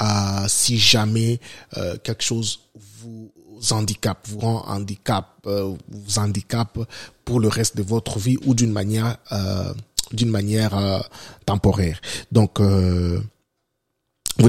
euh, 0.01 0.45
si 0.47 0.79
jamais 0.79 1.39
euh, 1.77 1.97
quelque 2.03 2.23
chose 2.23 2.61
vous 2.75 3.31
handicape, 3.69 4.27
vous 4.27 4.39
rend 4.39 4.65
handicap, 4.67 5.27
euh, 5.45 5.75
vous 5.87 6.19
handicap 6.19 6.79
pour 7.23 7.39
le 7.39 7.47
reste 7.47 7.77
de 7.77 7.83
votre 7.83 8.17
vie 8.17 8.37
ou 8.45 8.55
d'une 8.55 8.71
manière 8.71 9.17
euh, 9.31 9.73
d'une 10.11 10.29
manière 10.29 11.07
temporaire. 11.45 11.99
Donc 12.31 12.59
vous 12.59 13.19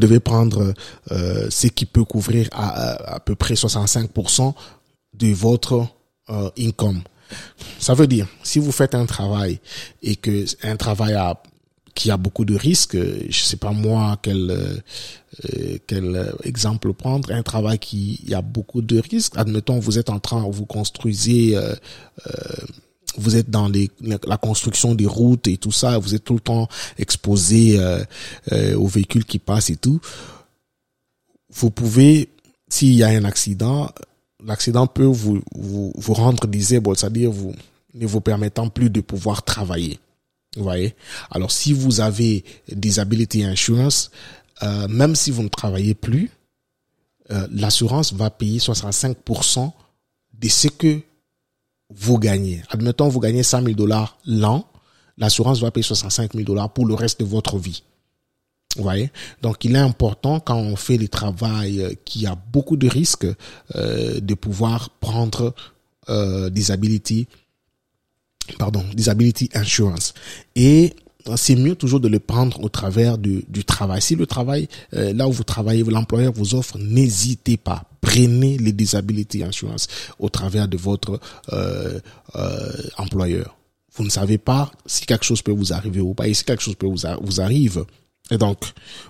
devez 0.01 0.21
prendre 0.21 0.75
ce 1.09 1.67
qui 1.69 1.87
peut 1.87 2.05
couvrir 2.05 2.51
à, 2.53 3.15
à, 3.15 3.21
peu 3.21 3.35
près 3.35 3.55
65% 3.55 4.53
de 5.15 5.33
votre 5.33 5.87
income. 6.59 7.03
Ça 7.79 7.95
veut 7.95 8.07
dire, 8.07 8.27
si 8.43 8.59
vous 8.59 8.73
faites 8.73 8.95
un 8.95 9.07
travail 9.07 9.59
et 10.03 10.17
que 10.17 10.45
un 10.67 10.77
travail 10.77 11.15
a, 11.15 11.41
qui 11.95 12.11
a 12.11 12.17
beaucoup 12.17 12.45
de 12.45 12.57
risques, 12.57 12.97
je 12.97 13.41
sais 13.43 13.57
pas 13.57 13.71
moi 13.73 14.19
quel 14.21 14.51
euh, 14.51 15.79
quel 15.87 16.33
exemple 16.45 16.93
prendre, 16.93 17.33
un 17.33 17.43
travail 17.43 17.79
qui 17.79 18.21
a 18.33 18.43
beaucoup 18.43 18.83
de 18.83 18.99
risques. 18.99 19.33
Admettons, 19.37 19.79
vous 19.79 19.99
êtes 19.99 20.11
en 20.11 20.21
train, 20.21 20.49
vous 20.49 20.67
construisez 20.67 21.57
vous 23.17 23.37
êtes 23.37 23.51
dans 23.51 23.69
les, 23.69 23.91
la 24.01 24.37
construction 24.37 24.95
des 24.95 25.07
routes 25.07 25.47
et 25.47 25.57
tout 25.57 25.73
ça, 25.73 25.99
vous 25.99 26.15
êtes 26.15 26.25
tout 26.25 26.35
le 26.35 26.41
temps 26.41 26.69
exposé 26.99 27.79
euh, 27.79 28.03
euh, 28.53 28.77
aux 28.77 28.87
véhicules 28.87 29.25
qui 29.25 29.39
passent 29.39 29.71
et 29.71 29.77
tout, 29.77 30.01
vous 31.53 31.71
pouvez, 31.71 32.29
s'il 32.69 32.95
y 32.95 33.03
a 33.03 33.09
un 33.09 33.25
accident, 33.25 33.91
l'accident 34.45 34.87
peut 34.87 35.05
vous, 35.05 35.43
vous, 35.55 35.93
vous 35.97 36.15
rendre 36.15 36.47
disable, 36.47 36.97
c'est-à-dire 36.97 37.31
vous 37.31 37.55
ne 37.95 38.07
vous 38.07 38.21
permettant 38.21 38.69
plus 38.69 38.91
de 38.91 39.01
pouvoir 39.01 39.45
travailler. 39.45 39.99
Vous 40.57 40.63
voyez? 40.63 40.95
Alors 41.31 41.51
si 41.51 41.73
vous 41.73 42.01
avez 42.01 42.45
disability 42.71 43.45
insurance, 43.45 44.11
euh, 44.63 44.89
même 44.89 45.17
si 45.17 45.31
vous 45.31 45.43
ne 45.43 45.49
travaillez 45.49 45.95
plus, 45.95 46.31
euh, 47.31 47.47
l'assurance 47.51 48.13
va 48.13 48.31
payer 48.31 48.59
65% 48.59 49.73
de 50.39 50.49
ce 50.49 50.69
que 50.69 51.01
vous 51.91 52.19
gagnez. 52.19 52.63
Admettons, 52.71 53.09
vous 53.09 53.21
gagnez 53.21 53.43
100 53.43 53.63
000 53.63 53.75
dollars 53.75 54.19
l'an, 54.27 54.67
l'assurance 55.17 55.61
va 55.61 55.71
payer 55.71 55.85
65 55.85 56.33
000 56.33 56.45
dollars 56.45 56.73
pour 56.73 56.87
le 56.87 56.95
reste 56.95 57.21
de 57.21 57.25
votre 57.25 57.59
vie. 57.59 57.83
Vous 58.77 58.83
voyez? 58.83 59.11
Donc, 59.43 59.65
il 59.65 59.77
est 59.77 59.79
important 59.79 60.41
quand 60.41 60.57
on 60.57 60.77
fait 60.77 60.97
les 60.97 61.09
travail 61.09 61.81
euh, 61.81 61.93
qui 62.05 62.27
a 62.27 62.35
beaucoup 62.35 62.77
de 62.77 62.89
risques 62.89 63.27
euh, 63.77 64.21
de 64.21 64.35
pouvoir 64.35 64.91
prendre 64.91 65.55
euh, 66.09 66.51
disability, 66.51 67.29
pardon, 68.59 68.85
disability 68.95 69.51
insurance. 69.55 70.15
Et 70.57 70.95
c'est 71.37 71.57
mieux 71.57 71.75
toujours 71.75 72.01
de 72.01 72.09
le 72.09 72.19
prendre 72.19 72.63
au 72.63 72.69
travers 72.69 73.17
du, 73.17 73.45
du 73.49 73.65
travail. 73.65 74.03
Si 74.03 74.15
le 74.15 74.27
travail, 74.27 74.69
euh, 74.95 75.13
là 75.15 75.27
où 75.27 75.33
vous 75.33 75.45
travaillez, 75.45 75.83
l'employeur 75.83 76.33
vous 76.33 76.55
offre, 76.55 76.79
n'hésitez 76.79 77.57
pas. 77.57 77.85
Prenez 78.01 78.59
les 78.59 78.73
disability 78.73 79.43
insurance 79.43 79.89
au 80.19 80.29
travers 80.29 80.69
de 80.69 80.77
votre 80.77 81.19
euh, 81.53 81.99
euh, 82.37 82.73
employeur. 82.99 83.57
Vous 83.97 84.05
ne 84.05 84.11
savez 84.11 84.39
pas 84.39 84.71
si 84.87 85.07
quelque 85.07 85.25
chose 85.25 85.41
peut 85.41 85.53
vous 85.53 85.73
arriver 85.73 86.01
ou 86.01 86.15
pas. 86.15 86.29
Et 86.29 86.35
si 86.35 86.45
quelque 86.45 86.63
chose 86.63 86.75
peut 86.75 86.87
vous, 86.87 87.07
vous 87.23 87.41
arrive, 87.41 87.85
et 88.31 88.39
donc, 88.39 88.59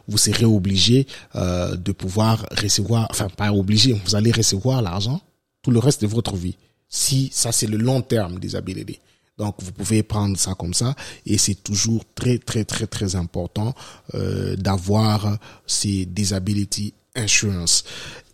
vous 0.09 0.19
serez 0.19 0.45
obligé 0.45 1.07
euh, 1.37 1.77
de 1.77 1.93
pouvoir 1.93 2.45
recevoir, 2.61 3.07
enfin 3.11 3.29
pas 3.29 3.53
obligé, 3.53 3.93
vous 4.05 4.15
allez 4.17 4.33
recevoir 4.33 4.83
l'argent 4.83 5.21
tout 5.63 5.71
le 5.71 5.79
reste 5.79 6.03
de 6.03 6.07
votre 6.07 6.37
vie. 6.37 6.57
Si 6.89 7.31
ça 7.33 7.53
c'est 7.53 7.67
le 7.67 7.79
long 7.79 8.03
terme 8.03 8.39
des 8.39 8.57
habilités. 8.57 9.01
Donc 9.39 9.57
vous 9.63 9.73
pouvez 9.73 10.03
prendre 10.03 10.37
ça 10.39 10.55
comme 10.55 10.75
ça 10.75 10.95
et 11.27 11.39
c'est 11.39 11.57
toujours 11.63 12.05
très 12.15 12.39
très 12.39 12.65
très 12.65 12.87
très 12.87 13.17
important 13.17 13.75
euh, 14.15 14.55
d'avoir 14.57 15.39
ces 15.67 16.07
disability 16.07 16.95
insurance. 17.17 17.85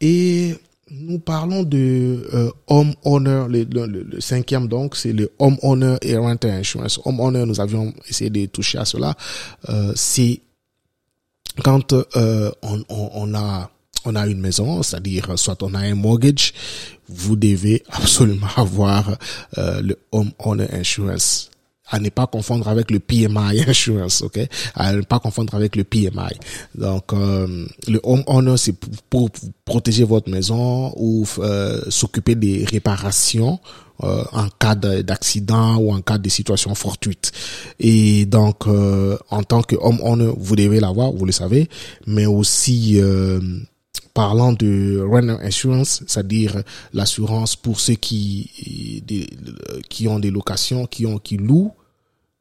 Et 0.01 0.55
nous 0.91 1.19
parlons 1.21 1.63
de 1.63 2.29
euh, 2.35 2.51
home 2.67 2.95
owner, 3.05 3.45
le, 3.49 3.65
le, 3.65 3.87
le, 3.87 4.21
cinquième 4.21 4.67
donc, 4.67 4.97
c'est 4.97 5.13
le 5.13 5.31
home 5.39 5.57
owner 5.63 5.97
et 6.03 6.17
renter 6.17 6.51
insurance. 6.51 7.01
Home 7.05 7.21
owner, 7.21 7.45
nous 7.47 7.61
avions 7.61 7.95
essayé 8.09 8.31
de 8.31 8.47
toucher 8.47 8.79
à 8.79 8.85
cela. 8.85 9.15
Euh, 9.69 9.93
c'est 9.95 10.41
quand 11.63 11.93
euh, 11.93 12.51
on, 12.63 12.83
on, 12.89 13.11
on, 13.15 13.35
a 13.35 13.71
on 14.05 14.15
a 14.17 14.27
une 14.27 14.41
maison, 14.41 14.83
c'est-à-dire 14.83 15.39
soit 15.39 15.63
on 15.63 15.75
a 15.75 15.81
un 15.81 15.95
mortgage, 15.95 16.53
vous 17.09 17.37
devez 17.37 17.83
absolument 17.91 18.47
avoir 18.57 19.17
euh, 19.59 19.81
le 19.83 19.99
home 20.13 20.31
owner 20.39 20.69
insurance 20.73 21.51
à 21.91 21.99
ne 21.99 22.09
pas 22.09 22.27
confondre 22.27 22.69
avec 22.69 22.91
le 22.91 23.01
PMI 23.01 23.63
insurance, 23.69 24.23
ok, 24.23 24.39
à 24.75 24.93
ne 24.93 25.03
pas 25.03 25.19
confondre 25.19 25.55
avec 25.55 25.77
le 25.77 25.85
PMI. 25.85 26.39
Donc 26.75 27.13
euh, 27.13 27.67
le 27.89 28.01
home 28.03 28.23
owner 28.27 28.57
c'est 28.57 28.75
pour, 29.11 29.31
protéger 29.65 30.05
votre 30.05 30.31
maison 30.31 30.93
ou 30.97 31.27
euh, 31.39 31.81
s'occuper 31.91 32.35
des 32.35 32.65
réparations 32.65 33.61
euh, 34.03 34.25
en 34.33 34.49
cas 34.59 34.75
d'accident 34.75 35.77
ou 35.77 35.93
en 35.93 36.01
cas 36.01 36.19
de 36.19 36.29
situation 36.29 36.75
fortuite. 36.75 37.33
Et 37.79 38.25
donc 38.27 38.67
en 38.67 39.43
tant 39.43 39.63
que 39.63 39.77
home 39.77 40.01
owner, 40.03 40.33
vous 40.37 40.57
devez 40.57 40.81
l'avoir, 40.81 41.13
vous 41.13 41.27
le 41.27 41.33
savez, 41.33 41.69
mais 42.07 42.27
aussi 42.27 43.01
parlant 44.21 44.53
de 44.53 45.01
renter 45.01 45.43
insurance, 45.47 46.03
c'est-à-dire 46.07 46.63
l'assurance 46.93 47.57
pour 47.57 47.81
ceux 47.81 47.95
qui 47.95 48.51
qui 49.89 50.09
ont 50.09 50.19
des 50.19 50.31
locations, 50.31 50.87
qui 50.87 51.07
ont 51.07 51.19
qui 51.19 51.39
louent, 51.39 51.73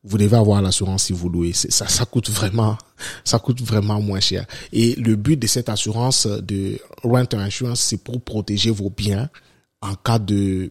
vous 0.03 0.17
devez 0.17 0.35
avoir 0.35 0.61
l'assurance 0.61 1.03
si 1.05 1.13
vous 1.13 1.29
louez. 1.29 1.53
Ça, 1.53 1.87
ça 1.87 2.03
coûte 2.03 2.29
vraiment, 2.29 2.77
ça 3.23 3.39
coûte 3.39 3.61
vraiment 3.61 4.01
moins 4.01 4.19
cher. 4.19 4.45
Et 4.73 4.95
le 4.95 5.15
but 5.15 5.37
de 5.37 5.47
cette 5.47 5.69
assurance 5.69 6.27
de 6.27 6.79
renter 7.01 7.37
insurance, 7.37 7.79
c'est 7.79 8.03
pour 8.03 8.19
protéger 8.19 8.71
vos 8.71 8.89
biens 8.89 9.29
en 9.81 9.95
cas 9.95 10.19
de 10.19 10.69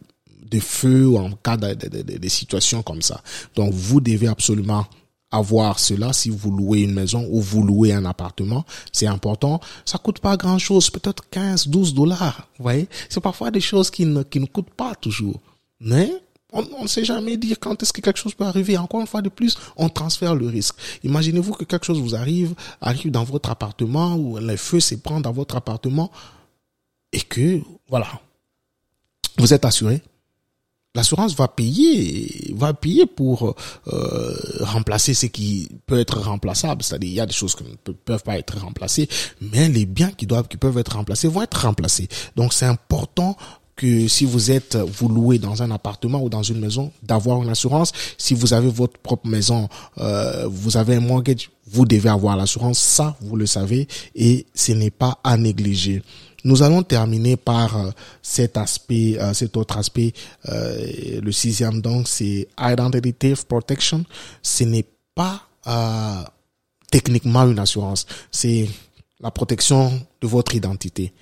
de 0.50 0.61
feu 0.61 1.06
ou 1.06 1.16
en 1.16 1.30
cas 1.30 1.56
de, 1.56 1.72
de, 1.72 2.02
de, 2.02 2.18
de 2.18 2.28
situations 2.28 2.82
comme 2.82 3.00
ça. 3.00 3.22
Donc 3.54 3.72
vous 3.72 4.00
devez 4.02 4.28
absolument 4.28 4.84
avoir 5.31 5.79
cela 5.79 6.12
si 6.12 6.31
vous 6.31 6.51
louez 6.51 6.81
une 6.81 6.95
maison 6.95 7.26
ou 7.31 7.41
vous 7.41 7.62
louez 7.62 7.93
un 7.93 8.05
appartement, 8.05 8.64
c'est 8.93 9.07
important. 9.07 9.61
Ça 9.85 9.99
coûte 9.99 10.20
pas 10.20 10.37
grand 10.37 10.59
chose, 10.59 10.91
peut-être 10.91 11.29
15, 11.31 11.68
12 11.68 11.95
dollars. 11.95 12.49
Vous 12.59 12.62
voyez? 12.62 12.89
C'est 13.09 13.20
parfois 13.20 13.51
des 13.51 13.61
choses 13.61 13.91
qui 13.91 14.07
ne, 14.07 14.22
qui 14.22 14.41
ne 14.41 14.47
coûtent 14.47 14.70
pas 14.70 14.95
toujours. 14.95 15.41
Mais, 15.81 16.11
on 16.53 16.83
ne 16.83 16.89
sait 16.89 17.05
jamais 17.05 17.37
dire 17.37 17.59
quand 17.61 17.83
est-ce 17.83 17.93
que 17.93 18.01
quelque 18.01 18.18
chose 18.18 18.35
peut 18.35 18.47
arriver. 18.47 18.79
Encore 18.79 19.01
une 19.01 19.07
fois 19.07 19.20
de 19.20 19.29
plus, 19.29 19.57
on 19.76 19.91
transfère 19.91 20.35
le 20.35 20.47
risque. 20.47 20.76
Imaginez-vous 21.05 21.53
que 21.53 21.64
quelque 21.64 21.85
chose 21.85 22.01
vous 22.01 22.14
arrive, 22.14 22.55
arrive 22.81 23.11
dans 23.11 23.24
votre 23.24 23.51
appartement 23.51 24.16
ou 24.16 24.39
le 24.39 24.57
feu 24.57 24.81
s'éprend 24.81 25.20
dans 25.20 25.33
votre 25.33 25.57
appartement 25.57 26.11
et 27.12 27.20
que, 27.20 27.61
voilà, 27.89 28.09
vous 29.37 29.53
êtes 29.53 29.64
assuré 29.66 30.03
l'assurance 30.95 31.34
va 31.34 31.49
payer, 31.49 32.53
va 32.55 32.74
payer 32.74 33.07
pour 33.07 33.55
euh, 33.93 34.34
remplacer 34.61 35.14
ce 35.14 35.26
qui 35.26 35.68
peut 35.86 35.99
être 35.99 36.20
remplaçable. 36.20 36.82
C'est-à-dire, 36.82 37.11
il 37.11 37.14
y 37.14 37.20
a 37.20 37.26
des 37.26 37.32
choses 37.32 37.55
qui 37.55 37.64
ne 37.64 37.93
peuvent 37.93 38.22
pas 38.22 38.39
être 38.39 38.59
remplacées, 38.59 39.09
mais 39.41 39.68
les 39.68 39.86
biens 39.86 40.11
qui 40.11 40.26
doivent, 40.26 40.49
qui 40.49 40.57
peuvent 40.57 40.78
être 40.78 40.97
remplacés 40.97 41.28
vont 41.28 41.43
être 41.43 41.62
remplacés. 41.62 42.09
Donc, 42.36 42.53
c'est 42.53 42.66
important 42.66 43.36
que 43.76 44.09
si 44.09 44.24
vous 44.24 44.51
êtes, 44.51 44.76
vous 44.76 45.09
louez 45.09 45.39
dans 45.39 45.62
un 45.62 45.70
appartement 45.70 46.20
ou 46.20 46.28
dans 46.28 46.43
une 46.43 46.59
maison, 46.59 46.91
d'avoir 47.05 47.41
une 47.43 47.49
assurance. 47.49 47.93
Si 48.18 48.34
vous 48.34 48.53
avez 48.53 48.68
votre 48.68 48.99
propre 48.99 49.28
maison, 49.28 49.68
euh, 49.99 50.49
vous 50.51 50.76
avez 50.76 50.97
un 50.97 51.01
mortgage, 51.01 51.51
vous 51.64 51.86
devez 51.86 52.09
avoir 52.09 52.36
l'assurance. 52.36 52.78
Ça, 52.80 53.16
vous 53.20 53.36
le 53.36 53.47
savez, 53.47 53.86
et 54.16 54.47
ce 54.53 54.72
n'est 54.72 54.91
pas 54.91 55.20
à 55.22 55.36
négliger. 55.36 56.03
Nous 56.45 56.62
allons 56.62 56.82
terminer 56.82 57.36
par 57.36 57.76
euh, 57.76 57.91
cet 58.22 58.57
aspect, 58.57 59.18
euh, 59.18 59.34
cet 59.34 59.57
autre 59.57 59.76
aspect. 59.76 60.12
Euh, 60.49 61.20
le 61.20 61.32
sixième 61.32 61.80
donc, 61.80 62.07
c'est 62.09 62.49
identity 62.59 63.34
protection. 63.49 64.05
Ce 64.43 64.64
n'est 64.64 64.86
pas 65.14 65.43
techniquement 66.91 67.43
une 67.45 67.59
assurance, 67.59 68.07
c'est 68.30 68.66
la 69.20 69.30
protection 69.30 70.01
de 70.22 70.26
votre 70.26 70.55
identité. 70.55 71.12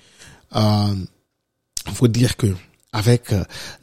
Il 0.55 1.93
faut 1.93 2.07
dire 2.07 2.37
que 2.37 2.55
avec 2.93 3.33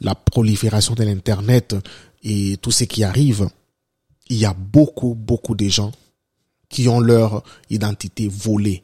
la 0.01 0.15
prolifération 0.15 0.95
de 0.95 1.03
l'internet 1.03 1.75
et 2.23 2.57
tout 2.57 2.71
ce 2.71 2.85
qui 2.85 3.03
arrive, 3.03 3.47
il 4.29 4.37
y 4.37 4.45
a 4.45 4.55
beaucoup 4.55 5.13
beaucoup 5.13 5.53
de 5.53 5.67
gens 5.67 5.91
qui 6.67 6.87
ont 6.87 6.99
leur 6.99 7.43
identité 7.69 8.27
volée 8.27 8.83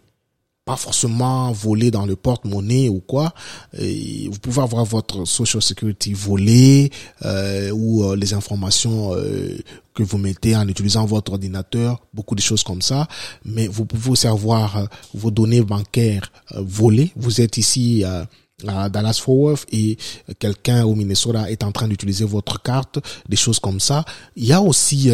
pas 0.66 0.76
forcément 0.76 1.52
volé 1.52 1.90
dans 1.90 2.06
le 2.06 2.16
porte-monnaie 2.16 2.88
ou 2.88 3.00
quoi. 3.00 3.34
vous 3.74 4.40
pouvez 4.42 4.62
avoir 4.62 4.86
votre 4.86 5.26
social 5.26 5.62
security 5.62 6.14
volé 6.14 6.92
euh, 7.26 7.72
ou 7.72 8.04
euh, 8.04 8.16
les 8.16 8.34
informations 8.34 9.16
euh, 9.16 9.58
que 9.96 10.04
vous 10.04 10.20
mettez 10.20 10.56
en 10.56 10.68
utilisant 10.68 11.06
votre 11.06 11.32
ordinateur, 11.32 12.00
beaucoup 12.14 12.36
de 12.36 12.42
choses 12.42 12.64
comme 12.64 12.82
ça. 12.82 13.08
Mais 13.44 13.68
vous 13.68 13.86
pouvez 13.86 14.12
aussi 14.12 14.28
avoir 14.28 14.88
vos 15.14 15.32
données 15.32 15.62
bancaires 15.62 16.32
volées. 16.56 17.12
Vous 17.16 17.42
êtes 17.42 17.58
ici 17.58 18.04
à 18.06 18.90
Dallas 18.90 19.20
Fort 19.22 19.58
et 19.72 19.98
quelqu'un 20.38 20.86
au 20.86 20.94
Minnesota 20.94 21.50
est 21.50 21.64
en 21.64 21.72
train 21.72 21.88
d'utiliser 21.88 22.26
votre 22.26 22.62
carte, 22.62 23.00
des 23.28 23.36
choses 23.36 23.60
comme 23.60 23.80
ça. 23.80 24.06
Il 24.36 24.46
y 24.46 24.54
a 24.54 24.62
aussi 24.62 25.10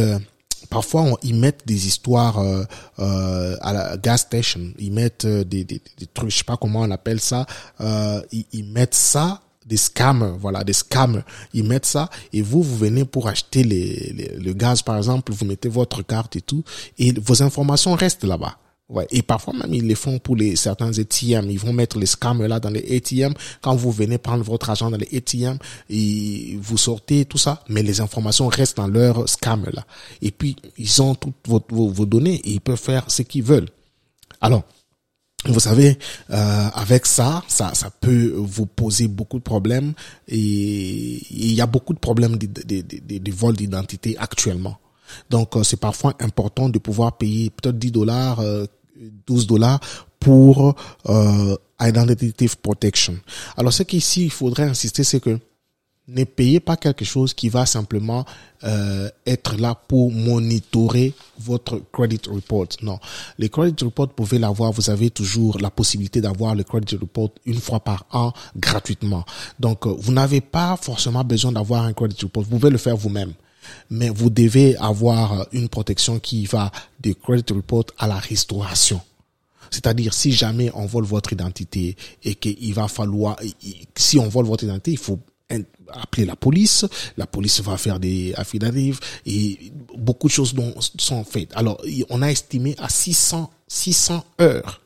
parfois 0.70 1.18
ils 1.24 1.36
mettent 1.36 1.66
des 1.66 1.88
histoires 1.88 2.40
euh, 2.40 2.64
euh, 3.00 3.56
à 3.62 3.74
la 3.74 3.98
gas 3.98 4.18
station. 4.18 4.74
Ils 4.80 4.92
mettent 4.92 5.26
euh, 5.26 5.44
des, 5.44 5.66
trucs 6.14 6.32
je 6.32 6.38
sais 6.38 6.44
pas 6.44 6.58
comment 6.58 6.82
on 6.82 6.92
appelle 6.92 7.20
ça. 7.20 7.46
Ils, 8.32 8.66
mettent 8.66 8.96
ça 8.96 9.42
des 9.66 9.78
scammers 9.78 10.34
voilà 10.40 10.64
des 10.64 10.74
scammers. 10.74 11.24
Ils 11.54 11.64
mettent 11.64 11.86
ça 11.86 12.10
et 12.34 12.42
vous 12.42 12.62
vous 12.62 12.78
venez 12.78 13.06
pour 13.06 13.28
acheter 13.28 13.64
le 13.64 14.54
gaz 14.54 14.82
par 14.82 14.98
exemple 14.98 15.32
vous 15.34 15.46
mettez 15.46 15.70
votre 15.70 16.02
carte 16.04 16.36
et 16.36 16.42
tout 16.42 16.64
et 16.98 17.14
vos 17.14 17.44
informations 17.44 17.94
restent 17.96 18.24
là-bas 18.24 18.58
Ouais. 18.90 19.06
Et 19.12 19.22
parfois 19.22 19.54
même 19.54 19.74
ils 19.74 19.86
les 19.86 19.96
font 19.96 20.18
pour 20.18 20.36
les 20.38 20.56
certains 20.56 20.98
ATM. 20.98 21.50
Ils 21.50 21.60
vont 21.60 21.74
mettre 21.74 22.00
les 22.00 22.06
scammers 22.06 22.48
là 22.48 22.60
dans 22.60 22.70
les 22.70 22.96
ATM. 22.96 23.34
Quand 23.62 23.76
vous 23.76 23.92
venez 23.92 24.18
prendre 24.18 24.44
votre 24.44 24.70
argent 24.70 24.90
dans 24.90 24.98
les 24.98 25.10
ATM, 25.18 25.58
et 25.90 26.58
vous 26.62 26.78
sortez 26.78 27.26
tout 27.26 27.38
ça, 27.38 27.64
mais 27.68 27.84
les 27.84 28.00
informations 28.00 28.48
restent 28.48 28.78
dans 28.78 28.88
leur 28.88 29.28
scammer 29.28 29.72
là. 29.74 29.86
Et 30.22 30.32
puis 30.32 30.56
ils 30.78 31.02
ont 31.02 31.16
toutes 31.16 31.36
vos, 31.48 31.62
vos, 31.70 32.06
données 32.06 32.36
et 32.46 32.52
ils 32.52 32.62
peuvent 32.62 32.80
faire 32.80 33.12
ce 33.12 33.24
qu'ils 33.24 33.44
veulent. 33.44 33.70
Alors, 34.40 34.64
vous 35.46 35.60
savez, 35.60 35.98
euh, 36.30 36.68
avec 36.74 37.06
ça, 37.06 37.44
ça, 37.48 37.74
ça 37.74 37.90
peut 37.90 38.34
vous 38.36 38.66
poser 38.66 39.08
beaucoup 39.08 39.38
de 39.38 39.44
problèmes 39.44 39.94
et 40.28 41.22
il 41.30 41.54
y 41.54 41.62
a 41.62 41.66
beaucoup 41.66 41.94
de 41.94 42.00
problèmes 42.00 42.38
de, 42.38 42.48
de, 42.48 42.82
de, 42.82 43.18
de 43.18 43.32
vol 43.32 43.56
d'identité 43.56 44.16
actuellement. 44.18 44.78
Donc, 45.30 45.56
euh, 45.56 45.64
c'est 45.64 45.80
parfois 45.80 46.16
important 46.20 46.70
de 46.70 46.80
pouvoir 46.80 47.18
payer 47.18 47.50
peut-être 47.50 47.78
10 47.78 47.92
dollars, 47.92 48.40
12 49.26 49.48
dollars 49.48 49.80
pour 50.20 50.76
euh, 51.10 51.56
Identity 51.80 52.50
Protection. 52.62 53.18
Alors, 53.56 53.74
ce 53.74 53.84
qu'ici, 53.84 54.26
il 54.26 54.32
faudrait 54.32 54.64
insister, 54.64 55.04
c'est 55.04 55.20
que 55.20 55.40
ne 56.10 56.24
payez 56.24 56.62
pas 56.62 56.78
quelque 56.78 57.04
chose 57.04 57.34
qui 57.34 57.50
va 57.50 57.66
simplement 57.66 58.26
euh, 58.64 59.10
être 59.26 59.58
là 59.58 59.76
pour 59.76 60.12
monitorer 60.12 61.14
votre 61.38 61.82
credit 61.92 62.22
report. 62.30 62.68
Non, 62.82 62.98
les 63.38 63.50
credit 63.50 63.84
report, 63.84 64.10
pouvez 64.10 64.40
l'avoir. 64.40 64.72
Vous 64.72 64.90
avez 64.90 65.10
toujours 65.10 65.60
la 65.60 65.70
possibilité 65.70 66.22
d'avoir 66.22 66.56
le 66.56 66.64
credit 66.64 66.96
report 66.96 67.32
une 67.46 67.60
fois 67.60 67.82
par 67.82 68.06
an 68.12 68.32
gratuitement. 68.56 69.26
Donc, 69.60 69.86
euh, 69.86 69.94
vous 70.00 70.14
n'avez 70.14 70.40
pas 70.40 70.78
forcément 70.82 71.26
besoin 71.26 71.52
d'avoir 71.52 71.84
un 71.84 71.94
credit 71.94 72.24
report. 72.24 72.44
Vous 72.44 72.58
pouvez 72.58 72.70
le 72.70 72.78
faire 72.78 72.96
vous-même. 72.96 73.34
Mais 73.90 74.10
vous 74.10 74.30
devez 74.30 74.76
avoir 74.78 75.48
une 75.52 75.70
protection 75.70 76.20
qui 76.20 76.46
va 76.46 76.72
de 77.00 77.14
credit 77.14 77.54
report 77.54 77.86
à 77.98 78.08
la 78.08 78.18
restauration. 78.18 79.02
C'est-à-dire, 79.70 80.14
si 80.14 80.32
jamais 80.32 80.72
on 80.74 80.86
vole 80.86 81.06
votre 81.06 81.34
identité 81.34 81.96
et 82.24 82.36
qu'il 82.36 82.74
va 82.74 82.88
falloir, 82.88 83.38
si 83.96 84.18
on 84.18 84.30
vole 84.30 84.46
votre 84.46 84.64
identité, 84.64 84.92
il 84.92 84.98
faut 84.98 85.20
appeler 85.90 86.26
la 86.26 86.36
police, 86.36 86.86
la 87.16 87.28
police 87.28 87.62
va 87.62 87.78
faire 87.78 88.00
des 88.00 88.34
affidavits 88.36 88.94
et 89.26 89.72
beaucoup 89.98 90.28
de 90.28 90.34
choses 90.34 90.54
sont 90.98 91.24
faites. 91.24 91.52
Alors, 91.56 91.82
on 92.10 92.22
a 92.22 92.28
estimé 92.28 92.76
à 92.78 92.90
600, 92.90 93.50
600 93.68 94.26
heures, 94.42 94.82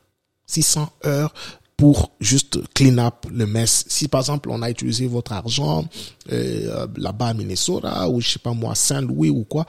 600 0.46 0.92
heures 1.06 1.34
pour 1.82 2.12
juste 2.20 2.60
clean 2.76 3.00
up 3.00 3.26
le 3.34 3.48
mess. 3.48 3.86
Si 3.88 4.08
par 4.08 4.22
exemple 4.22 4.52
on 4.52 4.62
a 4.62 4.70
utilisé 4.70 5.08
votre 5.08 5.34
argent 5.34 5.84
euh, 6.32 6.86
là-bas 6.96 7.30
à 7.30 7.34
Minnesota 7.34 8.08
ou 8.08 8.22
je 8.22 8.30
sais 8.30 8.38
pas 8.38 8.54
moi 8.54 8.76
Saint-Louis 8.76 9.32
ou 9.32 9.46
quoi, 9.46 9.66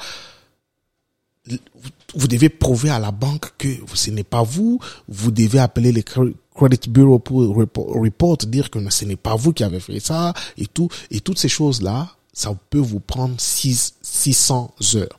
vous 2.15 2.29
devez 2.29 2.51
prouver 2.51 2.91
à 2.91 2.99
la 2.99 3.13
banque 3.13 3.57
que 3.57 3.69
ce 3.95 4.11
n'est 4.11 4.25
pas 4.25 4.43
vous. 4.43 4.79
Vous 5.09 5.31
devez 5.31 5.59
appeler 5.59 5.91
les 5.91 6.03
Credit 6.03 6.91
Bureau 6.91 7.19
pour 7.19 7.57
report, 7.57 8.37
dire 8.47 8.69
que 8.69 8.91
ce 8.91 9.07
n'est 9.07 9.17
pas 9.17 9.35
vous 9.35 9.55
qui 9.55 9.65
avez 9.65 9.81
fait 9.81 9.99
ça 9.99 10.35
et 10.59 10.67
tout. 10.67 10.91
Et 11.11 11.21
toutes 11.21 11.39
ces 11.39 11.49
choses-là, 11.49 12.15
ça 12.35 12.55
peut 12.69 12.77
vous 12.77 13.01
prendre 13.01 13.41
6, 13.41 13.95
600 14.03 14.75
heures. 14.97 15.19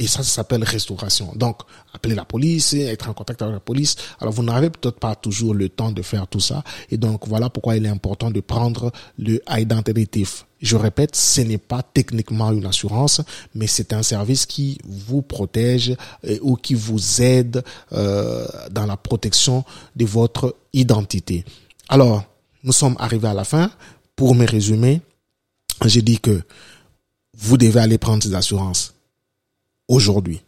Et 0.00 0.06
ça, 0.06 0.22
ça 0.22 0.30
s'appelle 0.30 0.64
restauration. 0.64 1.30
Donc, 1.36 1.58
appeler 1.92 2.14
la 2.14 2.24
police, 2.24 2.72
être 2.72 3.10
en 3.10 3.12
contact 3.12 3.42
avec 3.42 3.52
la 3.52 3.60
police. 3.60 3.96
Alors, 4.18 4.32
vous 4.32 4.42
n'avez 4.42 4.70
peut-être 4.70 4.98
pas 4.98 5.14
toujours 5.14 5.52
le 5.52 5.68
temps 5.68 5.92
de 5.92 6.00
faire 6.00 6.26
tout 6.26 6.40
ça. 6.40 6.64
Et 6.90 6.96
donc, 6.96 7.28
voilà 7.28 7.50
pourquoi 7.50 7.76
il 7.76 7.84
est 7.84 7.90
important 7.90 8.30
de 8.30 8.40
prendre 8.40 8.92
le 9.18 9.42
identity 9.50 10.26
Je 10.62 10.76
répète, 10.76 11.14
ce 11.14 11.42
n'est 11.42 11.58
pas 11.58 11.82
techniquement 11.82 12.50
une 12.50 12.64
assurance, 12.64 13.20
mais 13.54 13.66
c'est 13.66 13.92
un 13.92 14.02
service 14.02 14.46
qui 14.46 14.78
vous 14.86 15.20
protège 15.20 15.94
euh, 16.24 16.38
ou 16.40 16.56
qui 16.56 16.72
vous 16.72 17.20
aide 17.20 17.62
euh, 17.92 18.46
dans 18.70 18.86
la 18.86 18.96
protection 18.96 19.64
de 19.96 20.06
votre 20.06 20.56
identité. 20.72 21.44
Alors, 21.90 22.24
nous 22.64 22.72
sommes 22.72 22.96
arrivés 22.98 23.28
à 23.28 23.34
la 23.34 23.44
fin. 23.44 23.70
Pour 24.16 24.34
me 24.34 24.46
résumer, 24.46 25.02
j'ai 25.84 26.00
dit 26.00 26.20
que 26.20 26.40
vous 27.36 27.58
devez 27.58 27.80
aller 27.80 27.98
prendre 27.98 28.22
ces 28.22 28.34
assurances 28.34 28.94
aujourd'hui, 29.90 30.40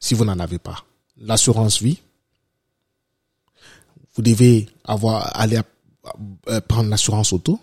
si 0.00 0.14
vous 0.14 0.24
n'en 0.24 0.38
avez 0.38 0.58
pas. 0.58 0.84
L'assurance 1.16 1.80
vie, 1.80 2.00
vous 4.14 4.22
devez 4.22 4.68
avoir, 4.84 5.30
aller 5.38 5.60
euh, 6.48 6.60
prendre 6.60 6.90
l'assurance 6.90 7.32
auto, 7.32 7.58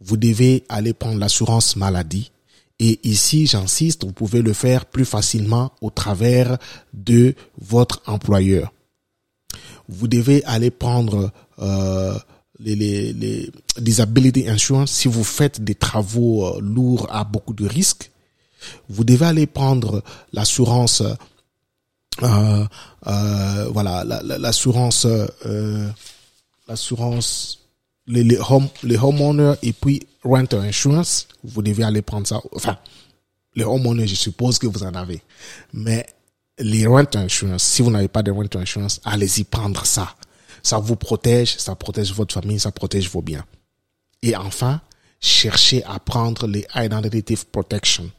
vous 0.00 0.16
devez 0.16 0.64
aller 0.68 0.94
prendre 0.94 1.18
l'assurance 1.18 1.76
maladie. 1.76 2.30
Et 2.78 2.98
ici, 3.06 3.46
j'insiste, 3.46 4.04
vous 4.04 4.12
pouvez 4.12 4.40
le 4.40 4.52
faire 4.52 4.86
plus 4.86 5.04
facilement 5.04 5.72
au 5.80 5.90
travers 5.90 6.56
de 6.94 7.34
votre 7.60 8.00
employeur. 8.06 8.72
Vous 9.88 10.08
devez 10.08 10.44
aller 10.44 10.70
prendre 10.70 11.30
euh, 11.58 12.16
les, 12.58 12.74
les, 12.76 13.12
les 13.12 13.50
disability 13.78 14.48
insurance 14.48 14.92
si 14.92 15.08
vous 15.08 15.24
faites 15.24 15.62
des 15.62 15.74
travaux 15.74 16.46
euh, 16.46 16.60
lourds 16.60 17.06
à 17.10 17.24
beaucoup 17.24 17.54
de 17.54 17.66
risques 17.66 18.10
vous 18.88 19.04
devez 19.04 19.26
aller 19.26 19.46
prendre 19.46 20.02
l'assurance, 20.32 21.02
euh, 22.22 22.64
euh, 23.06 23.68
voilà, 23.70 24.04
l'assurance, 24.04 25.06
euh, 25.06 25.88
l'assurance, 26.66 27.60
les, 28.06 28.24
les, 28.24 28.38
home, 28.38 28.68
les 28.82 28.96
homeowners 28.96 29.54
et 29.62 29.72
puis 29.72 30.06
renter 30.22 30.56
insurance. 30.56 31.28
Vous 31.44 31.62
devez 31.62 31.84
aller 31.84 32.02
prendre 32.02 32.26
ça. 32.26 32.40
Enfin, 32.54 32.78
les 33.54 33.64
homeowners, 33.64 34.06
je 34.06 34.14
suppose 34.14 34.58
que 34.58 34.66
vous 34.66 34.82
en 34.82 34.94
avez. 34.94 35.22
Mais 35.72 36.06
les 36.58 36.86
rent 36.86 37.04
insurance, 37.14 37.62
si 37.62 37.82
vous 37.82 37.90
n'avez 37.90 38.08
pas 38.08 38.22
de 38.22 38.30
rent 38.30 38.44
insurance, 38.54 39.00
allez-y 39.04 39.44
prendre 39.44 39.84
ça. 39.84 40.14
Ça 40.62 40.78
vous 40.78 40.96
protège, 40.96 41.56
ça 41.58 41.74
protège 41.74 42.12
votre 42.12 42.34
famille, 42.34 42.58
ça 42.58 42.72
protège 42.72 43.08
vos 43.08 43.22
biens. 43.22 43.44
Et 44.22 44.34
enfin, 44.36 44.80
cherchez 45.20 45.84
à 45.84 45.98
prendre 46.00 46.46
les 46.46 46.66
identity 46.74 47.36
protection 47.50 48.10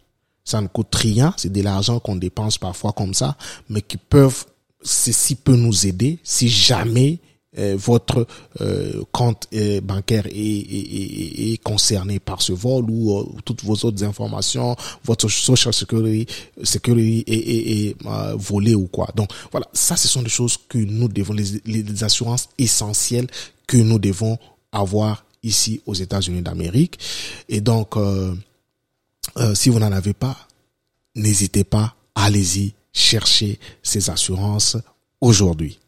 ça 0.43 0.61
ne 0.61 0.67
coûte 0.67 0.93
rien, 0.95 1.33
c'est 1.37 1.51
de 1.51 1.61
l'argent 1.61 1.99
qu'on 1.99 2.15
dépense 2.15 2.57
parfois 2.57 2.91
comme 2.93 3.13
ça, 3.13 3.37
mais 3.69 3.81
qui 3.81 3.97
peuvent, 3.97 4.45
ceci 4.81 5.35
peut 5.35 5.55
nous 5.55 5.85
aider 5.85 6.19
si 6.23 6.49
jamais 6.49 7.19
euh, 7.57 7.75
votre 7.77 8.27
euh, 8.61 9.01
compte 9.11 9.47
euh, 9.55 9.81
bancaire 9.81 10.27
est, 10.27 10.31
est, 10.31 11.51
est, 11.53 11.57
concerné 11.63 12.19
par 12.19 12.43
ce 12.43 12.53
vol 12.53 12.85
ou 12.91 13.27
toutes 13.43 13.63
vos 13.63 13.73
autres 13.73 14.03
informations, 14.03 14.75
votre 15.03 15.27
social 15.29 15.73
security, 15.73 16.27
security 16.61 17.23
est, 17.25 17.89
est 17.89 17.95
volé 18.35 18.75
ou 18.75 18.85
quoi. 18.85 19.09
Donc 19.15 19.31
voilà, 19.51 19.67
ça 19.73 19.95
ce 19.95 20.07
sont 20.07 20.21
des 20.21 20.29
choses 20.29 20.57
que 20.69 20.77
nous 20.77 21.07
devons, 21.07 21.33
les, 21.33 21.59
les 21.65 22.03
assurances 22.03 22.49
essentielles 22.59 23.27
que 23.65 23.77
nous 23.77 23.97
devons 23.97 24.37
avoir 24.71 25.25
ici 25.41 25.81
aux 25.87 25.95
États-Unis 25.95 26.43
d'Amérique. 26.43 26.99
Et 27.49 27.61
donc, 27.61 27.95
euh, 29.37 29.55
si 29.55 29.69
vous 29.69 29.79
n'en 29.79 29.91
avez 29.91 30.13
pas, 30.13 30.35
n'hésitez 31.15 31.63
pas, 31.63 31.95
allez-y 32.15 32.73
chercher 32.93 33.59
ces 33.83 34.09
assurances 34.09 34.77
aujourd'hui. 35.21 35.79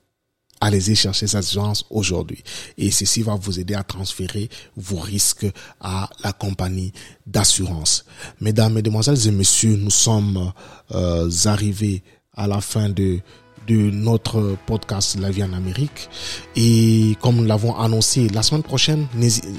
Allez-y 0.63 0.95
chercher 0.95 1.25
ces 1.25 1.37
assurances 1.37 1.85
aujourd'hui. 1.89 2.43
Et 2.77 2.91
ceci 2.91 3.23
va 3.23 3.33
vous 3.35 3.59
aider 3.59 3.73
à 3.73 3.83
transférer 3.83 4.47
vos 4.77 4.99
risques 4.99 5.47
à 5.79 6.07
la 6.23 6.33
compagnie 6.33 6.93
d'assurance. 7.25 8.05
Mesdames, 8.39 8.73
Mesdemoiselles 8.73 9.27
et 9.27 9.31
Messieurs, 9.31 9.75
nous 9.75 9.89
sommes 9.89 10.53
euh, 10.91 11.29
arrivés 11.45 12.03
à 12.35 12.45
la 12.45 12.61
fin 12.61 12.89
de 12.89 13.21
de 13.67 13.91
notre 13.91 14.57
podcast 14.65 15.17
La 15.19 15.29
vie 15.29 15.43
en 15.43 15.53
Amérique. 15.53 16.09
Et 16.55 17.15
comme 17.21 17.37
nous 17.37 17.45
l'avons 17.45 17.75
annoncé, 17.75 18.27
la 18.29 18.43
semaine 18.43 18.63
prochaine, 18.63 19.07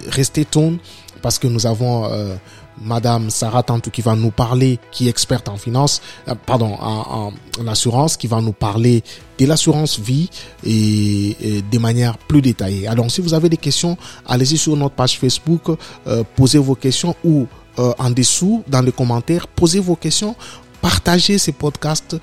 restez 0.09 0.45
tourne 0.45 0.79
parce 1.23 1.39
que 1.39 1.47
nous 1.47 1.67
avons 1.67 2.07
euh, 2.07 2.35
Madame 2.81 3.31
Sarah 3.31 3.63
Tantou 3.63 3.91
qui 3.91 4.03
va 4.03 4.15
nous 4.15 4.31
parler, 4.31 4.79
qui 4.91 5.07
est 5.07 5.11
experte 5.11 5.49
en 5.49 5.57
finance, 5.57 6.01
euh, 6.29 6.35
pardon, 6.47 6.77
en, 6.81 7.33
assurance, 7.67 8.17
qui 8.17 8.27
va 8.27 8.41
nous 8.41 8.53
parler 8.53 9.03
de 9.39 9.47
l'assurance 9.47 9.99
vie 9.99 10.31
et, 10.65 11.63
de 11.71 11.79
manière 11.79 12.19
plus 12.19 12.43
détaillée. 12.43 12.87
Alors, 12.89 13.11
si 13.11 13.21
vous 13.21 13.35
avez 13.35 13.49
des 13.49 13.57
questions, 13.57 13.97
allez-y 14.27 14.57
sur 14.57 14.77
notre 14.77 14.95
page 14.95 15.19
Facebook, 15.19 15.77
euh, 16.07 16.25
posez 16.37 16.59
vos 16.59 16.75
questions 16.75 17.15
ou 17.25 17.47
euh, 17.79 17.93
en 17.99 18.11
dessous, 18.11 18.63
dans 18.69 18.81
les 18.83 18.93
commentaires, 18.93 19.47
posez 19.49 19.81
vos 19.81 19.97
questions, 19.97 20.35
partagez 20.81 21.39
ces 21.39 21.53
podcasts, 21.53 22.17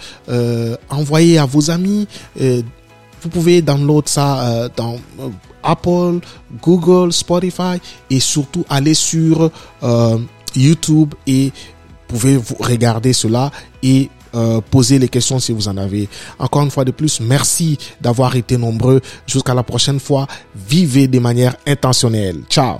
envoyez 0.89 1.37
à 1.37 1.45
vos 1.45 1.71
amis. 1.71 2.07
vous 2.35 3.29
pouvez 3.29 3.61
download 3.61 4.07
ça 4.09 4.67
dans 4.75 4.97
Apple, 5.63 6.19
Google, 6.61 7.13
Spotify 7.13 7.79
et 8.09 8.19
surtout 8.19 8.65
aller 8.69 8.93
sur 8.93 9.49
YouTube 10.55 11.13
et 11.27 11.51
pouvez 12.07 12.37
vous 12.37 12.55
regarder 12.59 13.13
cela 13.13 13.51
et 13.83 14.09
euh, 14.35 14.61
poser 14.61 14.99
les 14.99 15.07
questions 15.09 15.39
si 15.39 15.51
vous 15.51 15.67
en 15.67 15.77
avez. 15.77 16.07
Encore 16.37 16.63
une 16.63 16.71
fois 16.71 16.85
de 16.85 16.91
plus, 16.91 17.19
merci 17.19 17.77
d'avoir 18.01 18.35
été 18.35 18.57
nombreux. 18.57 19.01
Jusqu'à 19.25 19.53
la 19.53 19.63
prochaine 19.63 19.99
fois. 19.99 20.27
Vivez 20.55 21.07
de 21.07 21.19
manière 21.19 21.55
intentionnelle. 21.65 22.41
Ciao. 22.49 22.79